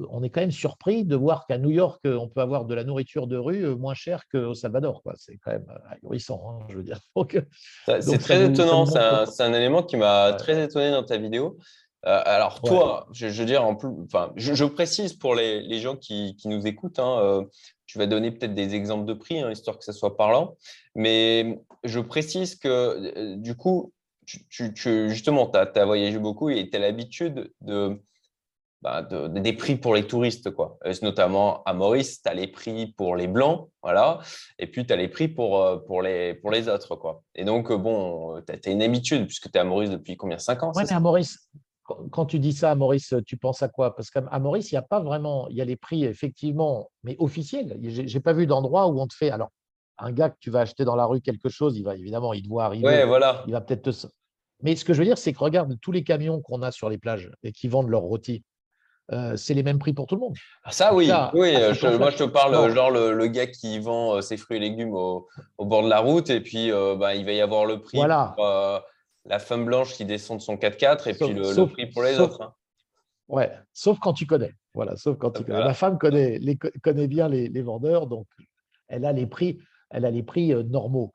on 0.09 0.23
est 0.23 0.29
quand 0.29 0.41
même 0.41 0.51
surpris 0.51 1.05
de 1.05 1.15
voir 1.15 1.45
qu'à 1.47 1.57
New 1.57 1.69
York, 1.69 2.01
on 2.05 2.27
peut 2.27 2.41
avoir 2.41 2.65
de 2.65 2.73
la 2.73 2.83
nourriture 2.83 3.27
de 3.27 3.37
rue 3.37 3.63
euh, 3.63 3.75
moins 3.75 3.93
chère 3.93 4.23
qu'au 4.31 4.53
Salvador. 4.53 5.01
C'est 5.15 5.37
quand 5.37 5.51
même 5.51 5.65
euh, 5.69 5.95
ahurissant, 5.95 6.41
hein, 6.49 6.65
je 6.69 6.77
veux 6.77 6.83
dire. 6.83 6.99
Euh, 7.89 8.01
c'est 8.01 8.17
très 8.17 8.45
étonnant. 8.45 8.85
C'est 8.85 9.43
un, 9.43 9.53
élément 9.53 9.83
qui 9.83 9.97
m'a 9.97 10.33
très 10.33 10.63
étonné 10.63 10.91
dans 10.91 11.03
ta 11.03 11.17
vidéo. 11.17 11.57
alors 12.03 12.61
toi, 12.61 13.07
je, 13.11 13.27
veux 13.27 13.45
dire, 13.45 13.63
en 13.63 13.75
plus, 13.75 13.89
enfin, 14.05 14.31
je, 14.35 14.65
précise 14.65 15.13
pour 15.13 15.35
les, 15.35 15.79
gens 15.79 15.95
qui, 15.95 16.35
nous 16.45 16.67
écoutent, 16.67 16.99
hein, 16.99 17.45
tu 17.85 17.97
vas 17.97 18.07
donner 18.07 18.31
peut-être 18.31 18.53
des 18.53 18.75
exemples 18.75 19.05
de 19.05 19.13
prix, 19.13 19.39
hein, 19.39 19.51
histoire 19.51 19.77
que 19.77 19.83
ça 19.85 19.93
soit 19.93 20.17
parlant. 20.17 20.55
Mais 20.95 21.59
je 21.83 21.99
précise 21.99 22.55
que 22.55 23.35
du 23.35 23.55
coup, 23.55 23.93
tu, 24.25 25.09
justement, 25.09 25.47
tu 25.47 25.57
as, 25.57 25.85
voyagé 25.85 26.17
beaucoup 26.19 26.49
et 26.49 26.69
tu 26.69 26.75
as 26.75 26.79
l'habitude 26.79 27.51
de 27.61 28.01
bah, 28.81 29.01
des 29.01 29.53
prix 29.53 29.77
pour 29.77 29.95
les 29.95 30.05
touristes, 30.05 30.51
quoi. 30.51 30.77
notamment 31.01 31.63
à 31.63 31.73
Maurice, 31.73 32.21
tu 32.21 32.29
as 32.29 32.35
les 32.35 32.47
prix 32.47 32.93
pour 32.95 33.15
les 33.15 33.27
blancs, 33.27 33.69
voilà, 33.81 34.19
et 34.59 34.67
puis 34.67 34.85
tu 34.85 34.93
as 34.93 34.95
les 34.95 35.07
prix 35.07 35.27
pour, 35.27 35.59
euh, 35.59 35.77
pour, 35.77 36.03
les, 36.03 36.35
pour 36.35 36.51
les 36.51 36.69
autres, 36.69 36.95
quoi. 36.95 37.23
Et 37.33 37.45
donc, 37.45 37.71
euh, 37.71 37.77
bon, 37.77 38.39
tu 38.41 38.69
as, 38.69 38.71
une 38.71 38.83
habitude, 38.83 39.25
puisque 39.25 39.51
tu 39.51 39.57
es 39.57 39.61
à 39.61 39.63
Maurice 39.63 39.89
depuis 39.89 40.17
combien 40.17 40.37
5 40.37 40.61
ans 40.61 40.71
Oui, 40.75 40.83
mais 40.87 40.93
à 40.93 40.99
Maurice, 40.99 41.49
quand 42.11 42.25
tu 42.25 42.39
dis 42.39 42.53
ça 42.53 42.71
à 42.71 42.75
Maurice, 42.75 43.13
tu 43.25 43.37
penses 43.37 43.61
à 43.63 43.69
quoi? 43.69 43.95
Parce 43.95 44.09
qu'à 44.09 44.39
Maurice, 44.39 44.71
il 44.71 44.75
n'y 44.75 44.79
a 44.79 44.83
pas 44.83 44.99
vraiment, 44.99 45.47
il 45.49 45.55
y 45.55 45.61
a 45.61 45.65
les 45.65 45.75
prix 45.75 46.03
effectivement, 46.05 46.91
mais 47.03 47.15
officiels. 47.19 47.79
Je 47.81 48.01
n'ai 48.01 48.19
pas 48.19 48.33
vu 48.33 48.47
d'endroit 48.47 48.87
où 48.87 48.99
on 48.99 49.07
te 49.07 49.15
fait, 49.15 49.29
alors, 49.29 49.49
un 49.97 50.11
gars 50.11 50.29
que 50.29 50.37
tu 50.39 50.49
vas 50.49 50.61
acheter 50.61 50.85
dans 50.85 50.95
la 50.95 51.05
rue 51.05 51.21
quelque 51.21 51.49
chose, 51.49 51.77
il 51.77 51.83
va 51.83 51.95
évidemment, 51.95 52.33
il 52.33 52.43
doit 52.43 52.65
arriver. 52.65 52.85
Ouais, 52.85 53.05
voilà. 53.05 53.43
Il 53.47 53.53
va 53.53 53.61
peut-être 53.61 53.91
te. 53.91 54.07
Mais 54.61 54.75
ce 54.75 54.85
que 54.85 54.93
je 54.93 54.99
veux 54.99 55.05
dire, 55.05 55.17
c'est 55.17 55.33
que 55.33 55.39
regarde 55.39 55.77
tous 55.81 55.91
les 55.91 56.03
camions 56.03 56.41
qu'on 56.41 56.61
a 56.61 56.71
sur 56.71 56.89
les 56.89 56.97
plages 56.97 57.31
et 57.43 57.51
qui 57.51 57.67
vendent 57.67 57.89
leurs 57.89 58.01
rôtis. 58.01 58.43
Euh, 59.11 59.35
c'est 59.35 59.53
les 59.53 59.61
mêmes 59.61 59.77
prix 59.77 59.93
pour 59.93 60.07
tout 60.07 60.15
le 60.15 60.21
monde. 60.21 60.35
Ah, 60.63 60.71
ça, 60.71 60.93
oui. 60.93 61.11
oui 61.33 61.53
moi, 61.99 62.09
je 62.09 62.17
te 62.17 62.23
parle, 62.23 62.73
genre 62.73 62.89
le, 62.89 63.27
gars 63.27 63.45
qui 63.45 63.77
vend 63.77 64.15
euh, 64.15 64.21
ses 64.21 64.35
fruits 64.35 64.57
et 64.57 64.59
légumes 64.59 64.95
au, 64.95 65.27
bord 65.59 65.83
de 65.83 65.89
la 65.89 65.99
route, 65.99 66.31
et 66.31 66.41
puis 66.41 66.71
euh, 66.71 66.95
bah, 66.95 67.13
il 67.13 67.23
va 67.23 67.33
y 67.33 67.41
avoir 67.41 67.65
le 67.65 67.81
prix 67.81 67.97
voilà. 67.97 68.33
pour 68.35 68.45
la 69.25 69.39
femme 69.39 69.65
blanche 69.65 69.93
qui 69.93 70.05
descend 70.05 70.39
de 70.39 70.41
son 70.41 70.55
4x4, 70.55 71.09
et 71.09 71.13
puis 71.13 71.33
le, 71.33 71.65
prix 71.67 71.85
pour 71.87 72.01
les 72.01 72.19
autres. 72.19 72.41
Hein. 72.41 72.53
Ouais, 73.27 73.51
sauf 73.73 73.99
quand 73.99 74.13
tu 74.13 74.25
connais. 74.25 74.53
Voilà, 74.73 74.95
sauf 74.97 75.17
quand 75.17 75.31
tu 75.31 75.43
connais. 75.43 75.63
Ma 75.63 75.73
femme 75.75 75.99
connaît, 75.99 76.39
les, 76.39 76.57
connaît 76.57 77.07
bien 77.07 77.27
les, 77.27 77.47
les, 77.47 77.61
vendeurs, 77.61 78.07
donc 78.07 78.25
elle 78.87 79.05
a 79.05 79.13
les 79.13 79.27
prix, 79.27 79.59
elle 79.89 80.05
a 80.05 80.11
les 80.11 80.23
prix 80.23 80.53
normaux. 80.65 81.13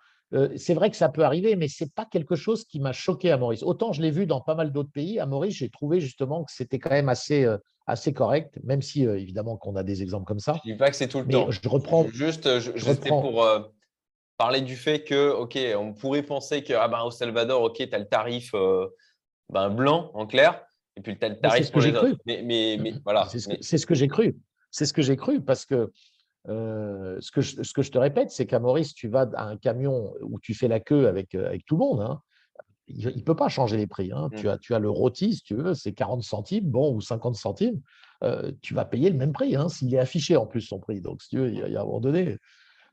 c'est 0.56 0.74
vrai 0.74 0.90
que 0.90 0.96
ça 0.96 1.08
peut 1.08 1.24
arriver, 1.24 1.56
mais 1.56 1.68
ce 1.68 1.84
n'est 1.84 1.90
pas 1.90 2.04
quelque 2.04 2.36
chose 2.36 2.64
qui 2.64 2.80
m'a 2.80 2.92
choqué 2.92 3.30
à 3.30 3.36
Maurice. 3.36 3.62
Autant 3.62 3.92
je 3.92 4.02
l'ai 4.02 4.10
vu 4.10 4.26
dans 4.26 4.40
pas 4.40 4.54
mal 4.54 4.72
d'autres 4.72 4.92
pays, 4.92 5.18
à 5.18 5.26
Maurice, 5.26 5.56
j'ai 5.56 5.70
trouvé 5.70 6.00
justement 6.00 6.44
que 6.44 6.52
c'était 6.52 6.78
quand 6.78 6.90
même 6.90 7.08
assez, 7.08 7.46
assez 7.90 8.12
correct, 8.12 8.58
même 8.62 8.82
si 8.82 9.06
euh, 9.06 9.18
évidemment 9.18 9.56
qu'on 9.56 9.76
a 9.76 9.82
des 9.82 10.02
exemples 10.02 10.24
comme 10.24 10.38
ça. 10.38 10.60
Je 10.64 10.68
ne 10.68 10.74
dis 10.74 10.78
pas 10.78 10.90
que 10.90 10.96
c'est 10.96 11.08
tout 11.08 11.20
le 11.20 11.26
temps. 11.26 11.50
Je 11.50 11.68
reprends. 11.68 12.06
Juste, 12.08 12.60
je, 12.60 12.92
pour 13.08 13.44
euh, 13.44 13.60
parler 14.38 14.60
du 14.60 14.76
fait 14.76 15.04
que, 15.04 15.30
OK, 15.30 15.58
on 15.76 15.92
pourrait 15.92 16.22
penser 16.22 16.62
que 16.62 16.72
ah 16.72 16.88
ben, 16.88 17.02
au 17.02 17.10
Salvador, 17.10 17.62
OK, 17.62 17.76
tu 17.76 17.94
as 17.94 17.98
le 17.98 18.08
tarif 18.08 18.54
euh, 18.54 18.86
ben, 19.50 19.70
blanc 19.70 20.10
en 20.14 20.26
clair, 20.26 20.62
et 20.96 21.00
puis 21.00 21.18
tu 21.18 21.24
as 21.24 21.30
le 21.30 21.38
tarif 21.38 21.70
pour 21.70 21.82
les 21.82 21.94
autres. 21.94 22.20
Mais, 22.26 22.42
mais, 22.42 22.78
mais 22.80 22.94
voilà. 23.04 23.28
C'est 23.28 23.78
ce, 23.78 23.86
que 23.86 23.94
j'ai 23.94 24.08
cru. 24.08 24.36
C'est 24.70 24.86
ce 24.86 24.92
que 24.92 25.02
j'ai 25.02 25.16
cru 25.16 25.40
parce 25.40 25.66
que 25.66 25.90
ce, 26.46 27.30
que 27.30 27.40
je, 27.40 27.62
ce 27.62 27.72
que 27.72 27.82
je 27.82 27.90
te 27.90 27.98
répète, 27.98 28.30
c'est 28.30 28.46
qu'à 28.46 28.58
Maurice, 28.58 28.94
tu 28.94 29.08
vas 29.08 29.28
à 29.34 29.44
un 29.44 29.56
camion 29.56 30.14
où 30.22 30.40
tu 30.40 30.54
fais 30.54 30.68
la 30.68 30.80
queue 30.80 31.06
avec, 31.06 31.34
avec 31.34 31.64
tout 31.66 31.76
le 31.76 31.80
monde. 31.80 32.00
Hein 32.00 32.20
il 32.96 33.16
ne 33.16 33.22
peut 33.22 33.36
pas 33.36 33.48
changer 33.48 33.76
les 33.76 33.86
prix. 33.86 34.10
Hein. 34.12 34.28
Tu, 34.36 34.46
mmh. 34.46 34.50
as, 34.50 34.58
tu 34.58 34.74
as 34.74 34.78
le 34.78 34.90
rôti, 34.90 35.34
si 35.34 35.42
tu 35.42 35.54
veux, 35.54 35.74
c'est 35.74 35.92
40 35.92 36.22
centimes, 36.22 36.68
bon, 36.68 36.94
ou 36.94 37.00
50 37.00 37.36
centimes. 37.36 37.80
Euh, 38.22 38.52
tu 38.62 38.74
vas 38.74 38.84
payer 38.84 39.10
le 39.10 39.16
même 39.16 39.32
prix, 39.32 39.56
hein, 39.56 39.68
s'il 39.68 39.94
est 39.94 39.98
affiché 39.98 40.36
en 40.36 40.46
plus 40.46 40.60
son 40.60 40.78
prix. 40.78 41.00
Donc, 41.00 41.22
si 41.22 41.30
tu 41.30 41.38
veux, 41.38 41.48
il 41.50 41.58
y 41.58 41.76
a, 41.76 41.80
un 41.80 41.84
moment 41.84 42.00
donné. 42.00 42.36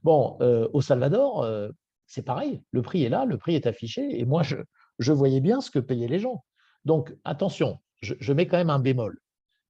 Bon, 0.04 0.38
euh, 0.42 0.68
au 0.74 0.82
Salvador, 0.82 1.44
euh, 1.44 1.70
c'est 2.06 2.22
pareil. 2.22 2.62
Le 2.72 2.82
prix 2.82 3.04
est 3.04 3.10
là, 3.10 3.26
le 3.26 3.38
prix 3.38 3.56
est 3.56 3.68
affiché. 3.68 4.20
Et 4.20 4.26
moi, 4.26 4.44
je, 4.44 4.58
je 5.00 5.12
voyais 5.12 5.42
bien 5.42 5.62
ce 5.62 5.72
que 5.72 5.80
payaient 5.80 6.08
les 6.08 6.20
gens. 6.20 6.44
Donc, 6.86 7.16
attention, 7.24 7.80
je, 8.02 8.14
je 8.20 8.34
mets 8.34 8.48
quand 8.48 8.58
même 8.58 8.70
un 8.70 8.80
bémol. 8.80 9.20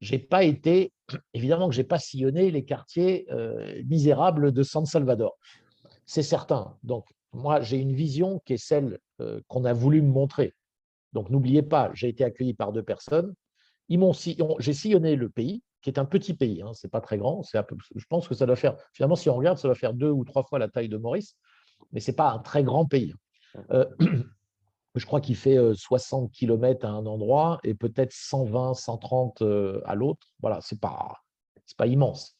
J'ai 0.01 0.19
pas 0.19 0.43
été, 0.43 0.91
évidemment 1.33 1.69
que 1.69 1.75
je 1.75 1.81
n'ai 1.81 1.87
pas 1.87 1.99
sillonné 1.99 2.51
les 2.51 2.63
quartiers 2.65 3.27
misérables 3.85 4.51
de 4.51 4.63
San 4.63 4.85
Salvador. 4.85 5.37
C'est 6.05 6.23
certain. 6.23 6.77
Donc, 6.83 7.05
moi, 7.33 7.61
j'ai 7.61 7.77
une 7.77 7.93
vision 7.93 8.39
qui 8.45 8.53
est 8.53 8.57
celle 8.57 8.99
euh, 9.21 9.41
qu'on 9.47 9.65
a 9.65 9.73
voulu 9.73 10.01
me 10.01 10.09
montrer. 10.09 10.55
Donc, 11.13 11.29
n'oubliez 11.29 11.61
pas, 11.61 11.91
j'ai 11.93 12.09
été 12.09 12.23
accueilli 12.23 12.53
par 12.53 12.71
deux 12.71 12.83
personnes. 12.83 13.33
J'ai 13.89 14.73
sillonné 14.73 15.15
le 15.15 15.29
pays, 15.29 15.61
qui 15.81 15.89
est 15.89 15.99
un 15.99 16.05
petit 16.05 16.33
pays, 16.33 16.61
hein, 16.61 16.71
c'est 16.73 16.91
pas 16.91 17.01
très 17.01 17.17
grand. 17.17 17.43
Je 17.43 18.05
pense 18.09 18.27
que 18.27 18.35
ça 18.35 18.45
doit 18.45 18.55
faire, 18.55 18.75
finalement, 18.93 19.15
si 19.15 19.29
on 19.29 19.35
regarde, 19.35 19.57
ça 19.57 19.67
doit 19.67 19.75
faire 19.75 19.93
deux 19.93 20.09
ou 20.09 20.25
trois 20.25 20.43
fois 20.43 20.59
la 20.59 20.67
taille 20.67 20.89
de 20.89 20.97
Maurice, 20.97 21.35
mais 21.91 21.99
c'est 21.99 22.15
pas 22.15 22.31
un 22.31 22.39
très 22.39 22.63
grand 22.63 22.85
pays. 22.85 23.13
Euh, 23.71 23.85
je 24.97 25.05
crois 25.05 25.21
qu'il 25.21 25.35
fait 25.35 25.57
60 25.73 26.25
euh, 26.25 26.27
km 26.33 26.85
à 26.85 26.89
un 26.89 27.05
endroit 27.05 27.59
et 27.63 27.73
peut-être 27.73 28.11
120, 28.11 28.73
130 28.73 29.43
à 29.85 29.95
l'autre. 29.95 30.27
Voilà, 30.41 30.59
c'est 30.61 30.79
pas, 30.79 31.15
pas 31.77 31.87
immense. 31.87 32.37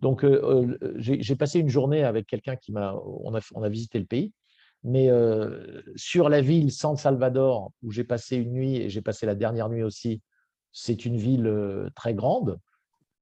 Donc, 0.00 0.26
j'ai 0.96 1.36
passé 1.36 1.60
une 1.60 1.68
journée 1.68 2.02
avec 2.02 2.26
quelqu'un 2.26 2.56
qui 2.56 2.72
m'a. 2.72 2.94
On 2.94 3.34
a, 3.36 3.40
on 3.54 3.62
a 3.62 3.68
visité 3.68 4.00
le 4.00 4.04
pays. 4.04 4.32
Mais 4.82 5.08
sur 5.94 6.28
la 6.28 6.40
ville 6.40 6.72
San 6.72 6.96
Salvador, 6.96 7.70
où 7.82 7.92
j'ai 7.92 8.02
passé 8.02 8.36
une 8.36 8.52
nuit 8.52 8.76
et 8.76 8.90
j'ai 8.90 9.00
passé 9.00 9.26
la 9.26 9.36
dernière 9.36 9.68
nuit 9.68 9.84
aussi, 9.84 10.20
c'est 10.72 11.04
une 11.04 11.16
ville 11.16 11.88
très 11.94 12.14
grande. 12.14 12.58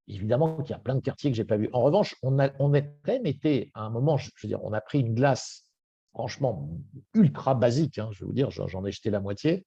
Évidemment 0.09 0.63
qu'il 0.63 0.71
y 0.71 0.75
a 0.75 0.79
plein 0.79 0.95
de 0.95 1.01
quartiers 1.01 1.31
que 1.31 1.37
je 1.37 1.43
n'ai 1.43 1.47
pas 1.47 1.59
vus. 1.59 1.69
En 1.75 1.83
revanche, 1.83 2.17
on 2.23 2.39
a, 2.39 2.51
on 2.59 2.73
quand 2.73 2.83
même 3.07 3.27
été 3.27 3.71
à 3.75 3.83
un 3.83 3.91
moment, 3.91 4.17
je 4.17 4.31
veux 4.43 4.49
dire, 4.49 4.65
on 4.65 4.73
a 4.73 4.81
pris 4.81 5.01
une 5.01 5.15
glace 5.15 5.67
franchement 6.13 6.69
ultra 7.15 7.55
basique, 7.55 7.99
hein, 7.99 8.09
je 8.13 8.21
vais 8.21 8.27
vous 8.27 8.33
dire, 8.33 8.51
j'en 8.51 8.85
ai 8.85 8.93
jeté 8.93 9.11
la 9.11 9.21
moitié. 9.21 9.65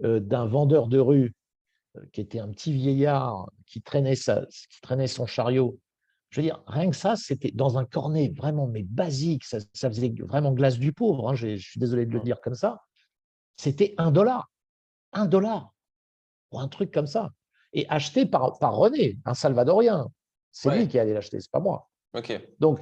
d'un 0.00 0.46
vendeur 0.46 0.88
de 0.88 0.98
rue 0.98 1.34
qui 2.12 2.20
était 2.20 2.38
un 2.38 2.48
petit 2.48 2.72
vieillard 2.72 3.50
qui 3.66 3.82
traînait, 3.82 4.14
sa, 4.14 4.46
qui 4.46 4.80
traînait 4.80 5.06
son 5.06 5.26
chariot. 5.26 5.78
Je 6.30 6.40
veux 6.40 6.46
dire, 6.46 6.62
rien 6.66 6.88
que 6.90 6.96
ça, 6.96 7.16
c'était 7.16 7.50
dans 7.50 7.76
un 7.76 7.84
cornet 7.84 8.32
vraiment 8.34 8.66
mais 8.66 8.82
basique, 8.82 9.44
ça, 9.44 9.60
faisait 9.74 10.14
vraiment 10.20 10.52
glace 10.52 10.78
du 10.78 10.92
pauvre, 10.92 11.28
hein, 11.28 11.34
je 11.34 11.56
suis 11.56 11.78
désolé 11.78 12.06
de 12.06 12.12
le 12.12 12.20
dire 12.20 12.40
comme 12.40 12.54
ça. 12.54 12.80
C'était 13.56 13.94
un 13.98 14.10
dollar. 14.10 14.50
Un 15.12 15.26
dollar 15.26 15.74
pour 16.48 16.60
un 16.62 16.68
truc 16.68 16.90
comme 16.90 17.06
ça. 17.06 17.30
Et 17.74 17.86
acheté 17.88 18.24
par, 18.24 18.58
par 18.58 18.76
René, 18.76 19.18
un 19.24 19.34
Salvadorien. 19.34 20.08
C'est 20.50 20.74
lui 20.76 20.88
qui 20.88 20.98
allait 20.98 21.14
l'acheter, 21.14 21.40
c'est 21.40 21.50
pas 21.50 21.60
moi. 21.60 21.88
Ok. 22.14 22.40
Donc, 22.60 22.80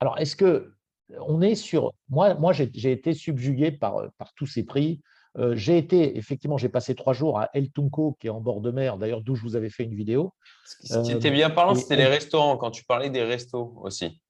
alors, 0.00 0.18
est-ce 0.18 0.34
que 0.34 0.74
on 1.20 1.40
est 1.40 1.54
sur. 1.54 1.92
Moi, 2.08 2.34
moi 2.34 2.52
j'ai 2.52 2.92
été 2.92 3.14
subjugué 3.14 3.70
par, 3.72 4.10
par 4.18 4.32
tous 4.34 4.46
ces 4.46 4.64
prix. 4.64 5.00
Euh, 5.38 5.54
j'ai 5.54 5.78
été, 5.78 6.18
effectivement, 6.18 6.58
j'ai 6.58 6.68
passé 6.68 6.94
trois 6.96 7.12
jours 7.12 7.38
à 7.38 7.50
El 7.54 7.70
Tunco, 7.70 8.16
qui 8.18 8.26
est 8.26 8.30
en 8.30 8.40
bord 8.40 8.60
de 8.60 8.72
mer, 8.72 8.98
d'ailleurs, 8.98 9.22
d'où 9.22 9.36
je 9.36 9.42
vous 9.42 9.54
avais 9.54 9.70
fait 9.70 9.84
une 9.84 9.94
vidéo. 9.94 10.34
Ce 10.64 11.02
qui 11.02 11.12
était 11.12 11.30
bien 11.30 11.50
parlant, 11.50 11.76
c'était 11.76 11.96
les 11.96 12.06
restaurants, 12.06 12.56
quand 12.56 12.72
tu 12.72 12.84
parlais 12.84 13.10
des 13.10 13.22
restos 13.22 13.74
aussi. 13.82 14.20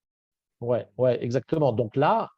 Ouais, 0.60 0.86
ouais, 0.98 1.22
exactement. 1.24 1.72
Donc 1.72 1.96
là, 1.96 2.28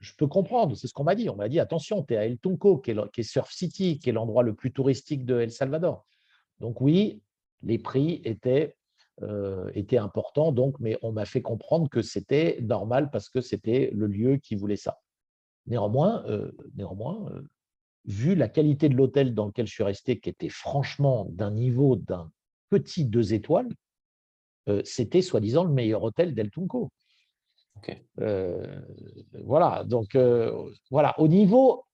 je 0.00 0.12
peux 0.16 0.26
comprendre, 0.26 0.74
c'est 0.76 0.86
ce 0.86 0.94
qu'on 0.94 1.04
m'a 1.04 1.14
dit. 1.14 1.28
On 1.28 1.36
m'a 1.36 1.48
dit, 1.48 1.60
attention, 1.60 2.02
tu 2.02 2.14
es 2.14 2.16
à 2.16 2.24
El 2.24 2.38
Tunco, 2.38 2.78
qui 2.78 2.92
est, 2.92 3.10
qui 3.12 3.20
est 3.20 3.24
Surf 3.24 3.50
City, 3.50 3.98
qui 3.98 4.08
est 4.08 4.12
l'endroit 4.12 4.42
le 4.42 4.54
plus 4.54 4.72
touristique 4.72 5.26
de 5.26 5.40
El 5.40 5.50
Salvador. 5.50 6.06
Donc 6.60 6.80
oui, 6.80 7.20
les 7.62 7.78
prix 7.78 8.22
étaient, 8.24 8.76
euh, 9.22 9.70
étaient 9.74 9.98
importants, 9.98 10.52
donc, 10.52 10.78
mais 10.80 10.98
on 11.02 11.12
m'a 11.12 11.24
fait 11.24 11.42
comprendre 11.42 11.88
que 11.88 12.02
c'était 12.02 12.58
normal 12.62 13.10
parce 13.10 13.28
que 13.28 13.40
c'était 13.40 13.90
le 13.94 14.06
lieu 14.06 14.36
qui 14.36 14.54
voulait 14.54 14.76
ça. 14.76 14.98
Néanmoins, 15.66 16.24
euh, 16.26 16.52
néanmoins 16.76 17.28
vu 18.06 18.34
la 18.34 18.48
qualité 18.48 18.88
de 18.88 18.94
l'hôtel 18.94 19.34
dans 19.34 19.46
lequel 19.46 19.66
je 19.66 19.72
suis 19.72 19.82
resté, 19.82 20.18
qui 20.18 20.28
était 20.28 20.48
franchement 20.48 21.26
d'un 21.30 21.50
niveau 21.50 21.96
d'un 21.96 22.30
petit 22.70 23.04
deux 23.04 23.34
étoiles, 23.34 23.68
euh, 24.68 24.80
c'était 24.84 25.22
soi-disant 25.22 25.64
le 25.64 25.72
meilleur 25.72 26.02
hôtel 26.02 26.34
d'El 26.34 26.50
Tunco. 26.50 26.90
Euh, 28.20 28.80
voilà, 29.44 29.84
donc 29.84 30.14
euh, 30.14 30.70
voilà, 30.90 31.14
au 31.20 31.28
niveau. 31.28 31.84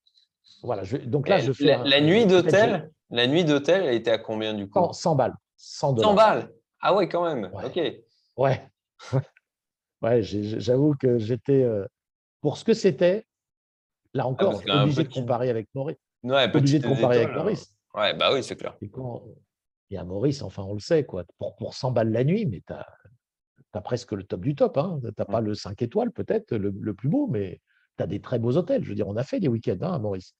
Voilà, 0.63 0.83
donc 1.07 1.29
là, 1.29 1.39
je 1.39 1.53
fais. 1.53 1.77
La, 1.85 2.01
nuit 2.01 2.25
d'hôtel, 2.25 2.91
la 3.11 3.27
nuit 3.27 3.45
d'hôtel, 3.45 3.85
elle 3.85 3.95
était 3.95 4.11
à 4.11 4.19
combien 4.19 4.55
du 4.55 4.69
coup? 4.69 4.93
100, 4.93 5.17
balles. 5.17 5.35
100, 5.57 5.99
100 5.99 6.15
balles? 6.15 6.53
Ah 6.83 6.95
ouais, 6.95 7.09
quand 7.09 7.25
même. 7.25 7.51
Ok. 7.65 7.81
Ouais. 8.37 8.69
ouais, 10.03 10.23
j'avoue 10.23 10.95
que 10.95 11.19
j'étais. 11.19 11.67
pour 12.41 12.59
ce 12.59 12.65
que 12.65 12.75
c'était, 12.75 13.27
Là 14.15 14.25
ah, 14.25 14.29
encore, 14.29 14.63
obligé 14.67 15.05
de 15.05 15.09
comparer 15.09 15.51
avec 15.51 15.69
Maurice. 15.75 15.97
Ouais, 16.23 16.55
obligé 16.55 16.79
de 16.79 16.87
comparer 16.87 17.25
avec 17.25 17.35
Maurice. 17.35 17.75
Ouais, 17.95 18.15
bah 18.15 18.33
oui, 18.33 18.43
c'est 18.43 18.57
clair. 18.57 18.77
Et, 19.91 19.97
à 19.97 20.05
Maurice, 20.05 20.43
enfin, 20.43 20.63
on 20.63 20.75
le 20.75 20.81
sait, 20.81 21.05
quoi. 21.05 21.25
Pour, 21.39 21.55
pour 21.57 21.75
100 21.75 21.93
balles 21.93 22.13
la 22.13 22.25
nuit, 22.25 22.47
mais 22.47 22.63
tu 22.67 22.73
as, 22.73 23.81
presque 23.81 24.13
le 24.13 24.25
top 24.25 24.41
du 24.41 24.55
top. 24.55 24.79
Hein. 24.79 25.01
Tu 25.03 25.11
n'as 25.19 25.25
pas 25.25 25.41
le 25.41 25.55
5 25.55 25.81
étoiles, 25.83 26.11
peut-être, 26.11 26.57
le, 26.57 26.95
plus 26.95 27.09
beau, 27.09 27.27
mais 27.27 27.61
tu 27.97 28.03
as 28.03 28.07
des 28.07 28.21
très 28.21 28.39
beaux 28.39 28.57
hôtels. 28.57 28.85
Je 28.85 28.91
veux 28.91 28.95
dire, 28.95 29.09
on 29.09 29.17
a 29.17 29.25
fait 29.25 29.41
des 29.41 29.49
week-ends 29.49 29.79
hein, 29.83 29.93
à 29.93 29.99
Maurice. 29.99 30.35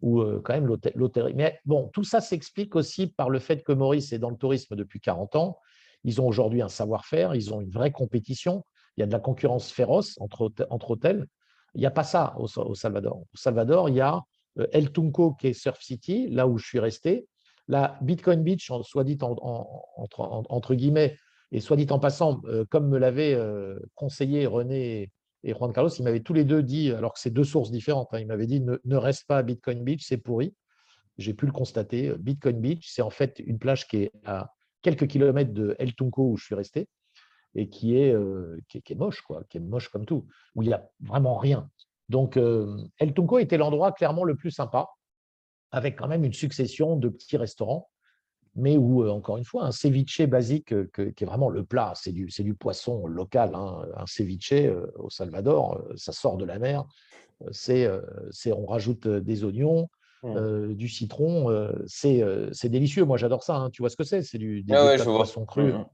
Ou 0.00 0.20
euh, 0.20 0.40
quand 0.44 0.54
même 0.54 0.66
l'hôtellerie. 0.66 1.34
Mais 1.34 1.60
bon, 1.64 1.88
tout 1.92 2.04
ça 2.04 2.20
s'explique 2.20 2.76
aussi 2.76 3.06
par 3.06 3.30
le 3.30 3.38
fait 3.38 3.62
que 3.62 3.72
Maurice 3.72 4.12
est 4.12 4.18
dans 4.18 4.30
le 4.30 4.36
tourisme 4.36 4.76
depuis 4.76 5.00
40 5.00 5.36
ans. 5.36 5.58
Ils 6.04 6.20
ont 6.20 6.26
aujourd'hui 6.26 6.62
un 6.62 6.68
savoir-faire, 6.68 7.34
ils 7.34 7.52
ont 7.52 7.60
une 7.60 7.70
vraie 7.70 7.92
compétition. 7.92 8.64
Il 8.96 9.00
y 9.00 9.02
a 9.02 9.06
de 9.06 9.12
la 9.12 9.20
concurrence 9.20 9.72
féroce 9.72 10.16
entre, 10.20 10.52
entre 10.70 10.92
hôtels. 10.92 11.26
Il 11.74 11.80
n'y 11.80 11.86
a 11.86 11.90
pas 11.90 12.04
ça 12.04 12.36
au, 12.38 12.46
Salvador. 12.74 13.18
Au 13.18 13.36
Salvador, 13.36 13.88
il 13.88 13.96
y 13.96 14.00
a 14.00 14.22
euh, 14.58 14.66
El 14.72 14.92
Tunco 14.92 15.32
qui 15.34 15.48
est 15.48 15.52
Surf 15.52 15.80
City, 15.80 16.28
là 16.28 16.46
où 16.46 16.58
je 16.58 16.66
suis 16.66 16.78
resté. 16.78 17.26
La 17.66 17.98
Bitcoin 18.02 18.42
Beach, 18.42 18.70
soit 18.82 19.04
dit 19.04 19.18
entre, 19.22 20.74
guillemets, 20.74 21.16
et 21.50 21.60
soit 21.60 21.76
dit 21.76 21.86
en 21.90 21.98
passant, 21.98 22.40
euh, 22.44 22.64
comme 22.68 22.88
me 22.88 22.98
l'avaient 22.98 23.34
euh, 23.34 23.78
conseillé 23.94 24.46
René 24.46 25.10
et 25.42 25.52
Juan 25.54 25.72
Carlos, 25.72 25.90
ils 25.90 26.02
m'avaient 26.02 26.20
tous 26.20 26.34
les 26.34 26.44
deux 26.44 26.62
dit, 26.62 26.90
alors 26.90 27.14
que 27.14 27.20
c'est 27.20 27.30
deux 27.30 27.44
sources 27.44 27.70
différentes, 27.70 28.08
hein, 28.12 28.18
ils 28.18 28.26
m'avaient 28.26 28.46
dit 28.46 28.60
ne, 28.60 28.96
reste 28.96 29.26
pas 29.26 29.38
à 29.38 29.42
Bitcoin 29.42 29.82
Beach, 29.82 30.04
c'est 30.06 30.18
pourri. 30.18 30.54
J'ai 31.16 31.32
pu 31.32 31.46
le 31.46 31.52
constater. 31.52 32.12
Bitcoin 32.18 32.60
Beach, 32.60 32.86
c'est 32.90 33.02
en 33.02 33.10
fait 33.10 33.38
une 33.38 33.58
plage 33.58 33.86
qui 33.86 33.98
est 33.98 34.12
à 34.24 34.50
quelques 34.84 35.08
kilomètres 35.08 35.54
de 35.54 35.74
El 35.78 35.94
Tunco 35.94 36.30
où 36.30 36.36
je 36.36 36.44
suis 36.44 36.54
resté 36.54 36.88
et 37.56 37.68
qui 37.68 37.96
est, 37.96 38.12
euh, 38.12 38.60
qui, 38.68 38.78
est, 38.78 38.94
moche, 38.94 39.22
quoi, 39.22 39.42
qui 39.48 39.56
est 39.56 39.60
moche 39.60 39.88
comme 39.88 40.04
tout, 40.04 40.26
où 40.54 40.62
il 40.62 40.68
n'y 40.68 40.74
a 40.74 40.88
vraiment 41.00 41.36
rien. 41.36 41.70
Donc, 42.08 42.36
euh, 42.36 42.76
El 42.98 43.14
Tunco 43.14 43.38
était 43.38 43.56
l'endroit 43.56 43.92
clairement 43.92 44.24
le 44.24 44.36
plus 44.36 44.50
sympa, 44.50 44.88
avec 45.70 45.96
quand 45.96 46.08
même 46.08 46.24
une 46.24 46.32
succession 46.32 46.96
de 46.96 47.08
petits 47.08 47.36
restaurants, 47.36 47.88
mais 48.56 48.76
où, 48.76 49.02
euh, 49.02 49.10
encore 49.10 49.38
une 49.38 49.44
fois, 49.44 49.64
un 49.64 49.72
ceviche 49.72 50.22
basique, 50.22 50.74
qui 50.92 51.24
est 51.24 51.26
vraiment 51.26 51.48
le 51.48 51.64
plat, 51.64 51.92
c'est 51.94 52.12
du, 52.12 52.26
du 52.26 52.54
poisson 52.54 53.06
local. 53.06 53.54
Hein, 53.54 53.86
un 53.96 54.06
ceviche 54.06 54.52
au 54.96 55.08
Salvador, 55.08 55.82
ça 55.96 56.12
sort 56.12 56.36
de 56.36 56.44
la 56.44 56.58
mer, 56.58 56.84
c'est, 57.52 57.88
on 58.52 58.66
rajoute 58.66 59.08
des 59.08 59.44
oignons, 59.44 59.88
mmh. 60.24 60.74
du 60.74 60.88
citron, 60.88 61.68
c'est 61.86 62.68
délicieux. 62.68 63.04
Moi, 63.04 63.16
j'adore 63.16 63.42
ça. 63.42 63.56
Hein. 63.56 63.70
Tu 63.70 63.82
vois 63.82 63.90
ce 63.90 63.96
que 63.96 64.04
c'est? 64.04 64.22
C'est 64.22 64.38
du 64.38 64.62
des, 64.62 64.74
ah 64.74 64.96
poisson 65.04 65.44
cru. 65.44 65.72
Mmh 65.72 65.84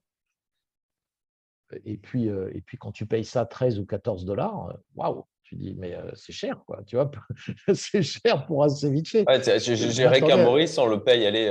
et 1.85 1.97
puis, 1.97 2.29
euh, 2.29 2.51
et 2.55 2.61
puis 2.61 2.77
quand 2.77 2.93
tu 2.93 3.07
payes 3.07 3.25
ça 3.25 3.47
13 3.47 3.79
ou 3.79 3.87
14 3.87 4.25
dollars, 4.25 4.71
euh, 4.71 4.75
waouh, 4.95 5.25
tu 5.43 5.57
dis, 5.57 5.75
mais 5.77 5.95
euh, 5.95 6.11
c'est 6.15 6.33
cher, 6.33 6.63
quoi, 6.67 6.83
tu 6.87 6.97
vois, 6.97 7.11
c'est 7.75 8.03
cher 8.03 8.47
pour 8.47 8.65
un 8.65 8.69
ceviche. 8.69 9.15
Ouais, 9.15 9.61
J'ai 9.61 10.21
qu'à 10.21 10.37
Maurice, 10.37 10.79
on 10.79 10.87
le 10.87 11.03
paye, 11.03 11.27
allez, 11.27 11.49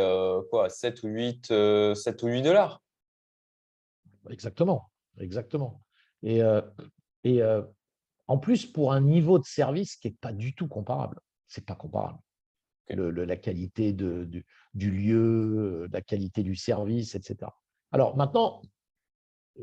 quoi, 0.49 0.69
7 0.69 1.03
ou 1.03 1.07
8, 1.07 1.53
7 1.95 2.23
ou 2.23 2.27
8 2.27 2.41
dollars. 2.41 2.81
Exactement, 4.29 4.89
exactement. 5.19 5.81
Et, 6.23 6.41
et 7.23 7.41
en 8.27 8.37
plus, 8.37 8.65
pour 8.65 8.93
un 8.93 9.01
niveau 9.01 9.39
de 9.39 9.45
service 9.45 9.95
qui 9.95 10.09
n'est 10.09 10.15
pas 10.19 10.33
du 10.33 10.53
tout 10.53 10.67
comparable, 10.67 11.19
c'est 11.47 11.65
pas 11.65 11.75
comparable. 11.75 12.19
La 12.89 13.37
qualité 13.37 13.93
de, 13.93 14.27
du, 14.73 14.91
lieu, 14.91 15.87
la 15.91 16.01
qualité 16.01 16.43
du 16.43 16.55
service, 16.55 17.15
etc. 17.15 17.51
Alors 17.91 18.17
maintenant, 18.17 18.61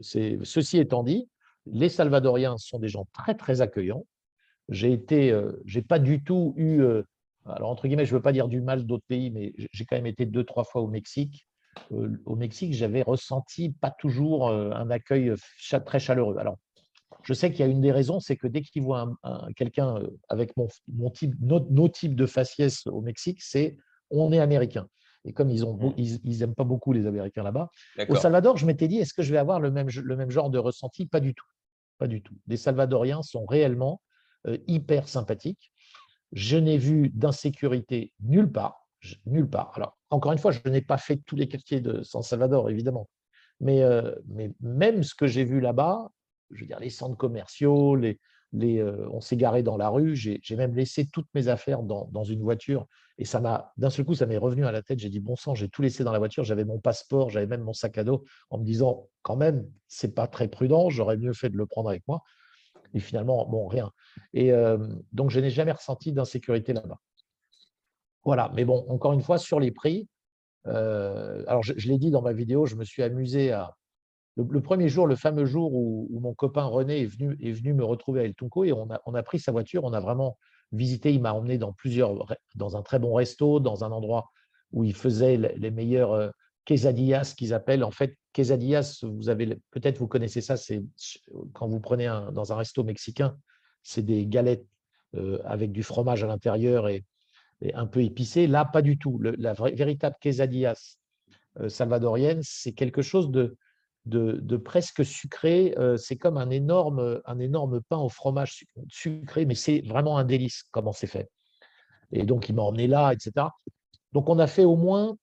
Ceci 0.03 0.79
étant 0.79 1.03
dit, 1.03 1.29
les 1.67 1.89
Salvadoriens 1.89 2.59
sont 2.59 2.79
des 2.79 2.89
gens 2.89 3.07
très, 3.13 3.35
très 3.35 3.61
accueillants. 3.61 4.07
J'ai 4.69 4.93
été, 4.93 5.31
euh, 5.31 5.53
j'ai 5.65 5.83
pas 5.83 5.99
du 5.99 6.23
tout 6.23 6.55
eu, 6.57 6.81
euh, 6.81 7.03
alors 7.47 7.71
entre 7.71 7.87
guillemets, 7.87 8.07
je 8.07 8.13
ne 8.13 8.19
veux 8.19 8.23
pas 8.23 8.33
dire 8.33 8.49
du 8.49 8.61
mal 8.61 8.85
d'autres 8.85 9.07
pays, 9.07 9.31
mais 9.31 9.55
j'ai 9.73 9.85
quand 9.85 9.97
même 9.97 10.07
été 10.07 10.27
deux, 10.27 10.45
trois 10.45 10.65
fois 10.65 10.83
au 10.83 10.89
Mexique. 10.89 11.47
Euh, 11.93 12.21
au 12.25 12.37
Mexique, 12.37 12.73
j'avais 12.73 13.03
ressenti 13.03 13.71
pas 13.71 13.91
toujours 13.91 14.51
un 14.51 14.91
accueil 14.91 15.33
très 15.85 16.01
chaleureux. 16.01 16.37
Alors, 16.39 16.59
je 17.27 17.35
sais 17.35 17.51
qu'il 17.51 17.61
y 17.61 17.63
a 17.65 17.67
une 17.67 17.81
des 17.81 17.91
raisons, 17.91 18.21
c'est 18.21 18.37
que 18.37 18.47
dès 18.47 18.63
qu'ils 18.63 18.83
voient 18.83 19.11
quelqu'un 19.57 19.99
avec 20.29 20.57
mon, 20.57 20.69
mon 20.87 21.11
type, 21.11 21.35
nos, 21.41 21.89
types 21.89 22.15
de 22.15 22.27
faciès 22.27 22.87
au 22.87 23.01
Mexique, 23.01 23.43
c'est 23.43 23.77
on 24.11 24.33
est 24.33 24.39
américain. 24.39 24.87
Et 25.25 25.33
comme 25.33 25.51
ils 25.51 25.65
n'aiment 25.65 25.93
ils, 25.97 26.55
pas 26.55 26.63
beaucoup 26.63 26.93
les 26.93 27.07
Américains 27.07 27.43
là-bas, 27.43 27.69
au 28.09 28.15
Salvador, 28.15 28.57
je 28.57 28.65
m'étais 28.65 28.87
dit, 28.87 28.99
est-ce 28.99 29.13
que 29.13 29.23
je 29.23 29.33
vais 29.33 29.39
avoir 29.39 29.59
le 29.59 29.73
même, 29.73 29.89
le 29.91 30.17
même 30.17 30.31
genre 30.31 30.51
de 30.51 30.59
ressenti? 30.59 31.07
Pas 31.07 31.19
du 31.19 31.35
tout. 31.35 31.47
Pas 31.99 32.07
du 32.07 32.23
tout. 32.23 32.35
Les 32.47 32.57
Salvadoriens 32.57 33.23
sont 33.23 33.45
réellement 33.45 34.01
euh, 34.47 34.57
hyper 34.69 35.09
sympathiques. 35.09 35.73
Je 36.33 36.57
n'ai 36.57 36.79
vu 36.79 37.09
d'insécurité 37.09 38.13
nulle 38.21 38.53
part. 38.53 38.87
nulle 39.25 39.51
part. 39.51 39.73
Alors, 39.75 39.99
encore 40.11 40.31
une 40.31 40.39
fois, 40.39 40.53
je 40.53 40.61
n'ai 40.69 40.83
pas 40.83 40.99
fait 40.99 41.17
tous 41.27 41.35
les 41.35 41.49
quartiers 41.49 41.81
de 41.81 42.05
San 42.05 42.23
Salvador, 42.23 42.71
évidemment. 42.71 43.09
Mais, 43.59 43.83
euh, 43.83 44.15
mais 44.29 44.53
même 44.61 45.03
ce 45.03 45.15
que 45.15 45.27
j'ai 45.27 45.45
vu 45.45 45.61
là-bas, 45.61 46.09
je 46.51 46.61
veux 46.61 46.67
dire, 46.67 46.81
les 46.81 46.91
centres 46.91 47.17
commerciaux, 47.17 47.97
les, 47.97 48.19
euh, 48.55 49.09
on 49.11 49.21
s'est 49.21 49.37
garé 49.37 49.63
dans 49.63 49.77
la 49.77 49.89
rue. 49.89 50.17
J'ai 50.17 50.57
même 50.57 50.75
laissé 50.75 51.07
toutes 51.07 51.29
mes 51.35 51.49
affaires 51.49 51.83
dans, 51.83 52.25
une 52.25 52.43
voiture. 52.43 52.87
Et 53.19 53.25
ça 53.25 53.41
m'a, 53.41 53.73
d'un 53.77 53.91
seul 53.91 54.05
coup, 54.05 54.15
ça 54.15 54.27
m'est 54.27 54.37
revenu 54.37 54.67
à 54.67 54.73
la 54.73 54.83
tête. 54.83 54.99
J'ai 54.99 55.09
dit, 55.09 55.21
bon 55.21 55.37
sang, 55.37 55.55
j'ai 55.55 55.69
tout 55.69 55.83
laissé 55.83 56.05
dans 56.05 56.13
la 56.13 56.19
voiture. 56.19 56.45
J'avais 56.45 56.65
mon 56.65 56.79
passeport, 56.79 57.31
j'avais 57.31 57.47
même 57.47 57.63
mon 57.63 57.73
sac 57.73 57.99
à 57.99 58.05
dos, 58.05 58.25
en 58.51 58.59
me 58.59 58.65
disant, 58.65 59.09
quand 59.23 59.37
même, 59.37 59.69
c'est 59.89 60.15
pas 60.15 60.27
très 60.27 60.49
prudent. 60.49 60.91
J'aurais 60.91 61.17
mieux 61.17 61.33
fait 61.33 61.51
de 61.51 61.57
le 61.57 61.67
prendre 61.67 61.89
avec 61.89 62.07
moi. 62.07 62.23
Et 62.95 63.01
finalement, 63.01 63.47
bon, 63.47 63.67
rien. 63.67 63.91
Et 64.33 64.53
euh, 64.53 64.79
donc, 65.13 65.31
je 65.31 65.41
n'ai 65.41 65.51
jamais 65.51 65.73
ressenti 65.73 66.13
d'insécurité 66.13 66.73
là-bas. 66.73 67.01
Voilà. 68.25 68.51
Mais 68.55 68.65
bon, 68.65 68.87
encore 68.89 69.13
une 69.13 69.23
fois, 69.23 69.39
sur 69.39 69.61
les 69.61 69.71
prix, 69.71 70.09
euh, 70.67 71.45
alors 71.47 71.63
je 71.63 71.89
l'ai 71.89 71.99
dit 71.99 72.11
dans 72.11 72.23
ma 72.23 72.33
vidéo, 72.33 72.67
je 72.67 72.75
me 72.75 72.85
suis 72.85 73.03
amusé 73.03 73.53
à, 73.53 73.77
le, 74.37 74.61
premier 74.61 74.89
jour, 74.89 75.07
le 75.07 75.17
fameux 75.17 75.47
jour 75.47 75.73
où, 75.75 76.09
mon 76.21 76.35
copain 76.35 76.65
René 76.65 77.03
est 77.03 77.07
venu, 77.07 77.37
est 77.41 77.53
venu 77.53 77.73
me 77.73 77.85
retrouver 77.85 78.21
à 78.21 78.25
El 78.25 78.35
Tunco 78.35 78.65
et 78.65 78.73
on 78.73 78.89
a, 78.91 79.23
pris 79.23 79.39
sa 79.39 79.53
voiture, 79.53 79.85
on 79.85 79.93
a 79.93 80.01
vraiment 80.01 80.37
visité, 80.73 81.13
il 81.13 81.23
m'a 81.23 81.33
emmené 81.33 81.59
dans 81.59 81.73
plusieurs, 81.73 82.27
dans 82.55 82.77
un 82.77 82.83
très 82.83 82.99
bon 82.99 83.15
resto, 83.15 83.61
dans 83.61 83.85
un 83.85 83.93
endroit 83.93 84.31
où 84.73 84.85
il 84.85 84.95
faisait 84.95 85.37
les 85.37 85.71
meilleurs 85.71 86.13
euh, 86.13 86.29
quesadillas 86.65 87.35
qu'ils 87.37 87.55
appellent. 87.55 87.85
En 87.85 87.91
fait, 87.91 88.17
quesadillas, 88.33 88.99
vous 89.03 89.29
avez 89.29 89.59
peut-être 89.71 89.99
vous 89.99 90.09
connaissez 90.09 90.41
ça, 90.41 90.57
c'est 90.57 90.83
quand 91.55 91.69
vous 91.69 91.81
prenez 91.81 92.07
dans 92.33 92.53
un 92.53 92.57
resto 92.57 92.85
mexicain, 92.85 93.37
c'est 93.83 94.03
des 94.03 94.27
galettes 94.27 94.67
euh, 95.15 95.39
avec 95.45 95.73
du 95.73 95.83
fromage 95.83 96.25
à 96.25 96.27
l'intérieur 96.27 96.89
et 96.89 97.05
et 97.63 97.73
un 97.73 97.87
peu 97.87 98.03
épicé. 98.03 98.47
Là, 98.47 98.67
pas 98.67 98.83
du 98.83 98.99
tout. 98.99 99.19
la 99.19 99.55
véritable 99.55 100.15
quesadillas 100.21 100.99
salvadorienne, 101.69 102.41
c'est 102.43 102.73
quelque 102.73 103.01
chose 103.01 103.31
de, 103.31 103.57
de, 104.07 104.57
presque 104.57 105.05
sucré. 105.05 105.75
c'est 105.99 106.17
comme 106.17 106.39
un 106.39 106.51
énorme, 106.51 107.21
un 107.25 107.39
énorme 107.39 107.81
pain 107.83 107.99
au 107.99 108.09
fromage 108.09 108.65
sucré, 108.89 109.45
mais 109.45 109.55
c'est 109.55 109.81
vraiment 109.81 110.17
un 110.19 110.25
délice 110.25 110.65
comment 110.71 110.93
c'est 110.93 111.07
fait. 111.07 111.31
Et 112.13 112.25
donc, 112.25 112.49
il 112.49 112.55
m'a 112.55 112.63
emmené 112.63 112.87
là, 112.87 113.13
etc. 113.13 113.49
Donc, 114.13 114.29
on 114.29 114.39
a 114.39 114.47
fait 114.47 114.65
au 114.65 114.77
moins 114.77 115.17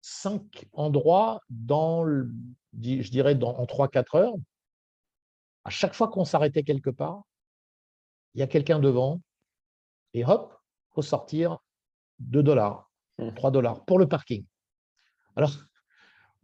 cinq 0.00 0.66
endroits 0.72 1.40
dans, 1.48 2.04
je 2.04 3.10
dirais, 3.10 3.34
dans, 3.34 3.56
en 3.56 3.64
3-4 3.64 4.16
heures. 4.16 4.34
À 5.64 5.70
chaque 5.70 5.94
fois 5.94 6.08
qu'on 6.08 6.24
s'arrêtait 6.24 6.64
quelque 6.64 6.90
part, 6.90 7.22
il 8.34 8.40
y 8.40 8.42
a 8.42 8.46
quelqu'un 8.46 8.80
devant, 8.80 9.20
et 10.14 10.24
hop, 10.24 10.58
il 10.90 10.94
faut 10.94 11.02
sortir 11.02 11.58
2 12.18 12.42
dollars, 12.42 12.90
3 13.36 13.50
mmh. 13.50 13.52
dollars 13.52 13.84
pour 13.84 13.98
le 13.98 14.08
parking. 14.08 14.44
Alors, 15.36 15.52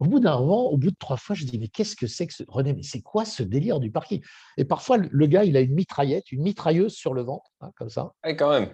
au 0.01 0.05
bout 0.05 0.21
d'un 0.21 0.39
moment, 0.39 0.67
au 0.67 0.77
bout 0.77 0.91
de 0.91 0.97
trois 0.99 1.17
fois, 1.17 1.35
je 1.35 1.45
dis, 1.45 1.59
mais 1.59 1.69
qu'est-ce 1.69 1.97
que 1.97 2.07
c'est 2.07 2.27
que 2.27 2.35
ce... 2.35 2.45
René, 2.49 2.73
mais 2.73 2.83
c'est 2.83 3.03
quoi 3.03 3.25
ce 3.25 3.43
délire 3.43 3.81
du 3.81 3.91
parking? 3.91 4.23
Et 4.57 4.65
parfois, 4.65 4.97
le 4.99 5.27
gars, 5.27 5.45
il 5.45 5.57
a 5.57 5.61
une 5.61 5.75
mitraillette, 5.75 6.31
une 6.33 6.43
mitrailleuse 6.43 6.95
sur 6.95 7.15
le 7.15 7.23
ventre, 7.23 7.51
hein, 7.61 7.71
comme 7.77 7.91
ça. 7.91 8.13
Ouais, 8.25 8.37
quand 8.37 8.51
même. 8.51 8.71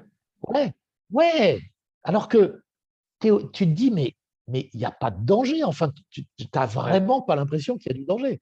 Ouais, 0.48 0.72
ouais. 1.10 1.60
Alors 2.02 2.28
que 2.28 2.62
tu 3.20 3.30
te 3.50 3.64
dis, 3.64 3.90
mais 3.90 4.14
mais 4.48 4.68
il 4.72 4.78
n'y 4.78 4.84
a 4.84 4.90
pas 4.90 5.10
de 5.10 5.24
danger. 5.24 5.64
Enfin, 5.64 5.90
tu 6.10 6.26
n'as 6.54 6.66
vraiment 6.66 7.22
pas 7.22 7.37
l'impression 7.37 7.76
qu'il 7.76 7.92
y 7.92 7.94
a 7.94 7.98
du 7.98 8.04
danger. 8.04 8.40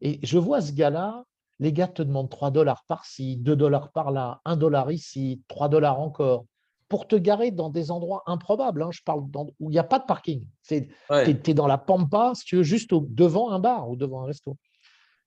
Et 0.00 0.18
je 0.22 0.38
vois 0.38 0.60
ce 0.60 0.72
gars-là, 0.72 1.24
les 1.58 1.72
gars 1.72 1.88
te 1.88 2.02
demandent 2.02 2.30
3 2.30 2.50
dollars 2.50 2.84
par-ci, 2.88 3.36
2 3.36 3.56
dollars 3.56 3.92
par-là, 3.92 4.40
1 4.44 4.56
dollar 4.56 4.90
ici, 4.90 5.42
3 5.48 5.68
dollars 5.68 6.00
encore, 6.00 6.46
pour 6.88 7.08
te 7.08 7.16
garer 7.16 7.50
dans 7.50 7.70
des 7.70 7.90
endroits 7.90 8.22
improbables. 8.26 8.82
Hein. 8.82 8.90
Je 8.92 9.02
parle 9.04 9.22
où 9.60 9.70
il 9.70 9.72
n'y 9.72 9.78
a 9.78 9.84
pas 9.84 9.98
de 9.98 10.04
parking. 10.04 10.46
Tu 10.66 10.88
es, 11.10 11.54
dans 11.54 11.66
la 11.66 11.78
pampa, 11.78 12.32
si 12.34 12.44
tu 12.44 12.56
veux, 12.56 12.62
juste 12.62 12.90
devant 12.92 13.50
un 13.50 13.58
bar 13.58 13.88
ou 13.88 13.96
devant 13.96 14.22
un 14.22 14.26
resto. 14.26 14.56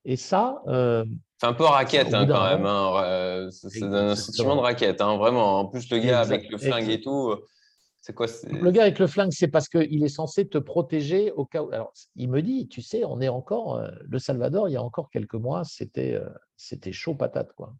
Et 0.04 0.16
ça. 0.16 0.62
Euh, 0.68 1.04
c'est 1.38 1.46
un 1.46 1.52
peu 1.52 1.64
raquette 1.64 2.14
hein, 2.14 2.26
quand 2.26 2.44
même. 2.44 2.66
Hein. 2.66 3.48
C'est 3.50 3.82
un 3.82 4.16
sentiment 4.16 4.56
de 4.56 4.60
raquette, 4.60 5.00
vraiment. 5.00 5.60
En 5.60 5.66
plus, 5.66 5.90
le 5.90 5.98
gars 5.98 6.20
avec 6.20 6.50
le 6.50 6.58
flingue 6.58 6.88
et 6.88 7.00
tout. 7.00 7.34
Quoi, 8.14 8.26
le 8.46 8.70
gars 8.70 8.82
avec 8.82 8.98
le 8.98 9.06
flingue, 9.06 9.32
c'est 9.32 9.48
parce 9.48 9.68
qu'il 9.68 10.02
est 10.02 10.08
censé 10.08 10.48
te 10.48 10.56
protéger 10.56 11.30
au 11.32 11.44
cas 11.44 11.62
où. 11.62 11.70
Alors, 11.72 11.92
il 12.16 12.30
me 12.30 12.40
dit, 12.40 12.66
tu 12.68 12.80
sais, 12.80 13.04
on 13.04 13.20
est 13.20 13.28
encore. 13.28 13.76
Euh, 13.76 13.90
le 14.08 14.18
Salvador, 14.18 14.68
il 14.68 14.72
y 14.72 14.76
a 14.76 14.82
encore 14.82 15.10
quelques 15.10 15.34
mois, 15.34 15.62
c'était 15.64 16.14
euh, 16.14 16.28
c'était 16.56 16.92
chaud 16.92 17.14
patate. 17.14 17.52
Quoi. 17.52 17.74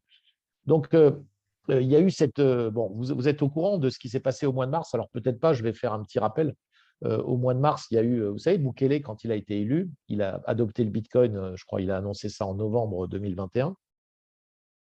Donc, 0.67 0.93
euh, 0.93 1.12
il 1.68 1.87
y 1.87 1.96
a 1.96 2.00
eu 2.00 2.11
cette. 2.11 2.40
bon, 2.40 2.90
vous, 2.94 3.14
vous, 3.14 3.28
êtes 3.28 3.42
au 3.42 3.48
courant 3.48 3.78
de 3.78 3.90
ce 3.90 3.98
qui 3.98 4.09
s'est 4.09 4.20
passé 4.20 4.46
au 4.46 4.52
mois 4.52 4.66
de 4.66 4.70
mars. 4.70 4.94
Alors, 4.94 5.09
peut-être 5.11 5.40
pas, 5.40 5.52
je 5.52 5.62
vais 5.62 5.72
faire 5.72 5.92
un 5.92 6.02
petit 6.02 6.18
rappel. 6.18 6.54
au 7.04 7.37
mois 7.37 7.54
de 7.54 7.61
mars, 7.61 7.87
il 7.90 7.94
y 7.96 7.98
a 7.98 8.02
eu, 8.02 8.24
vous 8.26 8.38
savez, 8.38 8.59
Bukele, 8.59 9.02
quand 9.02 9.24
il 9.24 9.33
a 9.33 9.35
été 9.37 9.61
élu, 9.61 9.90
il 10.09 10.22
a 10.22 10.40
adopté 10.46 10.85
le 10.85 10.90
Bitcoin, 10.90 11.54
je 11.54 11.64
crois, 11.64 11.81
il 11.81 11.90
a 11.90 11.98
annoncé 11.98 12.28
ça 12.28 12.46
en 12.46 12.54
novembre 12.54 13.07
2021 13.07 13.74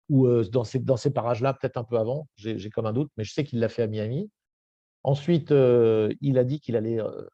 ou 0.09 0.27
dans 0.43 0.63
ces, 0.63 0.79
dans 0.79 0.97
ces 0.97 1.11
parages-là, 1.11 1.53
peut-être 1.53 1.77
un 1.77 1.83
peu 1.83 1.97
avant, 1.97 2.27
j'ai 2.35 2.69
comme 2.69 2.85
un 2.85 2.93
doute, 2.93 3.11
mais 3.17 3.23
je 3.23 3.33
sais 3.33 3.43
qu'il 3.43 3.59
l'a 3.59 3.69
fait 3.69 3.83
à 3.83 3.87
Miami. 3.87 4.29
Ensuite, 5.03 5.51
euh, 5.51 6.13
il 6.21 6.37
a 6.37 6.43
dit 6.43 6.59
qu'il 6.59 6.75
allait, 6.75 6.99
euh, 6.99 7.27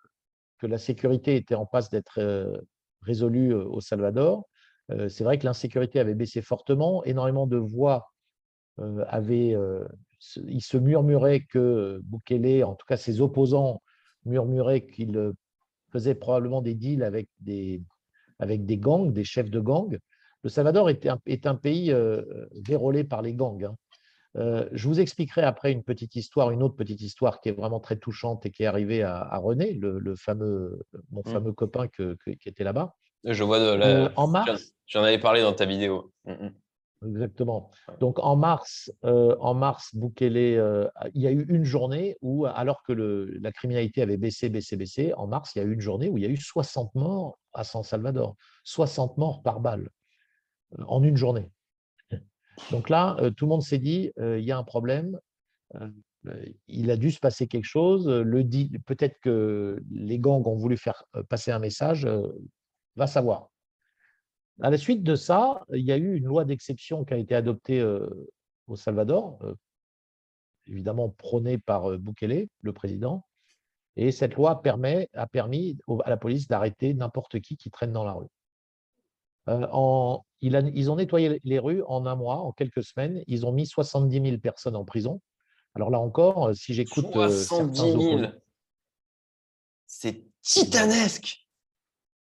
que 0.57 0.67
la 0.67 0.77
sécurité 0.77 1.35
était 1.35 1.55
en 1.55 1.65
passe 1.65 1.89
d'être 1.89 2.19
euh, 2.19 2.57
résolue 3.01 3.53
au 3.53 3.79
Salvador. 3.79 4.45
C'est 5.07 5.23
vrai 5.23 5.37
que 5.37 5.45
l'insécurité 5.45 5.99
avait 5.99 6.15
baissé 6.15 6.41
fortement. 6.41 7.03
Énormément 7.03 7.45
de 7.45 7.57
voix 7.57 8.11
avaient. 9.07 9.55
il 10.47 10.61
se 10.61 10.77
murmurait 10.77 11.41
que 11.41 12.01
Bukele, 12.03 12.63
en 12.63 12.75
tout 12.75 12.85
cas 12.87 12.97
ses 12.97 13.21
opposants, 13.21 13.81
murmuraient 14.25 14.85
qu'il 14.85 15.33
faisait 15.91 16.15
probablement 16.15 16.61
des 16.61 16.75
deals 16.75 17.03
avec 17.03 17.27
des, 17.39 17.81
avec 18.39 18.65
des 18.65 18.77
gangs, 18.77 19.11
des 19.11 19.23
chefs 19.23 19.49
de 19.49 19.59
gangs. 19.59 19.97
Le 20.43 20.49
Salvador 20.49 20.89
est 20.89 21.05
un, 21.05 21.19
est 21.25 21.47
un 21.47 21.55
pays 21.55 21.93
vérolé 22.53 23.03
par 23.03 23.21
les 23.21 23.33
gangs. 23.33 23.65
Hein. 23.65 23.75
Euh, 24.37 24.67
je 24.71 24.87
vous 24.87 24.99
expliquerai 24.99 25.41
après 25.41 25.71
une 25.71 25.83
petite 25.83 26.15
histoire, 26.15 26.51
une 26.51 26.61
autre 26.61 26.75
petite 26.75 27.01
histoire 27.01 27.41
qui 27.41 27.49
est 27.49 27.53
vraiment 27.53 27.79
très 27.79 27.97
touchante 27.97 28.45
et 28.45 28.51
qui 28.51 28.63
est 28.63 28.67
arrivée 28.67 29.01
à, 29.03 29.37
René, 29.37 29.73
le, 29.73 30.15
fameux, 30.15 30.81
mon 31.11 31.21
mmh. 31.21 31.31
fameux 31.31 31.53
copain 31.53 31.87
qui 31.87 32.37
était 32.45 32.63
là-bas. 32.63 32.95
Je 33.23 33.43
vois 33.43 33.59
de 33.59 33.75
la... 33.75 33.87
Euh, 33.87 34.09
en 34.15 34.27
mars. 34.27 34.73
J'en 34.85 35.03
avais 35.03 35.19
parlé 35.19 35.41
dans 35.41 35.53
ta 35.53 35.65
vidéo. 35.65 36.11
Mmh. 36.25 36.49
Exactement. 37.05 37.71
Donc 38.01 38.19
en 38.19 38.35
mars, 38.35 38.91
euh, 39.05 39.35
en 39.39 39.53
mars, 39.53 39.95
Bukele, 39.95 40.89
il 41.13 41.21
y 41.21 41.27
a 41.27 41.31
eu 41.31 41.45
une 41.47 41.63
journée 41.63 42.17
où, 42.21 42.45
alors 42.45 42.83
que 42.83 42.91
la 42.93 43.51
criminalité 43.51 44.01
avait 44.01 44.17
baissé, 44.17 44.49
baissé, 44.49 44.75
baissé, 44.75 45.13
en 45.13 45.27
mars, 45.27 45.55
il 45.55 45.59
y 45.59 45.61
a 45.61 45.65
eu 45.65 45.73
une 45.73 45.81
journée 45.81 46.09
où 46.09 46.17
il 46.17 46.23
y 46.23 46.27
a 46.27 46.29
eu 46.29 46.37
60 46.37 46.93
morts 46.95 47.39
à 47.53 47.63
San 47.63 47.83
Salvador, 47.83 48.35
60 48.65 49.17
morts 49.17 49.41
par 49.41 49.61
balle 49.61 49.89
en 50.87 51.03
une 51.03 51.15
journée. 51.15 51.49
Donc 52.71 52.89
là, 52.89 53.15
euh, 53.19 53.31
tout 53.31 53.45
le 53.45 53.49
monde 53.49 53.63
s'est 53.63 53.79
dit, 53.79 54.11
euh, 54.19 54.39
il 54.39 54.45
y 54.45 54.51
a 54.51 54.57
un 54.57 54.63
problème, 54.63 55.19
euh, 55.75 55.89
il 56.67 56.91
a 56.91 56.97
dû 56.97 57.11
se 57.11 57.19
passer 57.19 57.47
quelque 57.47 57.65
chose, 57.65 58.05
peut-être 58.85 59.19
que 59.21 59.81
les 59.89 60.19
gangs 60.19 60.45
ont 60.45 60.57
voulu 60.57 60.77
faire 60.77 61.05
passer 61.29 61.51
un 61.51 61.59
message, 61.59 62.07
va 62.97 63.07
savoir. 63.07 63.48
À 64.61 64.69
la 64.69 64.77
suite 64.77 65.03
de 65.03 65.15
ça, 65.15 65.65
il 65.73 65.85
y 65.85 65.91
a 65.91 65.97
eu 65.97 66.15
une 66.15 66.25
loi 66.25 66.45
d'exception 66.45 67.05
qui 67.05 67.13
a 67.13 67.17
été 67.17 67.35
adoptée 67.35 67.81
au 68.67 68.75
Salvador, 68.75 69.39
évidemment 70.67 71.09
prônée 71.09 71.57
par 71.57 71.97
Bukele, 71.97 72.47
le 72.61 72.73
président, 72.73 73.25
et 73.95 74.11
cette 74.11 74.35
loi 74.35 74.61
permet, 74.61 75.09
a 75.13 75.27
permis 75.27 75.77
à 76.05 76.09
la 76.09 76.17
police 76.17 76.47
d'arrêter 76.47 76.93
n'importe 76.93 77.39
qui 77.41 77.57
qui 77.57 77.69
traîne 77.69 77.91
dans 77.91 78.05
la 78.05 78.13
rue. 78.13 78.27
En, 79.47 80.23
ils 80.41 80.91
ont 80.91 80.95
nettoyé 80.95 81.41
les 81.43 81.59
rues 81.59 81.83
en 81.87 82.05
un 82.05 82.15
mois, 82.15 82.37
en 82.37 82.51
quelques 82.51 82.83
semaines. 82.83 83.23
Ils 83.27 83.45
ont 83.45 83.51
mis 83.51 83.65
70 83.65 84.21
000 84.21 84.37
personnes 84.37 84.75
en 84.75 84.85
prison. 84.85 85.21
Alors 85.75 85.89
là 85.89 85.99
encore, 85.99 86.47
euh, 86.47 86.53
si 86.53 86.73
j'écoute. 86.73 87.11
70 87.11 87.81
euh, 87.81 88.17
000 88.19 88.31
C'est 89.85 90.23
titanesque 90.41 91.47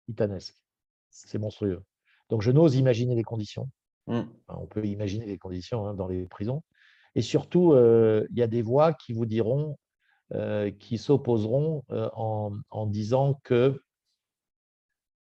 Titanesque. 0.07 0.55
C'est 1.09 1.37
monstrueux. 1.37 1.83
Donc 2.31 2.41
je 2.41 2.49
n'ose 2.49 2.75
imaginer 2.75 3.13
les 3.13 3.23
conditions. 3.23 3.69
Mmh. 4.07 4.21
on 4.47 4.65
peut 4.65 4.83
imaginer 4.83 5.27
les 5.27 5.37
conditions 5.37 5.85
hein, 5.85 5.93
dans 5.93 6.07
les 6.07 6.25
prisons. 6.25 6.63
Et 7.13 7.21
surtout, 7.21 7.73
euh, 7.73 8.25
il 8.31 8.39
y 8.39 8.41
a 8.41 8.47
des 8.47 8.63
voix 8.63 8.93
qui 8.93 9.13
vous 9.13 9.27
diront, 9.27 9.77
qui 10.79 10.97
s'opposeront 10.97 11.83
en, 11.89 12.85
disant 12.87 13.39
que 13.43 13.79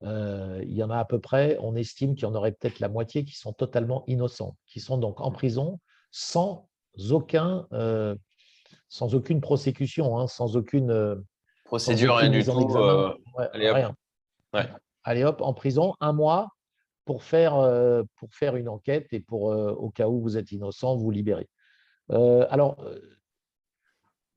euh, 0.04 0.62
il 0.64 0.74
y 0.74 0.84
en 0.84 0.90
a 0.90 0.98
à 0.98 1.06
peu 1.06 1.20
près, 1.20 1.58
on 1.60 1.76
estime 1.76 2.16
qu'il 2.16 2.24
y 2.24 2.26
en 2.26 2.36
aurait 2.36 2.54
peut-être 2.54 2.80
la 2.80 2.88
moitié 2.88 3.26
qui 3.26 3.36
sont 3.36 3.52
totalement 3.52 4.04
innocents, 4.08 4.56
qui 4.66 4.80
sont 4.80 4.98
donc 4.98 5.20
en 5.20 5.32
prison 5.32 5.80
sans, 6.12 6.70
aucun, 7.12 7.68
euh, 7.74 8.16
sans 8.88 9.14
aucune 9.14 9.42
prosécution, 9.42 10.18
hein, 10.18 10.28
sans 10.28 10.56
aucune 10.56 10.92
euh, 10.92 11.16
procédure, 11.66 12.16
rien 12.16 12.30
du 12.30 12.44
tout. 12.44 12.52
allez, 13.52 13.86
hop. 14.54 14.66
allez 15.04 15.24
hop, 15.24 15.42
en 15.42 15.54
prison, 15.54 15.94
un 16.00 16.14
mois 16.14 16.50
pour 17.10 17.24
faire, 17.24 17.56
pour 18.18 18.36
faire 18.36 18.56
une 18.56 18.70
enquête 18.70 19.08
et 19.14 19.20
pour, 19.20 19.46
au 19.46 19.90
cas 19.90 20.08
où 20.08 20.22
vous 20.22 20.38
êtes 20.38 20.52
innocent, 20.52 20.96
vous 20.96 21.10
libérer. 21.10 21.50
alors, 22.10 22.78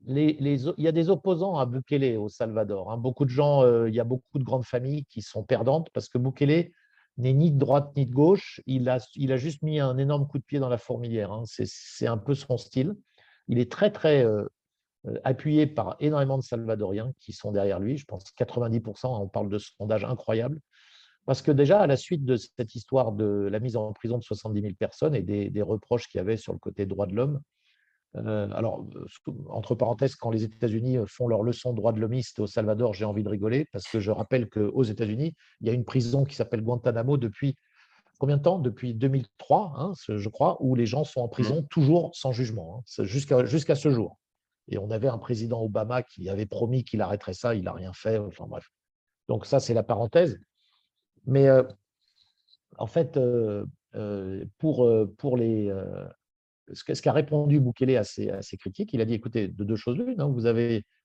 il 0.07 0.73
y 0.77 0.87
a 0.87 0.91
des 0.91 1.09
opposants 1.09 1.57
à 1.57 1.67
Bukele 1.67 2.17
au 2.17 2.29
Salvador. 2.29 2.91
Hein. 2.91 2.97
Beaucoup 2.97 3.25
de 3.25 3.29
gens, 3.29 3.63
euh, 3.63 3.87
il 3.89 3.95
y 3.95 3.99
a 3.99 4.03
beaucoup 4.03 4.39
de 4.39 4.43
grandes 4.43 4.65
familles 4.65 5.05
qui 5.05 5.21
sont 5.21 5.43
perdantes 5.43 5.89
parce 5.93 6.09
que 6.09 6.17
Bukele 6.17 6.71
n'est 7.17 7.33
ni 7.33 7.51
de 7.51 7.57
droite 7.57 7.91
ni 7.95 8.05
de 8.05 8.13
gauche. 8.13 8.59
Il 8.65 8.89
a, 8.89 8.97
il 9.15 9.31
a 9.31 9.37
juste 9.37 9.61
mis 9.61 9.79
un 9.79 9.97
énorme 9.97 10.27
coup 10.27 10.39
de 10.39 10.43
pied 10.43 10.59
dans 10.59 10.69
la 10.69 10.77
fourmilière. 10.77 11.31
Hein. 11.31 11.43
C'est 11.45 12.07
un 12.07 12.17
peu 12.17 12.35
son 12.35 12.57
style. 12.57 12.95
Il 13.47 13.59
est 13.59 13.71
très, 13.71 13.91
très 13.91 14.25
euh, 14.25 14.45
euh, 15.05 15.19
appuyé 15.23 15.67
par 15.67 15.95
énormément 15.99 16.37
de 16.37 16.43
Salvadoriens 16.43 17.11
qui 17.19 17.31
sont 17.31 17.51
derrière 17.51 17.79
lui. 17.79 17.97
Je 17.97 18.05
pense 18.05 18.23
90%, 18.37 19.21
on 19.21 19.27
parle 19.27 19.49
de 19.49 19.57
sondage 19.57 20.03
incroyable. 20.03 20.59
Parce 21.25 21.41
que 21.41 21.51
déjà, 21.51 21.79
à 21.79 21.87
la 21.87 21.95
suite 21.95 22.25
de 22.25 22.35
cette 22.35 22.75
histoire 22.75 23.13
de 23.13 23.47
la 23.49 23.59
mise 23.59 23.77
en 23.77 23.93
prison 23.93 24.17
de 24.17 24.23
70 24.23 24.61
000 24.61 24.73
personnes 24.73 25.15
et 25.15 25.21
des, 25.21 25.49
des 25.49 25.61
reproches 25.61 26.07
qu'il 26.07 26.19
y 26.19 26.21
avait 26.21 26.37
sur 26.37 26.53
le 26.53 26.59
côté 26.59 26.85
droit 26.85 27.07
de 27.07 27.15
l'homme, 27.15 27.41
euh, 28.15 28.47
alors, 28.53 28.85
entre 29.49 29.75
parenthèses, 29.75 30.15
quand 30.15 30.29
les 30.29 30.43
États-Unis 30.43 30.97
font 31.07 31.27
leur 31.27 31.41
leçon 31.41 31.73
droit 31.73 31.93
de 31.93 31.99
l'homiste 31.99 32.39
au 32.39 32.47
Salvador, 32.47 32.93
j'ai 32.93 33.05
envie 33.05 33.23
de 33.23 33.29
rigoler 33.29 33.65
parce 33.71 33.87
que 33.87 33.99
je 33.99 34.11
rappelle 34.11 34.49
qu'aux 34.49 34.83
États-Unis, 34.83 35.33
il 35.61 35.67
y 35.67 35.69
a 35.69 35.73
une 35.73 35.85
prison 35.85 36.23
qui 36.23 36.35
s'appelle 36.35 36.61
Guantanamo 36.61 37.17
depuis 37.17 37.55
combien 38.19 38.37
de 38.37 38.43
temps? 38.43 38.59
Depuis 38.59 38.93
2003, 38.93 39.73
hein, 39.77 39.93
je 40.07 40.29
crois, 40.29 40.57
où 40.61 40.75
les 40.75 40.85
gens 40.85 41.03
sont 41.03 41.21
en 41.21 41.27
prison 41.27 41.61
mmh. 41.61 41.67
toujours 41.67 42.15
sans 42.15 42.31
jugement, 42.31 42.83
hein, 42.87 43.03
jusqu'à 43.03 43.75
ce 43.75 43.89
jour. 43.89 44.17
Et 44.69 44.77
on 44.77 44.91
avait 44.91 45.09
un 45.09 45.17
président 45.17 45.61
Obama 45.61 46.03
qui 46.03 46.29
avait 46.29 46.45
promis 46.45 46.85
qu'il 46.85 47.01
arrêterait 47.01 47.33
ça, 47.33 47.53
il 47.55 47.63
n'a 47.63 47.73
rien 47.73 47.91
fait. 47.91 48.17
Enfin 48.17 48.45
bref. 48.47 48.69
Donc 49.27 49.45
ça, 49.45 49.59
c'est 49.59 49.73
la 49.73 49.83
parenthèse. 49.83 50.39
Mais 51.25 51.47
euh, 51.47 51.63
en 52.77 52.87
fait, 52.87 53.17
euh, 53.17 53.65
pour, 54.57 54.89
pour 55.17 55.37
les, 55.37 55.73
ce 56.73 57.01
qu'a 57.01 57.11
répondu 57.11 57.59
Bukele 57.59 57.97
à 57.97 58.03
ces, 58.03 58.57
critiques, 58.59 58.93
il 58.93 59.01
a 59.01 59.05
dit, 59.05 59.13
écoutez, 59.13 59.47
de 59.47 59.63
deux 59.63 59.75
choses 59.75 59.97
l'une, 59.97 60.19
hein, 60.21 60.27
vous, 60.27 60.41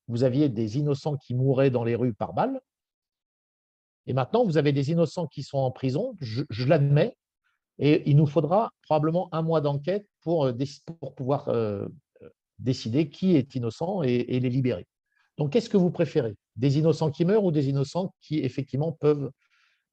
vous 0.09 0.25
aviez 0.25 0.49
des 0.49 0.79
innocents 0.79 1.17
qui 1.17 1.35
mouraient 1.35 1.71
dans 1.71 1.85
les 1.85 1.95
rues 1.95 2.15
par 2.15 2.33
balle, 2.33 2.61
et 4.09 4.15
maintenant, 4.15 4.43
vous 4.43 4.57
avez 4.57 4.73
des 4.73 4.91
innocents 4.91 5.27
qui 5.27 5.43
sont 5.43 5.59
en 5.59 5.71
prison, 5.71 6.17
je, 6.21 6.67
l'admets, 6.67 7.15
et 7.79 8.09
il 8.11 8.17
nous 8.17 8.27
faudra 8.27 8.73
probablement 8.83 9.29
un 9.33 9.43
mois 9.43 9.61
d'enquête 9.61 10.07
pour, 10.23 10.47
euh, 10.47 10.53
pour, 10.99 11.15
pouvoir 11.15 11.49
euh, 11.49 11.87
décider 12.59 13.11
qui 13.11 13.37
est 13.37 13.55
innocent 13.55 14.03
et 14.03 14.41
les 14.41 14.49
libérer. 14.49 14.87
Donc, 15.37 15.53
qu'est-ce 15.53 15.69
que 15.69 15.77
vous 15.77 15.91
préférez? 15.91 16.35
Des 16.57 16.79
innocents 16.79 17.11
qui 17.11 17.27
meurent 17.27 17.45
ou 17.45 17.53
des 17.53 17.69
innocents 17.69 18.15
qui, 18.23 18.39
effectivement, 18.39 18.93
peuvent 18.93 19.31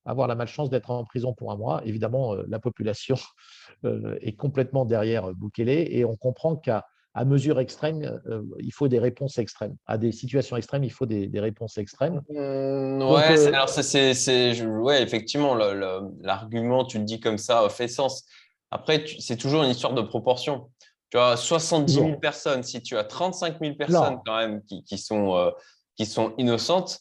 avoir 0.05 0.27
la 0.27 0.35
malchance 0.35 0.69
d'être 0.69 0.91
en 0.91 1.03
prison 1.03 1.33
pour 1.33 1.51
un 1.51 1.57
mois. 1.57 1.81
Évidemment, 1.85 2.35
euh, 2.35 2.45
la 2.47 2.59
population 2.59 3.17
euh, 3.85 4.17
est 4.21 4.33
complètement 4.33 4.85
derrière 4.85 5.33
Bukele 5.33 5.69
et 5.69 6.05
on 6.05 6.15
comprend 6.15 6.55
qu'à 6.55 6.83
mesure 7.25 7.59
extrême, 7.59 8.21
euh, 8.27 8.43
il 8.59 8.71
faut 8.71 8.87
des 8.87 8.99
réponses 8.99 9.37
extrêmes. 9.37 9.75
À 9.87 9.97
des 9.97 10.11
situations 10.11 10.57
extrêmes, 10.57 10.83
il 10.83 10.91
faut 10.91 11.05
des, 11.05 11.29
réponses 11.39 11.77
extrêmes. 11.77 12.21
Mmh, 12.29 13.01
ouais, 13.01 13.47
alors 13.47 13.69
c'est, 13.69 14.63
ouais, 14.63 15.01
effectivement, 15.01 15.55
l'argument, 15.55 16.85
tu 16.85 16.99
le 16.99 17.03
dis 17.03 17.19
comme 17.19 17.37
ça, 17.37 17.67
fait 17.69 17.87
sens. 17.87 18.25
Après, 18.71 19.03
c'est 19.19 19.37
toujours 19.37 19.63
une 19.63 19.71
histoire 19.71 19.93
de 19.93 20.01
proportion. 20.01 20.69
Tu 21.11 21.17
as 21.17 21.37
70 21.37 21.93
000 21.93 22.19
personnes, 22.19 22.63
si 22.63 22.81
tu 22.81 22.97
as 22.97 23.03
35 23.03 23.59
000 23.61 23.75
personnes 23.75 24.19
quand 24.25 24.37
même 24.37 24.61
qui, 24.63 24.97
sont, 24.97 25.51
qui 25.95 26.05
sont 26.05 26.33
innocentes, 26.37 26.99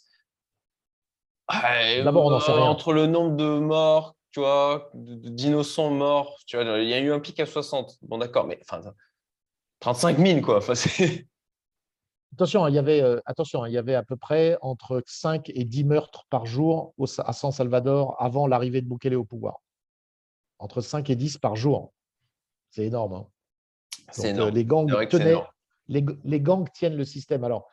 D'abord, 1.49 2.27
on 2.27 2.33
en 2.33 2.41
sait 2.41 2.53
rien. 2.53 2.65
Entre 2.65 2.93
le 2.93 3.07
nombre 3.07 3.37
de 3.37 3.59
morts, 3.59 4.17
tu 4.33 4.41
vois, 4.41 4.91
d'innocents 4.95 5.91
morts, 5.91 6.39
tu 6.47 6.57
vois, 6.57 6.79
il 6.79 6.89
y 6.89 6.95
a 6.95 6.99
eu 6.99 7.13
un 7.13 7.21
pic 7.21 7.39
à 7.41 7.47
60. 7.47 7.99
Bon, 8.03 8.19
d'accord, 8.19 8.47
mais 8.47 8.59
enfin, 8.63 8.81
35 9.81 10.19
000, 10.19 10.41
quoi. 10.41 10.61
attention, 12.33 12.67
il 12.67 12.75
y 12.75 12.79
avait, 12.79 13.03
euh, 13.03 13.21
attention, 13.27 13.67
il 13.67 13.73
y 13.73 13.79
avait 13.79 13.95
à 13.95 14.03
peu 14.03 14.17
près 14.17 14.57
entre 14.61 15.03
5 15.07 15.51
et 15.55 15.65
10 15.65 15.85
meurtres 15.85 16.25
par 16.31 16.47
jour 16.47 16.95
à 17.19 17.33
San 17.33 17.53
Salvador 17.53 18.17
avant 18.19 18.47
l'arrivée 18.47 18.81
de 18.81 18.89
Bukele 18.89 19.15
au 19.17 19.25
pouvoir. 19.25 19.61
Entre 20.59 20.81
5 20.81 21.11
et 21.11 21.17
10 21.17 21.39
par 21.39 21.57
jour. 21.57 21.93
C'est 22.71 22.87
énorme. 22.87 23.13
Hein. 23.13 23.27
Énorme. 24.23 24.51
les, 24.55 24.65
gangs 24.65 24.91
les 25.89 26.41
gangs 26.41 26.69
tiennent 26.73 26.97
le 26.97 27.05
système. 27.05 27.45
Alors, 27.45 27.69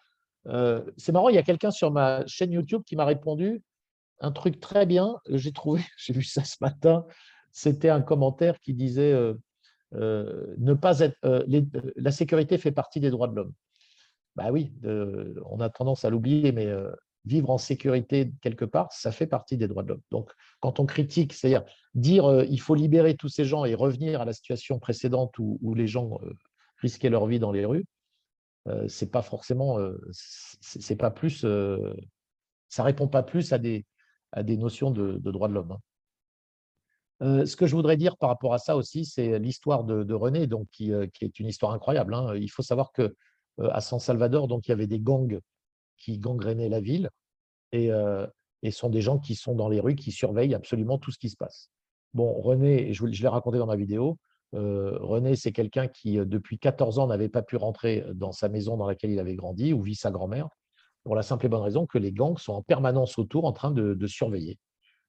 euh, 0.48 0.82
c'est 0.98 1.12
marrant, 1.12 1.30
il 1.30 1.36
y 1.36 1.40
a 1.40 1.44
quelqu'un 1.44 1.72
sur 1.72 1.92
ma 1.92 2.26
chaîne 2.26 2.52
YouTube 2.52 2.82
qui 2.86 2.96
m'a 2.96 3.06
répondu 3.06 3.62
un 4.20 4.32
truc 4.32 4.60
très 4.60 4.86
bien. 4.86 5.18
J'ai 5.30 5.52
trouvé, 5.52 5.82
j'ai 5.98 6.14
vu 6.14 6.24
ça 6.24 6.44
ce 6.44 6.58
matin. 6.62 7.06
C'était 7.52 7.90
un 7.90 8.02
commentaire 8.02 8.60
qui 8.60 8.74
disait 8.74 9.12
euh, 9.12 9.34
euh, 9.94 10.56
ne 10.58 10.74
pas 10.74 11.00
être, 11.00 11.18
la 11.96 12.12
sécurité 12.12 12.58
fait 12.58 12.72
partie 12.72 13.00
des 13.00 13.10
droits 13.10 13.28
de 13.28 13.36
l'homme. 13.36 13.54
Bah 14.38 14.50
oui, 14.50 14.72
on 14.84 15.60
a 15.60 15.70
tendance 15.70 16.06
à 16.06 16.10
l'oublier, 16.10 16.54
mais 16.54 16.70
vivre 17.26 17.50
en 17.50 17.58
sécurité 17.58 18.32
quelque 18.42 18.64
part, 18.64 18.90
ça 18.94 19.12
fait 19.12 19.28
partie 19.28 19.58
des 19.58 19.68
droits 19.68 19.84
de 19.84 19.90
l'homme. 19.90 20.02
Donc, 20.10 20.32
quand 20.62 20.80
on 20.80 20.86
critique, 20.86 21.34
c'est-à-dire 21.34 21.66
dire 21.96 22.46
il 22.46 22.62
faut 22.62 22.74
libérer 22.74 23.18
tous 23.18 23.28
ces 23.28 23.44
gens 23.44 23.66
et 23.66 23.76
revenir 23.76 24.22
à 24.22 24.26
la 24.26 24.32
situation 24.32 24.80
précédente 24.80 25.38
où 25.38 25.74
les 25.74 25.86
gens 25.88 26.18
risquaient 26.78 27.10
leur 27.10 27.28
vie 27.28 27.40
dans 27.40 27.52
les 27.52 27.66
rues, 27.66 27.86
c'est 28.88 29.12
pas 29.12 29.22
forcément, 29.22 29.78
c'est 30.12 30.96
pas 30.96 31.12
plus, 31.12 31.46
ça 32.70 32.84
répond 32.84 33.08
pas 33.08 33.24
plus 33.24 33.54
à 33.54 33.58
des, 33.58 33.86
à 34.32 34.44
des 34.44 34.58
notions 34.58 34.92
de, 34.92 35.18
droits 35.18 35.48
de 35.48 35.54
l'homme. 35.54 35.78
Hein. 37.20 37.46
ce 37.46 37.56
que 37.56 37.66
je 37.66 37.76
voudrais 37.76 37.98
dire 37.98 38.18
par 38.18 38.30
rapport 38.30 38.54
à 38.54 38.60
ça 38.60 38.76
aussi, 38.76 39.06
c'est 39.06 39.40
l'histoire 39.40 39.84
de, 39.84 40.14
René, 40.14 40.48
donc 40.48 40.68
qui, 40.72 40.92
est 40.92 41.40
une 41.40 41.48
histoire 41.48 41.74
incroyable. 41.74 42.14
Hein. 42.14 42.36
Il 42.36 42.50
faut 42.50 42.64
savoir 42.64 42.92
que 42.92 43.16
à 43.60 43.82
San 43.82 44.00
Salvador, 44.00 44.48
donc 44.48 44.68
il 44.68 44.70
y 44.70 44.74
avait 44.74 44.88
des 44.88 45.00
gangs 45.00 45.40
qui 45.98 46.20
gangrénaient 46.20 46.70
la 46.70 46.82
ville 46.82 47.10
et, 47.72 47.90
et 48.64 48.72
sont 48.72 48.90
des 48.90 49.02
gens 49.02 49.20
qui 49.20 49.36
sont 49.36 49.56
dans 49.56 49.70
les 49.70 49.80
rues, 49.80 49.96
qui 49.96 50.12
surveillent 50.12 50.56
absolument 50.56 50.98
tout 50.98 51.12
ce 51.12 51.18
qui 51.18 51.30
se 51.30 51.38
passe. 51.38 51.70
Bon, 52.14 52.34
René, 52.42 52.94
je 52.94 53.06
l'ai 53.06 53.28
raconté 53.28 53.58
dans 53.58 53.66
ma 53.66 53.76
vidéo, 53.76 54.18
euh, 54.54 54.98
René, 55.00 55.36
c'est 55.36 55.52
quelqu'un 55.52 55.88
qui, 55.88 56.20
euh, 56.20 56.26
depuis 56.26 56.60
14 56.60 57.00
ans, 57.00 57.08
n'avait 57.08 57.30
pas 57.30 57.42
pu 57.42 57.56
rentrer 57.56 58.04
dans 58.14 58.32
sa 58.32 58.50
maison 58.50 58.78
dans 58.78 58.88
laquelle 58.88 59.12
il 59.12 59.20
avait 59.20 59.36
grandi, 59.36 59.74
où 59.74 59.82
vit 59.82 59.96
sa 59.96 60.12
grand-mère, 60.12 60.50
pour 61.04 61.16
la 61.16 61.24
simple 61.24 61.46
et 61.46 61.50
bonne 61.50 61.62
raison 61.62 61.86
que 61.86 61.98
les 61.98 62.12
gangs 62.12 62.38
sont 62.38 62.54
en 62.54 62.62
permanence 62.62 63.18
autour 63.18 63.46
en 63.46 63.54
train 63.54 63.72
de, 63.72 64.08
surveiller. 64.08 64.60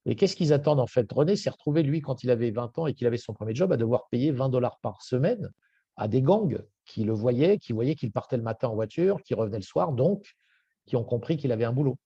Et 0.04 0.16
qu'est-ce 0.16 0.36
qu'ils 0.36 0.52
attendent 0.52 0.80
en 0.80 0.86
fait? 0.86 1.10
René 1.12 1.36
s'est 1.36 1.50
retrouvé, 1.50 1.82
lui, 1.82 2.00
quand 2.00 2.24
il 2.24 2.30
avait 2.30 2.50
20 2.50 2.78
ans 2.78 2.86
et 2.86 2.94
qu'il 2.94 3.06
avait 3.06 3.18
son 3.18 3.34
premier 3.34 3.54
job, 3.54 3.72
à 3.72 3.76
devoir 3.76 4.08
payer 4.10 4.32
20 4.32 4.48
dollars 4.48 4.78
par 4.80 5.02
semaine 5.02 5.50
à 5.96 6.08
des 6.08 6.22
gangs 6.22 6.58
qui 6.86 7.04
le 7.04 7.12
voyaient, 7.12 7.58
qui 7.58 7.72
voyaient 7.72 7.94
qu'il 7.94 8.10
partait 8.10 8.36
le 8.36 8.42
matin 8.42 8.68
en 8.68 8.74
voiture, 8.74 9.22
qui 9.22 9.34
revenait 9.34 9.58
le 9.58 9.62
soir, 9.62 9.92
donc 9.92 10.34
qui 10.86 10.96
ont 10.96 11.04
compris 11.04 11.36
qu'il 11.36 11.52
avait 11.52 11.64
un 11.64 11.72
boulot. 11.72 11.98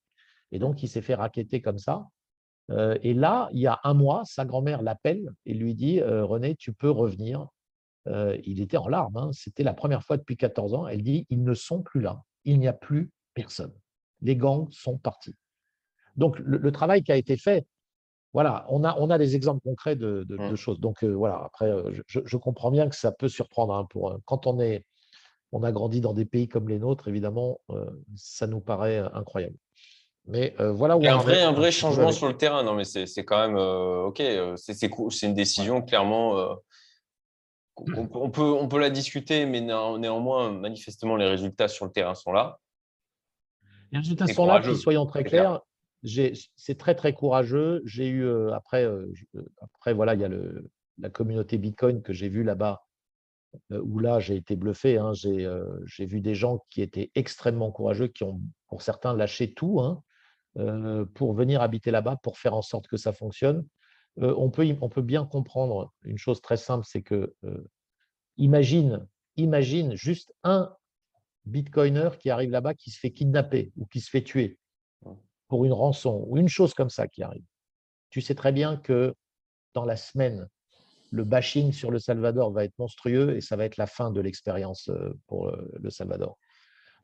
Et 0.52 0.58
donc, 0.58 0.82
il 0.82 0.88
s'est 0.88 1.02
fait 1.02 1.14
raqueter 1.14 1.60
comme 1.60 1.78
ça. 1.78 2.06
Euh, 2.70 2.98
et 3.02 3.14
là, 3.14 3.48
il 3.52 3.60
y 3.60 3.66
a 3.66 3.80
un 3.84 3.94
mois, 3.94 4.22
sa 4.24 4.44
grand-mère 4.44 4.82
l'appelle 4.82 5.30
et 5.44 5.54
lui 5.54 5.74
dit 5.74 6.00
euh, 6.00 6.24
René, 6.24 6.56
tu 6.56 6.72
peux 6.72 6.90
revenir. 6.90 7.48
Euh, 8.08 8.36
il 8.44 8.60
était 8.60 8.76
en 8.76 8.88
larmes. 8.88 9.16
Hein. 9.16 9.30
C'était 9.32 9.64
la 9.64 9.74
première 9.74 10.02
fois 10.02 10.16
depuis 10.16 10.36
14 10.36 10.74
ans. 10.74 10.86
Elle 10.86 11.02
dit 11.02 11.26
ils 11.30 11.42
ne 11.42 11.54
sont 11.54 11.82
plus 11.82 12.00
là. 12.00 12.22
Il 12.44 12.58
n'y 12.58 12.68
a 12.68 12.72
plus 12.72 13.10
personne. 13.34 13.72
Les 14.22 14.36
gangs 14.36 14.68
sont 14.70 14.98
partis. 14.98 15.34
Donc, 16.16 16.38
le, 16.38 16.72
travail 16.72 17.02
qui 17.02 17.12
a 17.12 17.16
été 17.16 17.36
fait, 17.36 17.66
voilà, 18.32 18.64
on 18.70 18.84
a, 18.84 18.96
on 18.98 19.10
a 19.10 19.18
des 19.18 19.36
exemples 19.36 19.60
concrets 19.62 19.96
de, 19.96 20.24
mmh. 20.28 20.54
choses. 20.54 20.80
Donc, 20.80 21.04
voilà, 21.04 21.42
après, 21.44 21.70
je, 22.06 22.36
comprends 22.38 22.70
bien 22.70 22.88
que 22.88 22.96
ça 22.96 23.12
peut 23.12 23.28
surprendre. 23.28 23.74
Hein, 23.74 23.86
pour, 23.90 24.18
quand 24.24 24.46
on, 24.46 24.58
est, 24.58 24.86
on 25.52 25.62
a 25.62 25.72
grandi 25.72 26.00
dans 26.00 26.14
des 26.14 26.24
pays 26.24 26.48
comme 26.48 26.70
les 26.70 26.78
nôtres, 26.78 27.08
évidemment, 27.08 27.60
ça 28.14 28.46
nous 28.46 28.60
paraît 28.60 28.98
incroyable. 29.12 29.56
Mais 30.26 30.54
euh, 30.58 30.72
voilà 30.72 30.96
Il 30.96 31.04
y 31.04 31.08
a 31.08 31.14
un 31.14 31.18
vrai, 31.18 31.42
un 31.42 31.52
vrai 31.52 31.70
changement 31.70 32.10
sur 32.10 32.26
le 32.26 32.36
terrain. 32.36 32.62
Non, 32.64 32.74
mais 32.74 32.84
c'est 32.84 33.24
quand 33.24 33.46
même 33.46 33.56
euh, 33.56 34.06
OK. 34.06 34.20
Euh, 34.20 34.56
c'est 34.56 35.22
une 35.22 35.34
décision 35.34 35.82
clairement. 35.82 36.56
On, 37.94 38.30
peut, 38.30 38.40
on 38.40 38.68
peut 38.68 38.78
la 38.78 38.88
discuter, 38.88 39.44
mais 39.44 39.60
néanmoins, 39.60 40.50
manifestement, 40.50 41.14
les 41.14 41.26
résultats 41.26 41.68
sur 41.68 41.84
le 41.84 41.92
terrain 41.92 42.14
sont 42.14 42.32
là. 42.32 42.58
Les 43.92 43.98
résultats 43.98 44.26
sont 44.28 44.46
là, 44.46 44.60
puis 44.60 44.74
soyons 44.74 45.04
très 45.04 45.24
clairs. 45.24 45.60
C'est 46.02 46.78
très, 46.78 46.94
très 46.94 47.12
courageux. 47.12 47.82
J'ai 47.84 48.08
eu, 48.08 48.50
après, 48.52 48.90
après, 49.60 49.92
voilà, 49.92 50.14
il 50.14 50.22
y 50.22 50.24
a 50.24 50.28
le, 50.28 50.70
la 50.96 51.10
communauté 51.10 51.58
Bitcoin 51.58 52.00
que 52.00 52.14
j'ai 52.14 52.30
vue 52.30 52.44
là-bas, 52.44 52.86
où 53.70 53.98
là, 53.98 54.20
j'ai 54.20 54.36
été 54.36 54.56
bluffé. 54.56 54.96
Hein. 54.96 55.12
J'ai 55.12 56.06
vu 56.06 56.22
des 56.22 56.34
gens 56.34 56.64
qui 56.70 56.80
étaient 56.80 57.10
extrêmement 57.14 57.72
courageux, 57.72 58.06
qui 58.06 58.24
ont, 58.24 58.40
pour 58.68 58.80
certains, 58.80 59.12
lâché 59.12 59.52
tout. 59.52 59.80
Hein. 59.82 60.02
Euh, 60.58 61.04
pour 61.04 61.34
venir 61.34 61.60
habiter 61.60 61.90
là-bas, 61.90 62.16
pour 62.22 62.38
faire 62.38 62.54
en 62.54 62.62
sorte 62.62 62.88
que 62.88 62.96
ça 62.96 63.12
fonctionne. 63.12 63.66
Euh, 64.22 64.34
on, 64.38 64.48
peut, 64.48 64.66
on 64.80 64.88
peut 64.88 65.02
bien 65.02 65.26
comprendre 65.26 65.92
une 66.02 66.16
chose 66.16 66.40
très 66.40 66.56
simple, 66.56 66.86
c'est 66.88 67.02
que 67.02 67.34
euh, 67.44 67.70
imagine, 68.38 69.06
imagine 69.36 69.94
juste 69.96 70.32
un 70.44 70.74
bitcoiner 71.44 72.08
qui 72.18 72.30
arrive 72.30 72.50
là-bas, 72.50 72.72
qui 72.72 72.90
se 72.90 72.98
fait 72.98 73.10
kidnapper 73.10 73.70
ou 73.76 73.84
qui 73.84 74.00
se 74.00 74.08
fait 74.08 74.22
tuer 74.22 74.58
pour 75.48 75.66
une 75.66 75.74
rançon 75.74 76.24
ou 76.26 76.38
une 76.38 76.48
chose 76.48 76.72
comme 76.72 76.90
ça 76.90 77.06
qui 77.06 77.22
arrive. 77.22 77.44
Tu 78.08 78.22
sais 78.22 78.34
très 78.34 78.52
bien 78.52 78.78
que 78.78 79.14
dans 79.74 79.84
la 79.84 79.96
semaine, 79.96 80.48
le 81.10 81.24
bashing 81.24 81.72
sur 81.72 81.90
le 81.90 81.98
Salvador 81.98 82.50
va 82.50 82.64
être 82.64 82.78
monstrueux 82.78 83.36
et 83.36 83.42
ça 83.42 83.56
va 83.56 83.66
être 83.66 83.76
la 83.76 83.86
fin 83.86 84.10
de 84.10 84.22
l'expérience 84.22 84.90
pour 85.26 85.54
le 85.54 85.90
Salvador. 85.90 86.38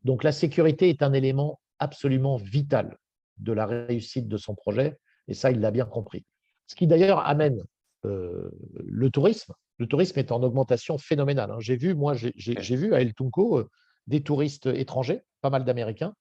Donc 0.05 0.25
la 0.25 0.33
sécurité 0.33 0.89
est 0.89 1.03
un 1.03 1.13
élément 1.13 1.61
absolument 1.79 2.39
vital 2.39 2.97
de 3.43 3.53
la 3.53 3.67
réussite 3.67 4.29
de 4.29 4.37
son 4.37 4.55
projet. 4.55 4.99
Et 5.29 5.35
ça, 5.35 5.51
il 5.51 5.61
l'a 5.61 5.71
bien 5.71 5.87
compris. 5.87 6.25
Ce 6.67 6.75
qui 6.75 6.87
d'ailleurs 6.87 7.21
amène 7.27 7.63
euh, 8.05 8.51
le 8.85 9.11
tourisme. 9.11 9.53
Le 9.79 9.87
tourisme 9.87 10.19
est 10.19 10.33
en 10.33 10.43
augmentation 10.43 10.99
phénoménale. 10.99 11.51
Hein. 11.51 11.61
J'ai 11.61 11.77
vu, 11.77 11.95
moi, 11.95 12.15
j'ai 12.15 12.77
vu 12.77 12.95
à 12.95 13.01
El 13.01 13.15
Tunco 13.15 13.59
euh, 13.59 13.69
des 14.07 14.23
touristes 14.23 14.67
étrangers, 14.67 15.23
pas 15.41 15.51
mal 15.51 15.65
d'Américains. 15.65 16.15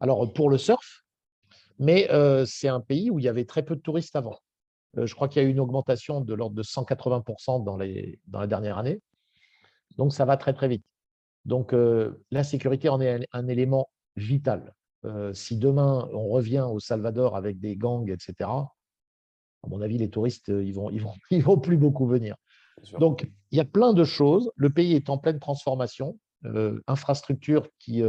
Alors 0.00 0.32
pour 0.32 0.50
le 0.50 0.58
surf, 0.58 1.04
mais 1.78 2.10
euh, 2.10 2.44
c'est 2.44 2.68
un 2.68 2.80
pays 2.80 3.10
où 3.10 3.18
il 3.18 3.24
y 3.24 3.28
avait 3.28 3.44
très 3.44 3.62
peu 3.62 3.76
de 3.76 3.80
touristes 3.80 4.16
avant. 4.16 4.38
je 4.96 5.14
crois 5.14 5.28
qu'il 5.28 5.42
y 5.42 5.44
a 5.44 5.48
eu 5.48 5.50
une 5.50 5.60
augmentation 5.60 6.20
de 6.20 6.34
l'ordre 6.34 6.56
de 6.56 6.62
180% 6.62 7.64
dans, 7.64 7.76
les, 7.76 8.18
dans 8.26 8.40
la 8.40 8.46
dernière 8.46 8.78
année. 8.78 9.00
Donc 9.96 10.12
ça 10.12 10.24
va 10.24 10.36
très 10.36 10.52
très 10.52 10.68
vite. 10.68 10.84
Donc 11.44 11.74
la 12.30 12.44
sécurité 12.44 12.88
en 12.88 13.00
est 13.00 13.26
un 13.32 13.48
élément 13.48 13.88
vital. 14.16 14.74
Euh, 15.04 15.32
si 15.32 15.56
demain 15.56 16.08
on 16.12 16.28
revient 16.28 16.66
au 16.70 16.78
Salvador 16.78 17.36
avec 17.36 17.58
des 17.58 17.76
gangs, 17.76 18.10
etc., 18.10 18.50
à 19.64 19.68
mon 19.68 19.80
avis, 19.80 19.96
les 19.96 20.10
touristes, 20.10 20.48
ils 20.48 20.72
vont, 20.72 20.90
ils 20.90 21.00
vont, 21.00 21.14
ils 21.30 21.42
vont 21.42 21.58
plus 21.58 21.76
beaucoup 21.76 22.06
venir. 22.06 22.36
Donc, 22.98 23.28
il 23.50 23.58
y 23.58 23.60
a 23.60 23.64
plein 23.64 23.92
de 23.92 24.02
choses. 24.02 24.50
Le 24.56 24.70
pays 24.70 24.94
est 24.94 25.08
en 25.08 25.18
pleine 25.18 25.38
transformation. 25.38 26.18
Euh, 26.44 26.80
infrastructures 26.88 27.68
qui 27.78 28.02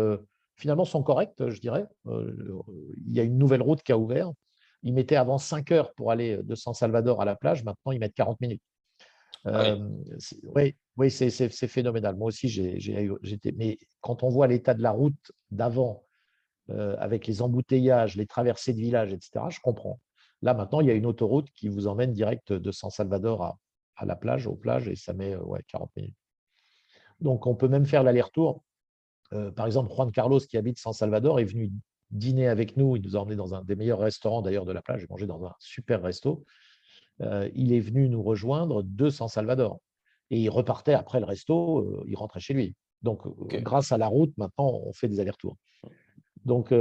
finalement 0.56 0.86
sont 0.86 1.04
correctes, 1.04 1.50
je 1.50 1.60
dirais. 1.60 1.86
il 2.06 3.14
y 3.14 3.20
a 3.20 3.24
une 3.24 3.38
nouvelle 3.38 3.62
route 3.62 3.84
qui 3.84 3.92
a 3.92 3.98
ouvert. 3.98 4.32
Ils 4.82 4.94
mettaient 4.94 5.16
avant 5.16 5.38
5 5.38 5.72
heures 5.72 5.94
pour 5.94 6.12
aller 6.12 6.38
de 6.42 6.56
San 6.56 6.74
Salvador 6.74 7.22
à 7.22 7.26
la 7.26 7.36
plage. 7.36 7.64
Maintenant, 7.64 7.92
ils 7.92 8.00
mettent 8.00 8.16
40 8.16 8.42
minutes. 8.42 8.62
Ah 9.46 9.76
oui, 10.56 10.76
oui, 10.98 11.12
c'est 11.12 11.50
phénoménal. 11.50 12.16
Moi 12.16 12.28
aussi, 12.28 12.48
j'étais. 12.48 13.52
Mais 13.52 13.78
quand 14.02 14.24
on 14.24 14.30
voit 14.30 14.48
l'état 14.48 14.74
de 14.74 14.82
la 14.82 14.92
route 14.92 15.32
d'avant, 15.52 16.04
avec 16.70 17.28
les 17.28 17.42
embouteillages, 17.42 18.16
les 18.16 18.26
traversées 18.26 18.74
de 18.74 18.80
villages, 18.80 19.12
etc., 19.14 19.46
je 19.50 19.60
comprends. 19.60 20.00
Là, 20.42 20.54
maintenant, 20.54 20.82
il 20.82 20.88
y 20.88 20.92
a 20.92 20.94
une 20.94 21.06
autoroute 21.06 21.50
qui 21.52 21.68
vous 21.68 21.88
emmène 21.88 22.14
direct 22.14 22.54
de 22.54 22.72
San 22.72 22.90
Salvador 22.90 23.44
à, 23.44 23.58
à 23.96 24.06
la 24.06 24.16
plage, 24.16 24.48
aux 24.48 24.56
plages, 24.56 24.88
et 24.88 24.96
ça 24.96 25.14
met 25.14 25.36
ouais, 25.36 25.62
40 25.68 25.92
minutes. 25.96 26.16
Donc, 27.20 27.48
on 27.48 27.56
peut 27.56 27.68
même 27.68 27.86
faire 27.86 28.04
l'aller-retour. 28.04 28.64
par 29.56 29.66
exemple, 29.66 29.94
Juan 29.94 30.12
Carlos, 30.12 30.40
qui 30.40 30.58
habite 30.58 30.80
San 30.80 30.94
Salvador, 30.94 31.40
est 31.40 31.46
venu 31.46 31.72
dîner 32.14 32.48
avec 32.48 32.78
nous. 32.78 32.96
Il 32.96 33.04
nous 33.04 33.18
a 33.18 33.20
emmenés 33.20 33.36
dans 33.36 33.54
un 33.54 33.64
des 33.64 33.76
meilleurs 33.76 34.00
restaurants 34.00 34.42
d'ailleurs 34.42 34.66
de 34.66 34.72
la 34.72 34.82
plage. 34.82 35.02
J'ai 35.02 35.08
mangé 35.10 35.28
dans 35.28 35.44
un 35.46 35.54
super 35.60 36.02
resto. 36.02 36.46
Euh, 37.22 37.50
il 37.54 37.74
est 37.74 37.80
venu 37.80 38.10
nous 38.10 38.24
rejoindre 38.24 38.84
de 38.84 39.10
San 39.10 39.28
Salvador. 39.28 39.80
Et 40.30 40.40
il 40.40 40.50
repartait 40.50 40.94
après 40.94 41.20
le 41.20 41.26
resto, 41.26 41.80
euh, 41.80 42.04
il 42.08 42.16
rentrait 42.16 42.40
chez 42.40 42.54
lui. 42.54 42.76
Donc, 43.02 43.26
euh, 43.26 43.60
grâce 43.62 43.92
à 43.92 43.98
la 43.98 44.08
route, 44.08 44.36
maintenant, 44.38 44.82
on 44.86 44.94
fait 44.94 45.08
des 45.08 45.20
allers-retours. 45.20 45.58
Donc, 46.46 46.74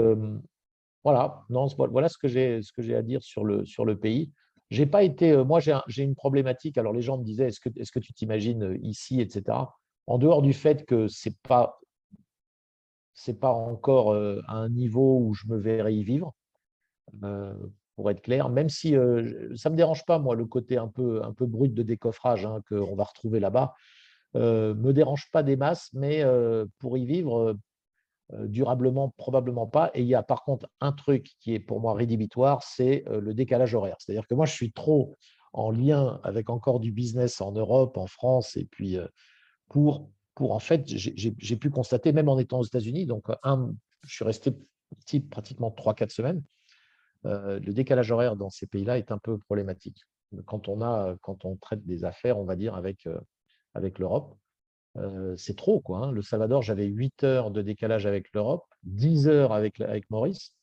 voilà, 1.04 1.44
non, 1.50 1.66
voilà 1.66 2.08
ce 2.08 2.18
que 2.18 2.28
j'ai 2.28 2.94
à 2.94 3.02
dire 3.02 3.22
sur 3.22 3.44
le, 3.44 3.94
pays. 3.94 4.30
J'ai 4.70 4.86
pas 4.86 5.02
été, 5.02 5.36
moi, 5.44 5.60
j'ai 5.60 6.02
une 6.02 6.14
problématique. 6.14 6.78
Alors, 6.78 6.92
les 6.92 7.02
gens 7.02 7.18
me 7.18 7.24
disaient, 7.24 7.48
est-ce 7.48 7.60
que, 7.92 7.98
tu 7.98 8.12
t'imagines 8.12 8.78
ici, 8.82 9.20
etc. 9.20 9.58
En 10.06 10.18
dehors 10.18 10.42
du 10.42 10.52
fait 10.52 10.84
que 10.84 11.08
c'est 11.08 11.36
pas 11.42 11.78
pas 13.40 13.52
encore 13.52 14.14
à 14.14 14.54
un 14.54 14.68
niveau 14.70 15.18
où 15.20 15.34
je 15.34 15.46
me 15.46 15.56
verrai 15.56 15.94
y 15.94 16.02
vivre, 16.02 16.34
pour 17.96 18.10
être 18.10 18.22
clair, 18.22 18.48
même 18.48 18.68
si 18.68 18.92
ça 18.92 19.68
ne 19.68 19.72
me 19.72 19.76
dérange 19.76 20.04
pas, 20.06 20.18
moi, 20.18 20.34
le 20.34 20.46
côté 20.46 20.78
un 20.78 20.88
peu, 20.88 21.22
un 21.22 21.32
peu 21.32 21.46
brut 21.46 21.74
de 21.74 21.82
décoffrage 21.82 22.46
hein, 22.46 22.62
qu'on 22.68 22.94
va 22.94 23.04
retrouver 23.04 23.38
là-bas, 23.38 23.74
ne 24.34 24.72
me 24.72 24.92
dérange 24.92 25.30
pas 25.30 25.42
des 25.42 25.56
masses, 25.56 25.90
mais 25.92 26.24
pour 26.78 26.96
y 26.96 27.04
vivre 27.04 27.56
durablement, 28.32 29.10
probablement 29.16 29.66
pas. 29.66 29.90
Et 29.94 30.02
il 30.02 30.06
y 30.06 30.14
a 30.14 30.22
par 30.22 30.44
contre 30.44 30.68
un 30.80 30.92
truc 30.92 31.32
qui 31.40 31.54
est 31.54 31.60
pour 31.60 31.80
moi 31.80 31.94
rédhibitoire, 31.94 32.62
c'est 32.62 33.04
le 33.08 33.34
décalage 33.34 33.74
horaire. 33.74 33.96
C'est-à-dire 33.98 34.26
que 34.26 34.34
moi, 34.34 34.46
je 34.46 34.52
suis 34.52 34.72
trop 34.72 35.16
en 35.52 35.70
lien 35.70 36.20
avec 36.24 36.48
encore 36.48 36.80
du 36.80 36.92
business 36.92 37.40
en 37.40 37.52
Europe, 37.52 37.96
en 37.98 38.06
France, 38.06 38.56
et 38.56 38.64
puis 38.64 38.96
pour 39.68 40.08
pour 40.34 40.52
en 40.52 40.58
fait, 40.58 40.82
j'ai 40.86 41.56
pu 41.56 41.70
constater, 41.70 42.12
même 42.12 42.28
en 42.28 42.38
étant 42.38 42.60
aux 42.60 42.64
États-Unis, 42.64 43.06
donc 43.06 43.26
un, 43.42 43.72
je 44.06 44.14
suis 44.14 44.24
resté 44.24 44.52
petit 45.00 45.20
pratiquement 45.20 45.70
3-4 45.70 46.10
semaines, 46.10 46.42
euh, 47.26 47.60
le 47.60 47.72
décalage 47.72 48.10
horaire 48.10 48.36
dans 48.36 48.50
ces 48.50 48.66
pays-là 48.66 48.98
est 48.98 49.12
un 49.12 49.18
peu 49.18 49.38
problématique. 49.38 50.02
Quand 50.46 50.68
on, 50.68 50.80
a, 50.80 51.16
quand 51.20 51.44
on 51.44 51.56
traite 51.56 51.84
des 51.84 52.04
affaires, 52.04 52.38
on 52.38 52.44
va 52.44 52.56
dire, 52.56 52.74
avec, 52.74 53.06
euh, 53.06 53.20
avec 53.74 53.98
l'Europe, 53.98 54.36
euh, 54.98 55.34
c'est 55.36 55.56
trop. 55.56 55.80
Quoi, 55.80 55.98
hein. 55.98 56.12
Le 56.12 56.22
Salvador, 56.22 56.62
j'avais 56.62 56.86
8 56.86 57.24
heures 57.24 57.50
de 57.50 57.62
décalage 57.62 58.06
avec 58.06 58.32
l'Europe, 58.34 58.64
10 58.84 59.28
heures 59.28 59.52
avec, 59.52 59.80
avec 59.80 60.08
Maurice. 60.10 60.54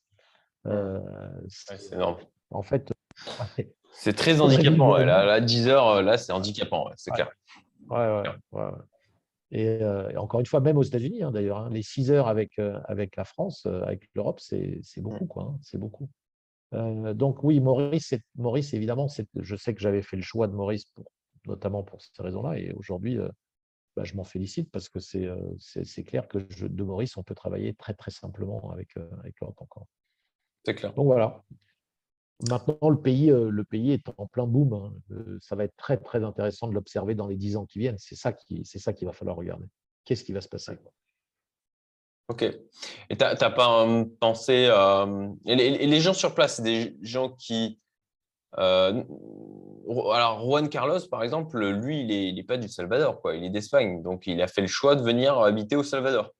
c'est 0.64 1.92
énorme. 1.92 2.18
En 2.50 2.62
fait, 2.62 2.92
c'est 3.92 4.14
très 4.14 4.40
handicapant. 4.40 4.96
Là, 4.96 5.40
10 5.40 5.68
heures, 5.68 6.02
là, 6.02 6.18
c'est 6.18 6.32
handicapant, 6.32 6.88
c'est 6.96 7.10
clair. 7.12 7.30
Ouais, 7.88 8.22
et, 9.52 9.80
encore 10.16 10.38
une 10.38 10.46
fois, 10.46 10.60
même 10.60 10.76
aux 10.76 10.82
États-Unis, 10.82 11.24
hein, 11.24 11.32
d'ailleurs, 11.32 11.58
hein, 11.58 11.70
les 11.72 11.82
6 11.82 12.12
heures 12.12 12.28
avec, 12.28 12.58
avec 12.84 13.16
la 13.16 13.24
France, 13.24 13.66
avec 13.66 14.08
l'Europe, 14.14 14.40
c'est 14.40 14.80
beaucoup. 14.98 15.26
Quoi, 15.26 15.54
c'est 15.62 15.78
beaucoup. 15.78 16.08
donc 16.72 17.42
oui, 17.42 17.58
Maurice, 17.58 18.14
Maurice 18.36 18.74
évidemment, 18.74 19.08
je 19.34 19.56
sais 19.56 19.74
que 19.74 19.80
j'avais 19.80 20.02
fait 20.02 20.16
le 20.16 20.22
choix 20.22 20.46
de 20.46 20.54
Maurice, 20.54 20.84
pour, 20.94 21.10
notamment 21.46 21.82
pour 21.82 22.00
ces 22.00 22.22
raisons-là. 22.22 22.58
Et 22.58 22.72
aujourd'hui, 22.72 23.18
bah, 23.96 24.04
je 24.04 24.14
m'en 24.14 24.24
félicite 24.24 24.70
parce 24.70 24.88
que 24.88 25.00
c'est 25.00 26.04
clair 26.04 26.28
que 26.28 26.38
de 26.38 26.84
Maurice, 26.84 27.16
on 27.16 27.22
peut 27.22 27.34
travailler 27.34 27.74
très, 27.74 27.94
très 27.94 28.10
simplement 28.10 28.70
avec, 28.70 28.96
avec 28.96 29.38
l'Europe 29.40 29.60
encore. 29.60 29.86
C'est 30.64 30.74
clair. 30.74 30.92
Donc 30.94 31.06
voilà. 31.06 31.42
Maintenant, 32.48 32.88
le 32.88 33.00
pays, 33.00 33.30
euh, 33.30 33.50
le 33.50 33.64
pays 33.64 33.92
est 33.92 34.08
en 34.16 34.26
plein 34.26 34.46
boom. 34.46 34.72
Hein. 34.72 34.92
Euh, 35.10 35.38
ça 35.42 35.56
va 35.56 35.64
être 35.64 35.76
très, 35.76 35.98
très 35.98 36.24
intéressant 36.24 36.68
de 36.68 36.74
l'observer 36.74 37.14
dans 37.14 37.26
les 37.26 37.36
dix 37.36 37.56
ans 37.56 37.66
qui 37.66 37.78
viennent. 37.78 37.98
C'est 37.98 38.16
ça 38.16 38.32
qu'il 38.32 38.62
qui 38.62 39.04
va 39.04 39.12
falloir 39.12 39.36
regarder. 39.36 39.66
Qu'est-ce 40.04 40.24
qui 40.24 40.32
va 40.32 40.40
se 40.40 40.48
passer? 40.48 40.78
Ok. 42.28 42.42
Et 42.42 43.16
tu 43.16 43.16
n'as 43.18 43.50
pas 43.50 43.86
euh, 43.86 44.04
pensé. 44.20 44.70
et 45.44 45.56
les, 45.56 46.00
gens 46.00 46.14
sur 46.14 46.34
place, 46.34 46.56
c'est 46.56 46.62
des 46.62 46.96
gens 47.02 47.30
qui. 47.30 47.78
Alors, 48.56 50.40
Juan 50.42 50.68
Carlos, 50.68 51.00
par 51.10 51.22
exemple, 51.22 51.58
lui, 51.58 52.00
il 52.00 52.34
n'est 52.34 52.42
pas 52.42 52.56
du 52.56 52.68
Salvador, 52.68 53.20
quoi. 53.20 53.34
il 53.34 53.44
est 53.44 53.50
d'Espagne. 53.50 54.02
Donc, 54.02 54.26
il 54.26 54.40
a 54.42 54.48
fait 54.48 54.62
le 54.62 54.66
choix 54.66 54.96
de 54.96 55.02
venir 55.02 55.38
habiter 55.38 55.76
au 55.76 55.82
Salvador. 55.82 56.32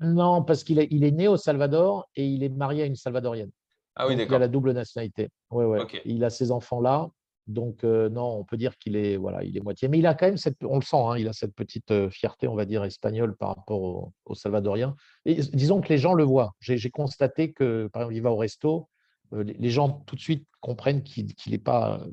Non, 0.00 0.42
parce 0.42 0.64
qu'il 0.64 0.78
est, 0.80 0.88
il 0.90 1.04
est 1.04 1.12
né 1.12 1.28
au 1.28 1.36
Salvador 1.36 2.08
et 2.16 2.26
il 2.26 2.42
est 2.42 2.48
marié 2.48 2.82
à 2.82 2.86
une 2.86 2.96
Salvadorienne. 2.96 3.50
Ah 3.94 4.08
oui, 4.08 4.16
il 4.18 4.34
a 4.34 4.38
la 4.38 4.48
double 4.48 4.72
nationalité. 4.72 5.28
Ouais, 5.50 5.64
ouais. 5.64 5.80
Il 6.04 6.24
a 6.24 6.30
ces 6.30 6.50
enfants-là. 6.50 7.10
Donc, 7.46 7.84
euh, 7.84 8.08
non, 8.08 8.38
on 8.38 8.44
peut 8.44 8.56
dire 8.56 8.78
qu'il 8.78 8.96
est, 8.96 9.16
voilà, 9.16 9.42
il 9.42 9.56
est 9.56 9.60
moitié. 9.60 9.88
Mais 9.88 9.98
il 9.98 10.06
a 10.06 10.14
quand 10.14 10.26
même 10.26 10.36
cette, 10.36 10.62
on 10.64 10.76
le 10.76 10.82
sent, 10.82 10.96
hein, 10.96 11.18
il 11.18 11.28
a 11.28 11.32
cette 11.32 11.54
petite 11.54 11.90
euh, 11.90 12.08
fierté, 12.08 12.46
on 12.48 12.54
va 12.54 12.64
dire, 12.64 12.84
espagnole 12.84 13.36
par 13.36 13.56
rapport 13.56 14.12
aux 14.24 14.34
Salvadoriens. 14.34 14.94
Et 15.24 15.34
disons 15.34 15.80
que 15.80 15.88
les 15.88 15.98
gens 15.98 16.14
le 16.14 16.24
voient. 16.24 16.54
J'ai 16.60 16.90
constaté 16.90 17.52
que, 17.52 17.88
par 17.92 18.02
exemple, 18.02 18.16
il 18.16 18.22
va 18.22 18.30
au 18.30 18.36
resto, 18.36 18.88
euh, 18.88 18.91
les 19.32 19.70
gens 19.70 20.02
tout 20.06 20.16
de 20.16 20.20
suite 20.20 20.46
comprennent 20.60 21.02
qu'il 21.02 21.26
n'est 21.48 21.58
pas 21.58 22.04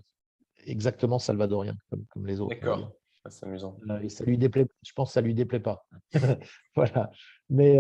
exactement 0.65 1.19
salvadorien 1.19 1.75
comme, 2.09 2.25
les 2.25 2.39
autres. 2.39 2.55
D'accord, 2.55 2.91
ah, 3.25 3.29
c'est 3.29 3.45
amusant. 3.45 3.77
et 4.01 4.09
ça 4.09 4.23
lui 4.23 4.37
déplaît, 4.37 4.67
je 4.83 4.93
pense 4.93 5.09
que 5.09 5.13
ça 5.13 5.21
lui 5.21 5.33
déplaît 5.33 5.59
pas. 5.59 5.85
voilà. 6.75 7.11
Mais 7.49 7.77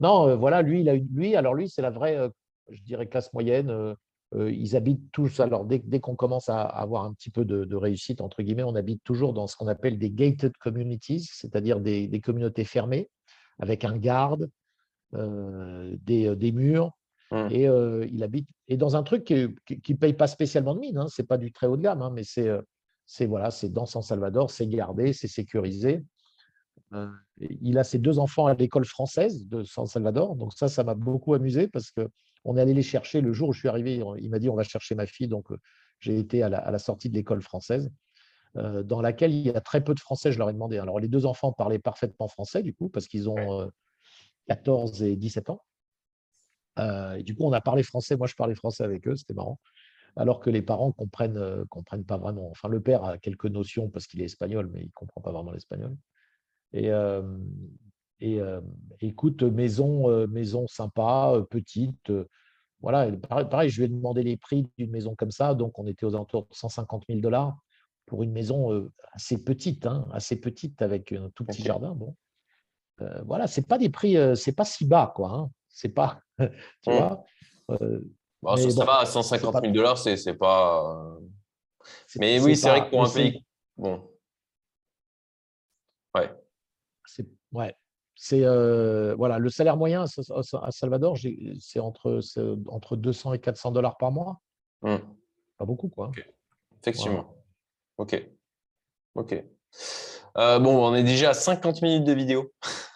non, 0.00 0.36
voilà, 0.36 0.62
lui, 0.62 0.80
il 0.80 0.88
a, 0.88 0.94
lui, 0.94 1.36
alors 1.36 1.54
lui, 1.54 1.68
c'est 1.68 1.82
la 1.82 1.90
vraie 1.90 2.30
je 2.70 2.82
dirais, 2.82 3.06
classe 3.06 3.32
moyenne. 3.32 3.70
Euh, 3.70 3.94
euh, 4.34 4.50
ils 4.52 4.76
habitent 4.76 5.10
tous, 5.10 5.40
alors 5.40 5.64
dès, 5.64 5.80
qu'on 6.00 6.14
commence 6.14 6.48
à 6.48 6.62
avoir 6.62 7.04
un 7.04 7.12
petit 7.12 7.30
peu 7.30 7.44
de, 7.44 7.74
réussite, 7.74 8.20
entre 8.20 8.42
guillemets, 8.42 8.62
on 8.62 8.76
habite 8.76 9.02
toujours 9.02 9.32
dans 9.32 9.48
ce 9.48 9.56
qu'on 9.56 9.66
appelle 9.66 9.98
des 9.98 10.10
gated 10.10 10.56
communities, 10.58 11.28
c'est-à-dire 11.32 11.80
des, 11.80 12.20
communautés 12.20 12.64
fermées, 12.64 13.10
avec 13.58 13.84
un 13.84 13.96
garde, 13.96 14.48
euh, 15.14 15.96
des, 16.02 16.52
murs, 16.52 16.92
mmh. 17.30 17.48
et 17.50 17.64
il 18.10 18.22
habite 18.22 18.48
et 18.68 18.76
dans 18.76 18.96
un 18.96 19.02
truc 19.02 19.24
qui 19.24 19.92
ne 19.92 19.96
paye 19.96 20.14
pas 20.14 20.26
spécialement 20.26 20.74
de 20.74 20.80
mine, 20.80 20.98
hein, 20.98 21.06
c'est 21.08 21.26
pas 21.26 21.38
du 21.38 21.52
très 21.52 21.66
haut 21.66 21.76
de 21.76 21.82
gamme, 21.82 22.02
hein, 22.02 22.10
mais 22.14 22.24
c'est 22.24 22.48
c'est 23.06 23.26
voilà, 23.26 23.50
c'est 23.50 23.72
dans 23.72 23.86
San 23.86 24.02
Salvador, 24.02 24.50
c'est 24.50 24.66
gardé, 24.66 25.12
c'est 25.12 25.28
sécurisé. 25.28 26.04
il 27.38 27.78
a 27.78 27.84
ses 27.84 27.98
deux 27.98 28.18
enfants 28.18 28.46
à 28.46 28.54
l'école 28.54 28.84
française 28.84 29.46
de 29.46 29.64
San 29.64 29.86
Salvador, 29.86 30.36
donc 30.36 30.52
ça, 30.52 30.68
ça 30.68 30.84
m'a 30.84 30.94
beaucoup 30.94 31.34
amusé 31.34 31.68
parce 31.68 31.90
que 31.90 32.08
on 32.44 32.56
est 32.56 32.60
allé 32.60 32.74
les 32.74 32.82
chercher 32.82 33.20
le 33.20 33.32
jour 33.32 33.50
où 33.50 33.52
je 33.52 33.60
suis 33.60 33.68
arrivé. 33.68 34.02
Il 34.18 34.30
m'a 34.30 34.38
dit 34.38 34.48
on 34.48 34.54
va 34.54 34.62
chercher 34.62 34.94
ma 34.94 35.06
fille. 35.06 35.28
Donc, 35.28 35.48
j'ai 35.98 36.18
été 36.18 36.42
à 36.42 36.48
la, 36.48 36.78
sortie 36.78 37.10
de 37.10 37.14
l'école 37.14 37.42
française, 37.42 37.90
euh, 38.56 38.82
dans 38.82 39.02
laquelle 39.02 39.32
il 39.32 39.46
y 39.46 39.50
a 39.50 39.60
très 39.60 39.82
peu 39.82 39.94
de 39.94 40.00
Français. 40.00 40.32
Je 40.32 40.38
leur 40.38 40.48
ai 40.48 40.52
demandé. 40.52 40.78
Alors, 40.78 40.98
les 40.98 41.08
deux 41.08 41.26
enfants 41.26 41.52
parlaient 41.52 41.78
parfaitement 41.78 42.28
français, 42.28 42.62
du 42.62 42.74
coup, 42.74 42.88
parce 42.88 43.06
qu'ils 43.06 43.28
ont 43.28 43.70
14 44.48 45.02
euh, 45.02 45.06
et 45.06 45.16
17 45.16 45.50
ans. 45.50 45.62
Et 46.78 47.22
du 47.22 47.34
coup, 47.34 47.44
on 47.44 47.52
a 47.52 47.60
parlé 47.60 47.82
français. 47.82 48.16
Moi, 48.16 48.26
je 48.26 48.34
parlais 48.34 48.54
français 48.54 48.84
avec 48.84 49.06
eux. 49.06 49.16
C'était 49.16 49.34
marrant. 49.34 49.58
Alors 50.16 50.40
que 50.40 50.50
les 50.50 50.62
parents 50.62 50.92
comprennent, 50.92 51.64
comprennent 51.68 52.04
pas 52.04 52.16
vraiment. 52.16 52.50
Enfin, 52.50 52.68
le 52.68 52.80
père 52.80 53.04
a 53.04 53.18
quelques 53.18 53.46
notions 53.46 53.88
parce 53.88 54.06
qu'il 54.06 54.20
est 54.20 54.24
espagnol, 54.24 54.68
mais 54.72 54.80
il 54.80 54.86
ne 54.86 54.92
comprend 54.94 55.20
pas 55.20 55.32
vraiment 55.32 55.52
l'espagnol. 55.52 55.96
Et, 56.72 56.90
et 58.20 58.40
écoute, 59.00 59.42
maison, 59.42 60.26
maison 60.26 60.66
sympa, 60.66 61.34
petite. 61.50 62.12
voilà, 62.80 63.10
pareil, 63.12 63.70
je 63.70 63.78
lui 63.78 63.84
ai 63.84 63.88
demandé 63.88 64.22
les 64.22 64.36
prix 64.36 64.66
d'une 64.78 64.90
maison 64.90 65.14
comme 65.14 65.30
ça. 65.30 65.54
Donc, 65.54 65.78
on 65.78 65.86
était 65.86 66.06
aux 66.06 66.14
alentours 66.14 66.46
de 66.46 66.54
150 66.54 67.04
000 67.08 67.20
dollars 67.20 67.56
pour 68.06 68.22
une 68.22 68.32
maison 68.32 68.90
assez 69.12 69.42
petite, 69.42 69.86
hein, 69.86 70.06
assez 70.12 70.40
petite 70.40 70.82
avec 70.82 71.12
un 71.12 71.30
tout 71.34 71.44
petit 71.44 71.62
jardin. 71.62 71.94
Bon, 71.94 72.16
voilà, 73.24 73.46
c'est 73.46 73.66
pas 73.66 73.78
des 73.78 73.90
prix, 73.90 74.16
c'est 74.34 74.52
pas 74.52 74.64
si 74.64 74.86
bas, 74.86 75.12
quoi. 75.14 75.32
Hein. 75.32 75.50
C'est 75.68 75.90
pas, 75.90 76.20
tu 76.82 76.90
mmh. 76.90 77.16
vois. 77.68 78.56
ça, 78.56 78.84
va, 78.84 78.98
à 79.00 79.06
150 79.06 79.60
000 79.62 79.72
dollars, 79.72 79.98
c'est 79.98 80.34
pas. 80.34 81.18
Mais 82.18 82.40
oui, 82.40 82.56
c'est 82.56 82.68
vrai 82.68 82.84
que 82.84 82.90
pour 82.90 83.04
un 83.04 83.10
pays. 83.10 83.44
Bon. 83.76 84.10
Ouais. 86.14 86.30
Ouais, 87.52 87.74
c'est 88.14 88.44
euh, 88.44 89.14
voilà, 89.16 89.38
le 89.38 89.48
salaire 89.48 89.76
moyen 89.76 90.04
à 90.04 90.70
Salvador, 90.70 91.18
c'est 91.58 91.80
entre, 91.80 92.20
entre 92.68 92.96
200 92.96 93.34
et 93.34 93.38
400 93.40 93.72
dollars 93.72 93.96
par 93.96 94.12
mois. 94.12 94.40
Mmh. 94.82 94.96
Pas 95.58 95.64
beaucoup, 95.64 95.88
quoi. 95.88 96.10
Effectivement. 96.80 97.34
Ok. 97.96 98.22
Ok. 99.14 99.44
Euh, 100.36 100.58
bon, 100.58 100.86
on 100.86 100.94
est 100.94 101.02
déjà 101.02 101.30
à 101.30 101.34
50 101.34 101.82
minutes 101.82 102.04
de 102.04 102.12
vidéo. 102.12 102.52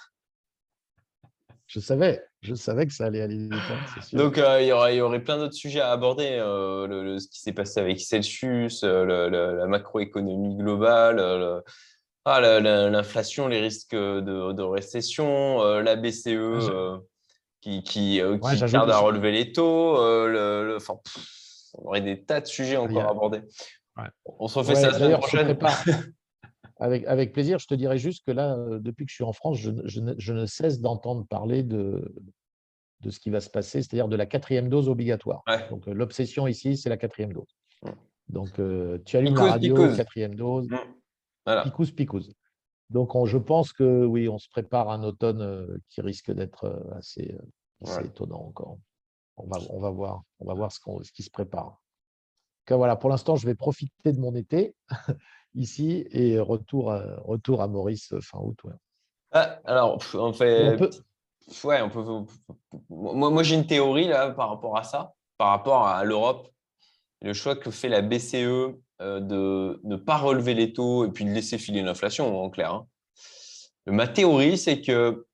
Je 1.75 1.81
savais, 1.81 2.22
je 2.41 2.55
savais 2.55 2.87
que 2.87 2.93
ça 2.93 3.07
allait 3.07 3.20
aller 3.20 3.37
vite. 3.37 3.53
Hein, 3.53 4.01
Donc, 4.12 4.39
euh, 4.39 4.62
il, 4.62 4.68
y 4.68 4.72
aurait, 4.72 4.95
il 4.95 4.99
y 4.99 5.01
aurait 5.01 5.25
plein 5.25 5.39
d'autres 5.39 5.55
sujets 5.55 5.81
à 5.81 5.91
aborder. 5.91 6.29
Euh, 6.31 7.18
ce 7.18 7.27
qui 7.27 7.41
s'est 7.41 7.53
passé 7.53 7.81
avec 7.81 8.01
Celsius, 8.01 8.85
euh, 8.85 9.57
la 9.57 9.66
macroéconomie 9.66 10.55
globale, 10.55 11.18
ah, 12.27 12.41
l'inflation, 12.61 13.49
les 13.49 13.61
risques 13.61 13.97
de, 13.97 14.62
récession, 14.62 15.64
la 15.81 15.97
BCE 15.97 17.01
qui, 17.61 17.83
qui, 17.83 18.20
tarde 18.70 18.91
à 18.91 18.99
relever 18.99 19.33
les 19.33 19.51
taux. 19.51 19.97
Le, 20.29 20.79
on 21.77 21.89
aurait 21.89 22.03
des 22.03 22.22
tas 22.22 22.41
de 22.41 22.47
sujets 22.47 22.77
encore 22.77 23.03
à 23.03 23.11
aborder. 23.11 23.41
On 24.39 24.47
se 24.47 24.61
refait 24.61 24.77
ça 24.77 24.93
la 24.93 24.99
semaine 25.01 25.18
prochaine. 25.18 25.59
Avec, 26.85 27.07
avec, 27.07 27.32
plaisir, 27.32 27.59
je 27.59 27.66
te 27.66 27.72
dirais 27.72 27.97
juste 27.97 28.26
que 28.26 28.30
là, 28.30 28.59
euh, 28.59 28.78
depuis 28.78 29.07
que 29.07 29.11
je 29.11 29.14
suis 29.14 29.24
en 29.24 29.32
France, 29.32 29.57
je, 29.57 29.70
je, 29.87 30.32
ne, 30.32 30.45
cesse 30.45 30.80
d'entendre 30.82 31.26
parler 31.26 31.62
de, 31.62 32.14
de 33.01 33.09
ce 33.09 33.18
qui 33.18 33.30
va 33.30 33.41
se 33.41 33.49
passer, 33.49 33.80
c'est-à-dire 33.80 34.07
de 34.07 34.16
la 34.16 34.26
quatrième 34.26 34.68
dose 34.68 34.91
obligatoire. 34.91 35.43
Donc 35.70 35.89
euh, 35.89 35.95
l'obsession 35.95 36.47
ici, 36.47 36.76
c'est 36.76 36.91
la 36.91 36.99
quatrième 36.99 37.32
dose. 37.32 37.57
Donc 38.28 38.59
euh, 38.59 38.99
tu 39.07 39.16
allumes 39.16 39.35
la 39.35 39.53
radio, 39.53 39.97
quatrième 39.97 40.35
dose, 40.35 40.68
mmh. 40.68 40.76
voilà. 41.47 41.64
Donc 42.91 43.09
je 43.24 43.39
pense 43.39 43.72
que 43.72 44.05
oui, 44.05 44.28
on 44.28 44.37
se 44.37 44.51
prépare 44.51 44.91
un 44.91 45.05
automne 45.05 45.80
qui 45.89 46.03
risque 46.03 46.32
d'être 46.32 46.85
assez, 46.99 47.35
étonnant 48.05 48.45
encore. 48.45 48.76
On 49.39 49.47
va, 49.47 49.59
on 49.70 49.80
va 49.80 49.89
voir, 49.89 50.22
on 50.39 50.45
va 50.45 50.53
voir 50.53 50.70
ce, 50.70 50.80
ce 51.03 51.12
qui 51.12 51.22
se 51.22 51.30
prépare. 51.30 51.80
Donc, 52.66 52.76
voilà, 52.76 52.97
pour 52.97 53.09
l'instant, 53.09 53.37
je 53.37 53.47
vais 53.47 53.55
profiter 53.55 54.12
de 54.12 54.20
mon 54.20 54.35
été 54.35 54.74
ici 55.55 56.07
et 56.11 56.39
retour 56.39 56.93
à, 56.93 57.03
retour 57.25 57.63
à 57.63 57.69
Maurice 57.69 58.13
euh, 58.13 58.21
fin 58.21 58.39
août. 58.39 58.59
Ah, 59.33 59.59
alors, 59.65 59.99
on 60.15 60.33
fait. 60.33 60.77
Ouais, 61.65 61.83
on 61.83 61.91
peut. 61.91 62.05
Moi, 62.89 63.31
moi 63.31 63.43
j'ai 63.43 63.55
une 63.55 63.67
théorie 63.67 64.09
là 64.09 64.31
par 64.31 64.49
rapport 64.49 64.77
à 64.79 64.85
ça, 64.85 65.15
par 65.37 65.49
rapport 65.49 65.87
à 65.87 66.05
l'Europe. 66.05 66.49
Le 67.21 67.33
choix 67.33 67.57
que 67.57 67.71
fait 67.71 67.89
la 67.89 68.03
BCE 68.03 68.35
euh, 68.35 69.21
de 69.21 69.81
ne 69.83 69.97
pas 69.97 70.17
relever 70.17 70.55
les 70.55 70.73
taux 70.73 71.05
et 71.05 71.11
puis 71.11 71.25
de 71.25 71.31
laisser 71.31 71.59
filer 71.59 71.83
l'inflation, 71.83 72.43
en 72.43 72.51
clair. 72.51 72.73
Hein. 72.73 72.87
Ma 73.87 74.07
théorie, 74.07 74.57
c'est 74.57 74.81
que 74.81 75.27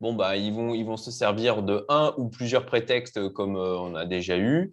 bon, 0.00 0.14
bah, 0.14 0.36
ils, 0.36 0.52
vont, 0.52 0.74
ils 0.74 0.84
vont 0.84 0.96
se 0.96 1.10
servir 1.10 1.62
de 1.62 1.84
un 1.88 2.14
ou 2.16 2.28
plusieurs 2.28 2.64
prétextes 2.64 3.28
comme 3.30 3.56
euh, 3.56 3.78
on 3.78 3.94
a 3.94 4.06
déjà 4.06 4.38
eu. 4.38 4.70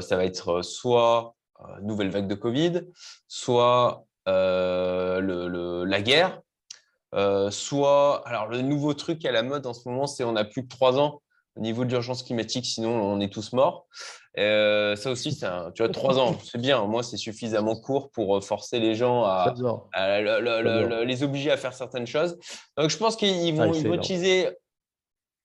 ça 0.00 0.16
va 0.16 0.24
être 0.24 0.62
soit 0.62 1.36
nouvelle 1.82 2.10
vague 2.10 2.26
de 2.26 2.34
Covid, 2.34 2.82
soit 3.28 4.06
euh, 4.28 5.20
le, 5.20 5.84
la 5.84 6.02
guerre, 6.02 6.40
euh, 7.14 7.50
soit, 7.50 8.26
alors 8.26 8.48
le 8.48 8.62
nouveau 8.62 8.94
truc 8.94 9.24
à 9.24 9.32
la 9.32 9.42
mode 9.42 9.66
en 9.66 9.74
ce 9.74 9.88
moment, 9.88 10.06
c'est 10.06 10.24
on 10.24 10.32
n'a 10.32 10.44
plus 10.44 10.62
que 10.62 10.68
trois 10.68 10.98
ans 10.98 11.20
au 11.56 11.60
niveau 11.60 11.84
de 11.84 11.90
l'urgence 11.90 12.24
climatique, 12.24 12.66
sinon 12.66 12.90
on 12.90 13.20
est 13.20 13.32
tous 13.32 13.52
morts. 13.52 13.86
Euh, 14.38 14.96
ça 14.96 15.12
aussi, 15.12 15.32
c'est 15.32 15.46
tu 15.74 15.84
vois, 15.84 15.92
trois 15.92 16.18
ans, 16.18 16.36
c'est 16.42 16.60
bien. 16.60 16.84
Moi, 16.86 17.04
c'est 17.04 17.16
suffisamment 17.16 17.76
court 17.76 18.10
pour 18.10 18.44
forcer 18.44 18.80
les 18.80 18.96
gens 18.96 19.22
à, 19.24 19.54
les 21.04 21.22
obliger 21.22 21.52
à 21.52 21.56
faire 21.56 21.72
certaines 21.72 22.08
choses. 22.08 22.36
Donc, 22.76 22.90
je 22.90 22.96
pense 22.96 23.14
qu'ils 23.14 23.54
vont, 23.54 23.72
utiliser 23.94 24.48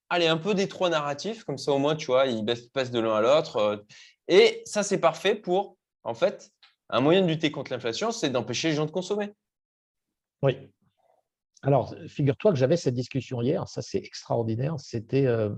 allez, 0.09 0.25
un 0.25 0.38
peu 0.38 0.55
des 0.55 0.67
trois 0.67 0.89
narratifs, 0.89 1.43
comme 1.43 1.59
ça 1.59 1.71
au 1.71 1.77
moins, 1.77 1.95
tu 1.95 2.07
vois, 2.07 2.25
ils 2.25 2.43
passent 2.73 2.91
de 2.91 2.99
l'un 2.99 3.15
à 3.15 3.21
l'autre. 3.21 3.86
Et 4.27 4.63
ça, 4.65 4.82
c'est 4.82 4.99
parfait 4.99 5.36
pour, 5.36 5.77
en 6.03 6.15
fait, 6.15 6.49
un 6.89 7.01
moyen 7.01 7.21
de 7.21 7.27
lutter 7.27 7.51
contre 7.51 7.71
l'inflation, 7.71 8.11
c'est 8.11 8.29
d'empêcher 8.29 8.69
les 8.69 8.75
gens 8.75 8.85
de 8.85 8.91
consommer. 8.91 9.33
Oui. 10.41 10.57
Alors, 11.61 11.93
figure-toi 12.07 12.51
que 12.51 12.57
j'avais 12.57 12.77
cette 12.77 12.93
discussion 12.93 13.41
hier, 13.41 13.67
ça 13.67 13.81
c'est 13.81 13.97
extraordinaire. 13.97 14.75
C'était. 14.77 15.25
Euh, 15.25 15.49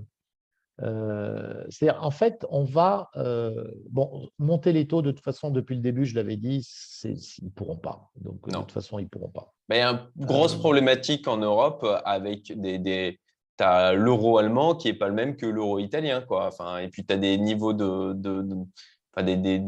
euh, 0.80 1.64
c'est-à-dire, 1.68 2.02
en 2.02 2.10
fait, 2.10 2.44
on 2.48 2.64
va 2.64 3.10
euh, 3.16 3.70
bon, 3.90 4.28
monter 4.38 4.72
les 4.72 4.88
taux 4.88 5.02
de 5.02 5.12
toute 5.12 5.22
façon 5.22 5.50
depuis 5.50 5.76
le 5.76 5.82
début, 5.82 6.06
je 6.06 6.16
l'avais 6.16 6.36
dit, 6.36 6.66
ils 7.04 7.44
ne 7.44 7.50
pourront 7.50 7.76
pas. 7.76 8.10
Donc, 8.16 8.48
de 8.48 8.56
toute 8.56 8.72
façon, 8.72 8.98
ils 8.98 9.04
ne 9.04 9.08
pourront 9.08 9.28
pas. 9.28 9.52
Mais 9.68 9.76
il 9.76 9.80
y 9.80 9.82
a 9.82 10.08
une 10.16 10.26
grosse 10.26 10.56
problématique 10.56 11.28
en 11.28 11.38
Europe 11.38 11.86
avec 12.04 12.58
des. 12.58 12.78
des... 12.78 13.20
Tu 13.58 13.64
as 13.64 13.92
l'euro 13.92 14.38
allemand 14.38 14.74
qui 14.74 14.88
n'est 14.88 14.98
pas 14.98 15.08
le 15.08 15.14
même 15.14 15.36
que 15.36 15.44
l'euro 15.44 15.78
italien. 15.78 16.22
Quoi. 16.22 16.46
Enfin, 16.46 16.78
et 16.78 16.88
puis, 16.88 17.04
tu 17.04 17.12
as 17.12 17.18
des 17.18 17.36
niveaux 17.36 17.74
de, 17.74 18.14
de, 18.14 18.42
Enfin, 19.14 19.26
des, 19.26 19.36
des, 19.36 19.62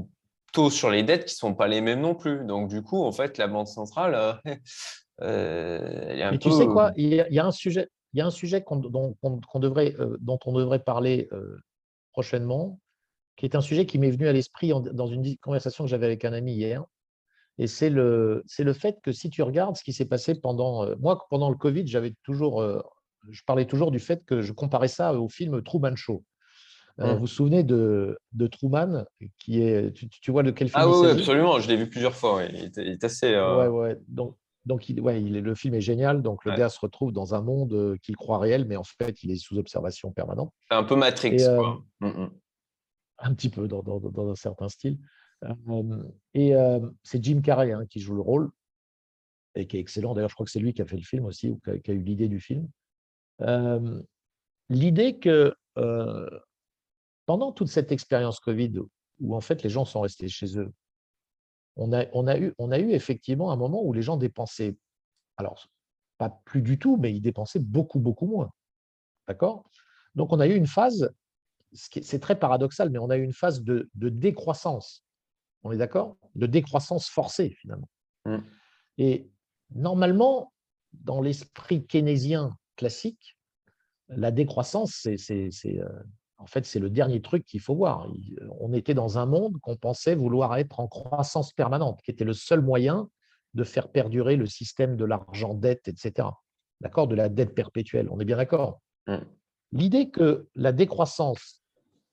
taux 0.55 0.71
sur 0.71 0.89
les 0.89 1.03
dettes 1.03 1.27
qui 1.27 1.35
ne 1.35 1.39
sont 1.39 1.55
pas 1.55 1.69
les 1.69 1.83
mêmes 1.83 2.01
non 2.01 2.15
plus. 2.15 2.47
Donc, 2.47 2.69
du 2.69 2.81
coup, 2.83 3.03
en 3.05 3.13
fait, 3.13 3.37
la 3.37 3.49
Banque 3.49 3.69
centrale, 3.69 4.15
euh, 4.15 4.33
euh, 5.21 6.07
elle 6.09 6.21
est 6.21 6.23
un 6.23 6.31
Mais 6.31 6.39
tu 6.39 6.51
sais 6.51 6.67
quoi? 6.67 6.93
Il 6.97 7.13
y, 7.13 7.39
a, 7.39 7.45
un 7.45 7.51
sujet, 7.51 7.89
il 8.15 8.19
y 8.19 8.23
a 8.23 8.27
un 8.27 8.31
sujet 8.31 8.65
dont, 8.71 9.15
devrait, 9.57 9.95
euh, 9.99 10.17
dont 10.21 10.39
on 10.47 10.53
devrait 10.53 10.79
parler 10.79 11.29
prochainement, 12.13 12.79
qui 13.37 13.45
est 13.45 13.57
un 13.57 13.61
sujet 13.61 13.85
qui 13.85 13.99
m'est 13.99 14.11
venu 14.11 14.29
à 14.29 14.33
l'esprit 14.33 14.73
dans 14.93 15.07
une 15.07 15.37
conversation 15.39 15.85
que 15.85 15.91
j'avais 15.91 16.07
avec 16.07 16.25
un 16.25 16.33
ami 16.33 16.55
hier. 16.55 16.85
Et 17.59 17.67
c'est 17.67 17.91
le, 17.91 18.45
le 18.59 18.73
fait 18.73 18.99
que 19.03 19.13
si 19.13 19.31
tu 19.31 19.43
regardes 19.43 19.77
ce 19.77 19.85
qui 19.85 19.93
s'est 19.93 20.07
passé 20.07 20.41
pendant. 20.41 20.97
moi, 20.97 21.27
pendant 21.31 21.51
le 21.51 21.57
Covid, 21.57 21.87
j'avais 21.87 22.15
toujours. 22.23 22.65
je 23.29 23.43
parlais 23.45 23.67
toujours 23.67 23.91
du 23.91 23.99
fait 23.99 24.25
que 24.25 24.41
je 24.41 24.53
comparais 24.53 24.89
ça 24.89 25.15
au 25.15 25.29
film 25.29 25.63
Truman 25.63 25.97
Show. 25.97 26.25
Euh, 27.01 27.15
vous 27.15 27.21
vous 27.21 27.27
souvenez 27.27 27.65
de, 27.65 28.19
de, 28.33 28.47
Truman, 28.47 29.05
qui 29.39 29.63
est, 29.63 29.93
tu, 29.93 30.31
vois 30.31 30.45
de 30.45 30.53
quel 30.53 30.69
film 30.69 30.81
Ah 30.81 30.89
oui, 30.89 31.09
absolument, 31.09 31.59
je 31.59 31.69
l'ai 31.69 31.77
vu 31.77 31.89
plusieurs 31.89 32.15
fois. 32.15 32.45
Il, 32.45 32.57
est, 32.77 33.03
assez. 33.03 33.35
Euh, 33.35 33.59
ouais, 33.59 33.67
ouais. 33.67 33.99
Donc, 34.07 34.37
donc 34.65 34.89
il, 34.89 35.01
ouais, 35.01 35.21
il 35.21 35.37
est, 35.37 35.41
le 35.41 35.55
film 35.57 35.75
est 35.75 35.81
génial. 35.81 36.23
Donc, 36.23 36.45
le 36.45 36.55
gars 36.55 36.69
se 36.69 36.79
retrouve 36.79 37.13
dans 37.13 37.35
un 37.35 37.43
monde 37.43 37.73
euh, 37.73 37.97
qu'il 38.01 38.15
croit 38.17 38.39
réel, 38.39 38.65
mais 38.67 38.77
en 38.77 38.85
fait, 38.85 39.25
il 39.25 39.33
est 39.33 39.37
sous 39.37 39.59
observation 39.59 40.13
permanente. 40.13 40.53
Un 40.71 40.85
peu 40.85 40.95
Matrix, 40.95 41.39
quoi. 41.39 41.83
Mm, 41.99 42.07
mm. 42.07 42.31
Un 43.19 43.35
petit 43.35 43.49
peu, 43.49 43.67
dans, 43.67 43.83
dans, 43.83 43.99
dans 43.99 44.31
un 44.31 44.37
certain 44.37 44.69
style. 44.69 44.99
et 46.35 46.55
c'est 47.03 47.25
Jim 47.25 47.41
Carrey 47.43 47.73
hein, 47.73 47.87
qui 47.89 47.99
joue 47.99 48.15
le 48.15 48.23
rôle 48.23 48.51
et 49.57 49.67
qui 49.67 49.77
est 49.77 49.81
excellent. 49.81 50.15
D'ailleurs, 50.15 50.31
je 50.31 50.35
crois 50.35 50.47
que 50.47 50.53
c'est 50.53 50.61
lui 50.61 50.75
qui 50.75 50.83
a 50.83 50.87
fait 50.87 50.97
le 50.97 51.03
film 51.03 51.25
aussi, 51.25 51.51
ou 51.51 51.61
qui 51.83 51.91
a, 51.91 51.95
eu 51.95 52.03
l'idée 52.03 52.29
du 52.29 52.39
film. 52.39 52.69
l'idée 54.69 55.19
que 55.19 55.55
pendant 57.27 57.53
toute 57.53 57.69
cette 57.69 57.93
expérience 57.93 58.41
Covid, 58.41 58.81
où 59.21 59.35
en 59.35 59.41
fait 59.41 59.63
les 59.63 59.71
gens 59.71 59.85
sont 59.85 60.01
restés 60.01 60.29
chez 60.29 60.59
eux, 60.59 60.73
on 61.77 61.93
a, 61.93 62.07
on 62.13 62.27
a, 62.27 62.39
eu, 62.39 62.55
on 62.59 62.71
a 62.71 62.79
eu 62.79 62.93
effectivement 62.93 63.51
un 63.51 63.57
moment 63.57 63.83
où 63.83 63.93
les 63.93 64.03
gens 64.03 64.17
dépensaient, 64.17 64.77
alors 65.37 65.67
pas 66.19 66.31
plus 66.45 66.63
du 66.63 66.79
tout, 66.79 66.97
mais 66.97 67.13
ils 67.13 67.21
dépensaient 67.21 67.59
beaucoup, 67.59 67.99
beaucoup 67.99 68.27
moins. 68.27 68.51
D'accord? 69.27 69.65
Donc 70.15 70.33
on 70.33 70.41
a 70.41 70.47
eu 70.47 70.55
une 70.55 70.67
phase, 70.67 71.13
c'est 71.73 72.21
très 72.21 72.39
paradoxal, 72.39 72.91
mais 72.91 72.99
on 72.99 73.11
a 73.11 73.17
eu 73.17 73.23
une 73.23 73.33
phase 73.33 73.63
de, 73.63 73.89
décroissance. 73.95 75.05
On 75.65 75.73
est 75.73 75.77
d'accord? 75.77 76.17
De 76.35 76.47
décroissance 76.47 77.09
forcée, 77.09 77.51
finalement. 77.61 77.89
Mmh. 78.27 78.39
Et 78.99 79.31
normalement, 79.75 80.53
dans 80.93 81.21
l'esprit 81.21 81.85
keynésien 81.87 82.57
classique, 82.77 83.37
la 84.09 84.31
décroissance, 84.31 85.09
c'est 85.17 85.51
euh, 85.67 85.89
en 86.45 86.47
fait, 86.47 86.67
c'est 86.67 86.79
le 86.79 86.91
dernier 86.91 87.23
truc 87.23 87.47
qu'il 87.47 87.61
faut 87.61 87.75
voir. 87.75 88.07
On 88.61 88.75
était 88.75 88.93
dans 88.93 89.17
un 89.17 89.25
monde 89.25 89.59
qu'on 89.63 89.77
pensait 89.77 90.15
vouloir 90.15 90.55
être 90.59 90.79
en 90.79 90.87
croissance 90.87 91.55
permanente, 91.55 92.03
qui 92.03 92.11
était 92.11 92.27
le 92.27 92.35
seul 92.35 92.61
moyen 92.61 93.09
de 93.55 93.65
faire 93.65 93.89
perdurer 93.89 94.37
le 94.37 94.45
système 94.45 94.95
de 94.99 95.07
l'argent-dette, 95.07 95.89
etc. 95.89 96.29
D'accord? 96.83 97.09
De 97.09 97.15
la 97.15 97.31
dette 97.31 97.55
perpétuelle. 97.55 98.09
On 98.11 98.21
est 98.21 98.27
bien 98.27 98.37
d'accord? 98.37 98.83
L'idée 99.73 100.11
que 100.11 100.51
la 100.55 100.73
décroissance, 100.73 101.63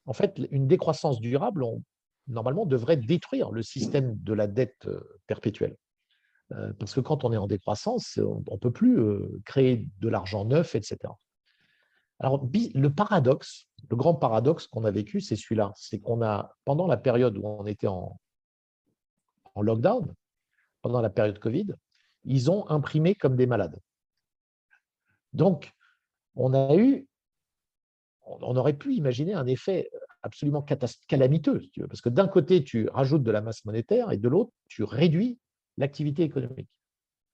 en 0.05 0.13
fait, 0.13 0.39
une 0.49 0.65
décroissance 0.65 1.19
durable, 1.19 1.65
normalement, 2.27 2.65
devrait 2.65 2.95
détruire 2.95 3.51
le 3.51 3.63
système 3.63 4.17
de 4.17 4.31
la 4.31 4.47
dette 4.47 4.87
euh, 4.87 5.01
perpétuelle. 5.27 5.75
Euh, 6.53 6.71
parce 6.79 6.93
que 6.93 7.01
quand 7.01 7.25
on 7.25 7.33
est 7.33 7.37
en 7.37 7.47
décroissance, 7.47 8.17
on 8.17 8.43
ne 8.49 8.59
peut 8.59 8.71
plus 8.71 8.97
euh, 8.97 9.41
créer 9.43 9.89
de 9.99 10.07
l'argent 10.07 10.45
neuf, 10.45 10.73
etc. 10.73 10.99
Alors, 12.21 12.47
le 12.53 12.89
paradoxe, 12.89 13.67
le 13.89 13.95
grand 13.95 14.15
paradoxe 14.15 14.67
qu'on 14.67 14.85
a 14.85 14.91
vécu, 14.91 15.21
c'est 15.21 15.35
celui-là. 15.35 15.73
C'est 15.75 15.99
qu'on 15.99 16.21
a, 16.21 16.55
pendant 16.65 16.87
la 16.87 16.97
période 16.97 17.37
où 17.37 17.45
on 17.45 17.65
était 17.65 17.87
en, 17.87 18.17
lockdown, 19.55 20.13
pendant 20.81 21.01
la 21.01 21.09
période 21.09 21.39
Covid, 21.39 21.67
ils 22.23 22.49
ont 22.49 22.69
imprimé 22.69 23.15
comme 23.15 23.35
des 23.35 23.47
malades. 23.47 23.79
Donc, 25.33 25.73
on 26.35 26.53
a 26.53 26.75
eu, 26.75 27.07
on 28.25 28.55
aurait 28.55 28.77
pu 28.77 28.93
imaginer 28.93 29.33
un 29.33 29.45
effet 29.45 29.89
absolument 30.23 30.65
calamiteux, 31.07 31.61
parce 31.87 32.01
que 32.01 32.09
d'un 32.09 32.27
côté, 32.27 32.63
tu 32.63 32.87
rajoutes 32.89 33.23
de 33.23 33.31
la 33.31 33.41
masse 33.41 33.65
monétaire 33.65 34.11
et 34.11 34.17
de 34.17 34.29
l'autre, 34.29 34.51
tu 34.67 34.83
réduis 34.83 35.39
l'activité 35.77 36.23
économique. 36.23 36.69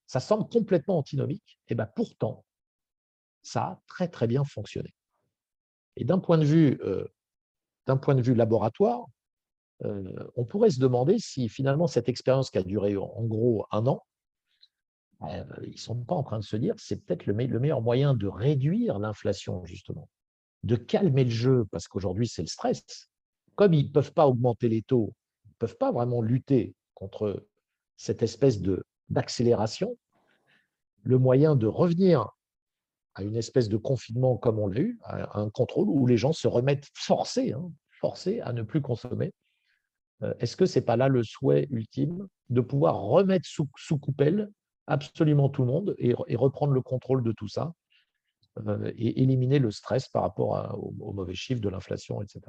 Ça 0.06 0.20
semble 0.20 0.48
complètement 0.50 0.98
antinomique, 0.98 1.60
et 1.68 1.76
bien 1.76 1.86
pourtant, 1.86 2.46
ça 3.44 3.64
a 3.64 3.82
très 3.88 4.08
très 4.08 4.28
bien 4.28 4.44
fonctionné. 4.44 4.94
Et 5.98 6.06
d'un 6.06 6.20
point 6.20 6.38
de 6.38 6.46
vue, 6.46 6.80
euh, 6.84 7.06
laboratoire, 7.88 9.08
euh, 9.84 10.30
on 10.36 10.46
pourrait 10.46 10.70
se 10.70 10.80
demander 10.80 11.18
si 11.20 11.50
finalement 11.50 11.88
cette 11.88 12.08
expérience 12.08 12.52
qui 12.52 12.60
a 12.60 12.64
duré 12.64 12.96
en 12.98 13.24
gros 13.24 13.66
un 13.72 13.86
an, 13.88 14.04
euh, 15.24 15.44
ils 15.64 15.72
ne 15.72 15.78
sont 15.78 15.96
pas 16.04 16.16
en 16.16 16.24
train 16.24 16.38
de 16.38 16.44
se 16.44 16.56
dire 16.56 16.76
c'est 16.78 17.04
peut-être 17.04 17.26
le, 17.26 17.34
meilleur 17.34 17.82
moyen 17.82 18.14
de 18.14 18.28
réduire 18.28 19.00
l'inflation, 19.00 19.66
justement. 19.66 20.08
de 20.64 20.76
calmer 20.76 21.24
le 21.24 21.30
jeu, 21.32 21.66
parce 21.72 21.88
qu'aujourd'hui, 21.88 22.28
c'est 22.28 22.42
le 22.42 22.48
stress. 22.48 23.10
Comme 23.56 23.74
ils 23.74 23.88
ne 23.88 23.92
peuvent 23.92 24.14
pas 24.14 24.28
augmenter 24.28 24.70
les 24.70 24.84
taux, 24.84 25.14
ils 25.46 25.50
ne 25.50 25.56
peuvent 25.60 25.78
pas 25.78 25.92
vraiment 25.92 26.22
lutter 26.22 26.76
contre 26.94 27.48
cette 27.96 28.22
espèce 28.22 28.62
d'accélération, 29.10 29.98
le 31.02 31.18
moyen 31.18 31.56
de 31.56 31.66
revenir 31.66 32.37
à 33.18 33.24
une 33.24 33.36
espèce 33.36 33.68
de 33.68 33.78
confinement 33.78 34.38
comme 34.38 34.60
on 34.60 34.68
l'a 34.68 34.80
eu, 34.80 35.00
à 35.04 35.40
un 35.40 35.50
contrôle 35.50 35.90
où 35.90 36.06
les 36.06 36.18
gens 36.18 36.34
se 36.34 36.48
remettent 36.48 36.88
forcés, 36.94 37.52
hein, 37.52 37.72
forcés 38.00 38.42
à 38.42 38.54
ne 38.54 38.62
plus 38.62 38.82
consommer. 38.82 39.34
Euh, 40.22 40.34
est-ce 40.40 40.56
que 40.56 40.68
ce 40.68 40.78
n'est 40.78 40.86
pas 40.86 40.98
là 40.98 41.08
le 41.08 41.24
souhait 41.24 41.68
ultime 41.72 42.28
de 42.50 42.62
pouvoir 42.62 43.02
remettre 43.02 43.48
sous, 43.48 43.68
sous 43.76 43.98
coupelle 43.98 44.50
absolument 44.86 45.50
tout 45.50 45.64
le 45.64 45.68
monde 45.68 45.96
et, 45.98 46.14
reprendre 46.36 46.74
le 46.74 46.82
contrôle 46.82 47.24
de 47.24 47.32
tout 47.32 47.48
ça 47.48 47.74
euh, 48.68 48.92
et 48.96 49.22
éliminer 49.22 49.58
le 49.58 49.72
stress 49.72 50.08
par 50.08 50.22
rapport 50.22 50.80
aux, 50.80 51.14
mauvais 51.14 51.36
chiffres 51.36 51.62
de 51.62 51.70
l'inflation, 51.70 52.22
etc. 52.22 52.42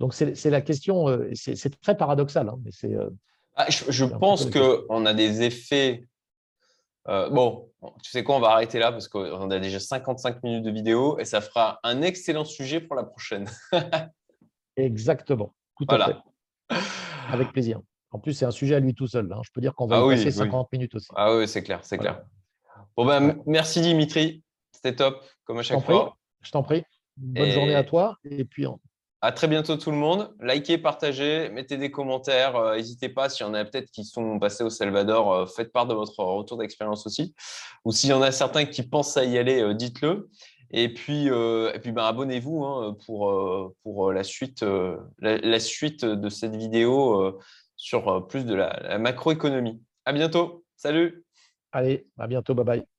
Donc 0.00 0.14
c'est 0.14 0.50
la 0.50 0.60
question, 0.62 1.08
euh, 1.08 1.30
c'est 1.34 1.80
très 1.80 1.96
paradoxal, 1.96 2.48
hein, 2.48 2.58
mais 2.64 2.70
c'est. 2.72 2.94
Ah, 3.54 3.70
je, 3.70 3.90
je 3.90 4.04
pense 4.04 4.50
qu'on 4.50 5.06
a 5.06 5.14
des 5.14 5.42
effets 5.42 6.06
euh, 7.08 7.28
bon, 7.30 7.70
tu 8.02 8.10
sais 8.10 8.24
quoi, 8.24 8.36
on 8.36 8.40
va 8.40 8.48
arrêter 8.48 8.78
là 8.78 8.90
parce 8.90 9.08
qu'on 9.08 9.50
a 9.50 9.58
déjà 9.58 9.78
55 9.78 10.42
minutes 10.42 10.64
de 10.64 10.70
vidéo 10.70 11.18
et 11.18 11.24
ça 11.24 11.40
fera 11.40 11.78
un 11.82 12.02
excellent 12.02 12.44
sujet 12.44 12.80
pour 12.80 12.96
la 12.96 13.04
prochaine. 13.04 13.48
Exactement, 14.76 15.54
tout 15.78 15.86
à 15.88 16.06
fait. 16.06 16.76
Avec 17.30 17.52
plaisir. 17.52 17.80
En 18.10 18.18
plus, 18.18 18.32
c'est 18.32 18.44
un 18.44 18.50
sujet 18.50 18.76
à 18.76 18.80
lui 18.80 18.94
tout 18.94 19.06
seul. 19.06 19.30
Hein. 19.32 19.40
Je 19.44 19.50
peux 19.52 19.60
dire 19.60 19.74
qu'on 19.74 19.86
va 19.86 19.98
ah 19.98 20.08
passer 20.08 20.30
50 20.30 20.72
minutes 20.72 20.94
aussi. 20.94 21.08
Ah 21.14 21.36
oui, 21.36 21.46
c'est 21.46 21.62
clair, 21.62 21.80
c'est 21.82 21.98
clair. 21.98 22.22
Bon 22.96 23.04
ben, 23.04 23.42
merci 23.46 23.80
Dimitri, 23.82 24.42
c'était 24.72 24.96
top 24.96 25.22
comme 25.44 25.58
à 25.58 25.62
chaque 25.62 25.84
fois. 25.84 26.16
Je 26.42 26.50
t'en 26.50 26.62
prie. 26.62 26.82
Bonne 27.16 27.50
journée 27.50 27.74
à 27.74 27.84
toi 27.84 28.16
et 28.24 28.44
puis 28.44 28.66
à 29.20 29.32
très 29.32 29.48
bientôt 29.48 29.76
tout 29.76 29.90
le 29.90 29.96
monde. 29.96 30.34
Likez, 30.40 30.78
partagez, 30.78 31.48
mettez 31.50 31.76
des 31.76 31.90
commentaires. 31.90 32.56
Euh, 32.56 32.76
n'hésitez 32.76 33.08
pas, 33.08 33.28
s'il 33.28 33.46
y 33.46 33.48
en 33.48 33.54
a 33.54 33.64
peut-être 33.64 33.90
qui 33.90 34.04
sont 34.04 34.38
passés 34.38 34.64
au 34.64 34.70
Salvador, 34.70 35.32
euh, 35.32 35.46
faites 35.46 35.72
part 35.72 35.86
de 35.86 35.94
votre 35.94 36.18
retour 36.22 36.58
d'expérience 36.58 37.06
aussi. 37.06 37.34
Ou 37.84 37.92
s'il 37.92 38.10
y 38.10 38.12
en 38.12 38.22
a 38.22 38.32
certains 38.32 38.64
qui 38.66 38.82
pensent 38.82 39.16
à 39.16 39.24
y 39.24 39.38
aller, 39.38 39.62
euh, 39.62 39.74
dites-le. 39.74 40.28
Et 40.72 40.92
puis, 40.92 41.30
puis 41.80 41.92
ben, 41.92 42.02
abonnez-vous 42.02 42.64
hein, 42.64 42.96
pour, 43.06 43.72
pour 43.84 44.12
la, 44.12 44.24
suite, 44.24 44.64
la, 45.20 45.60
suite 45.60 46.04
de 46.04 46.28
cette 46.28 46.56
vidéo 46.56 47.40
sur 47.76 48.26
plus 48.26 48.44
de 48.44 48.52
la, 48.52 48.76
la 48.82 48.98
macroéconomie. 48.98 49.80
À 50.04 50.12
bientôt. 50.12 50.64
Salut. 50.74 51.24
Allez, 51.70 52.08
à 52.18 52.26
bientôt. 52.26 52.54
Bye 52.54 52.64
bye. 52.64 52.95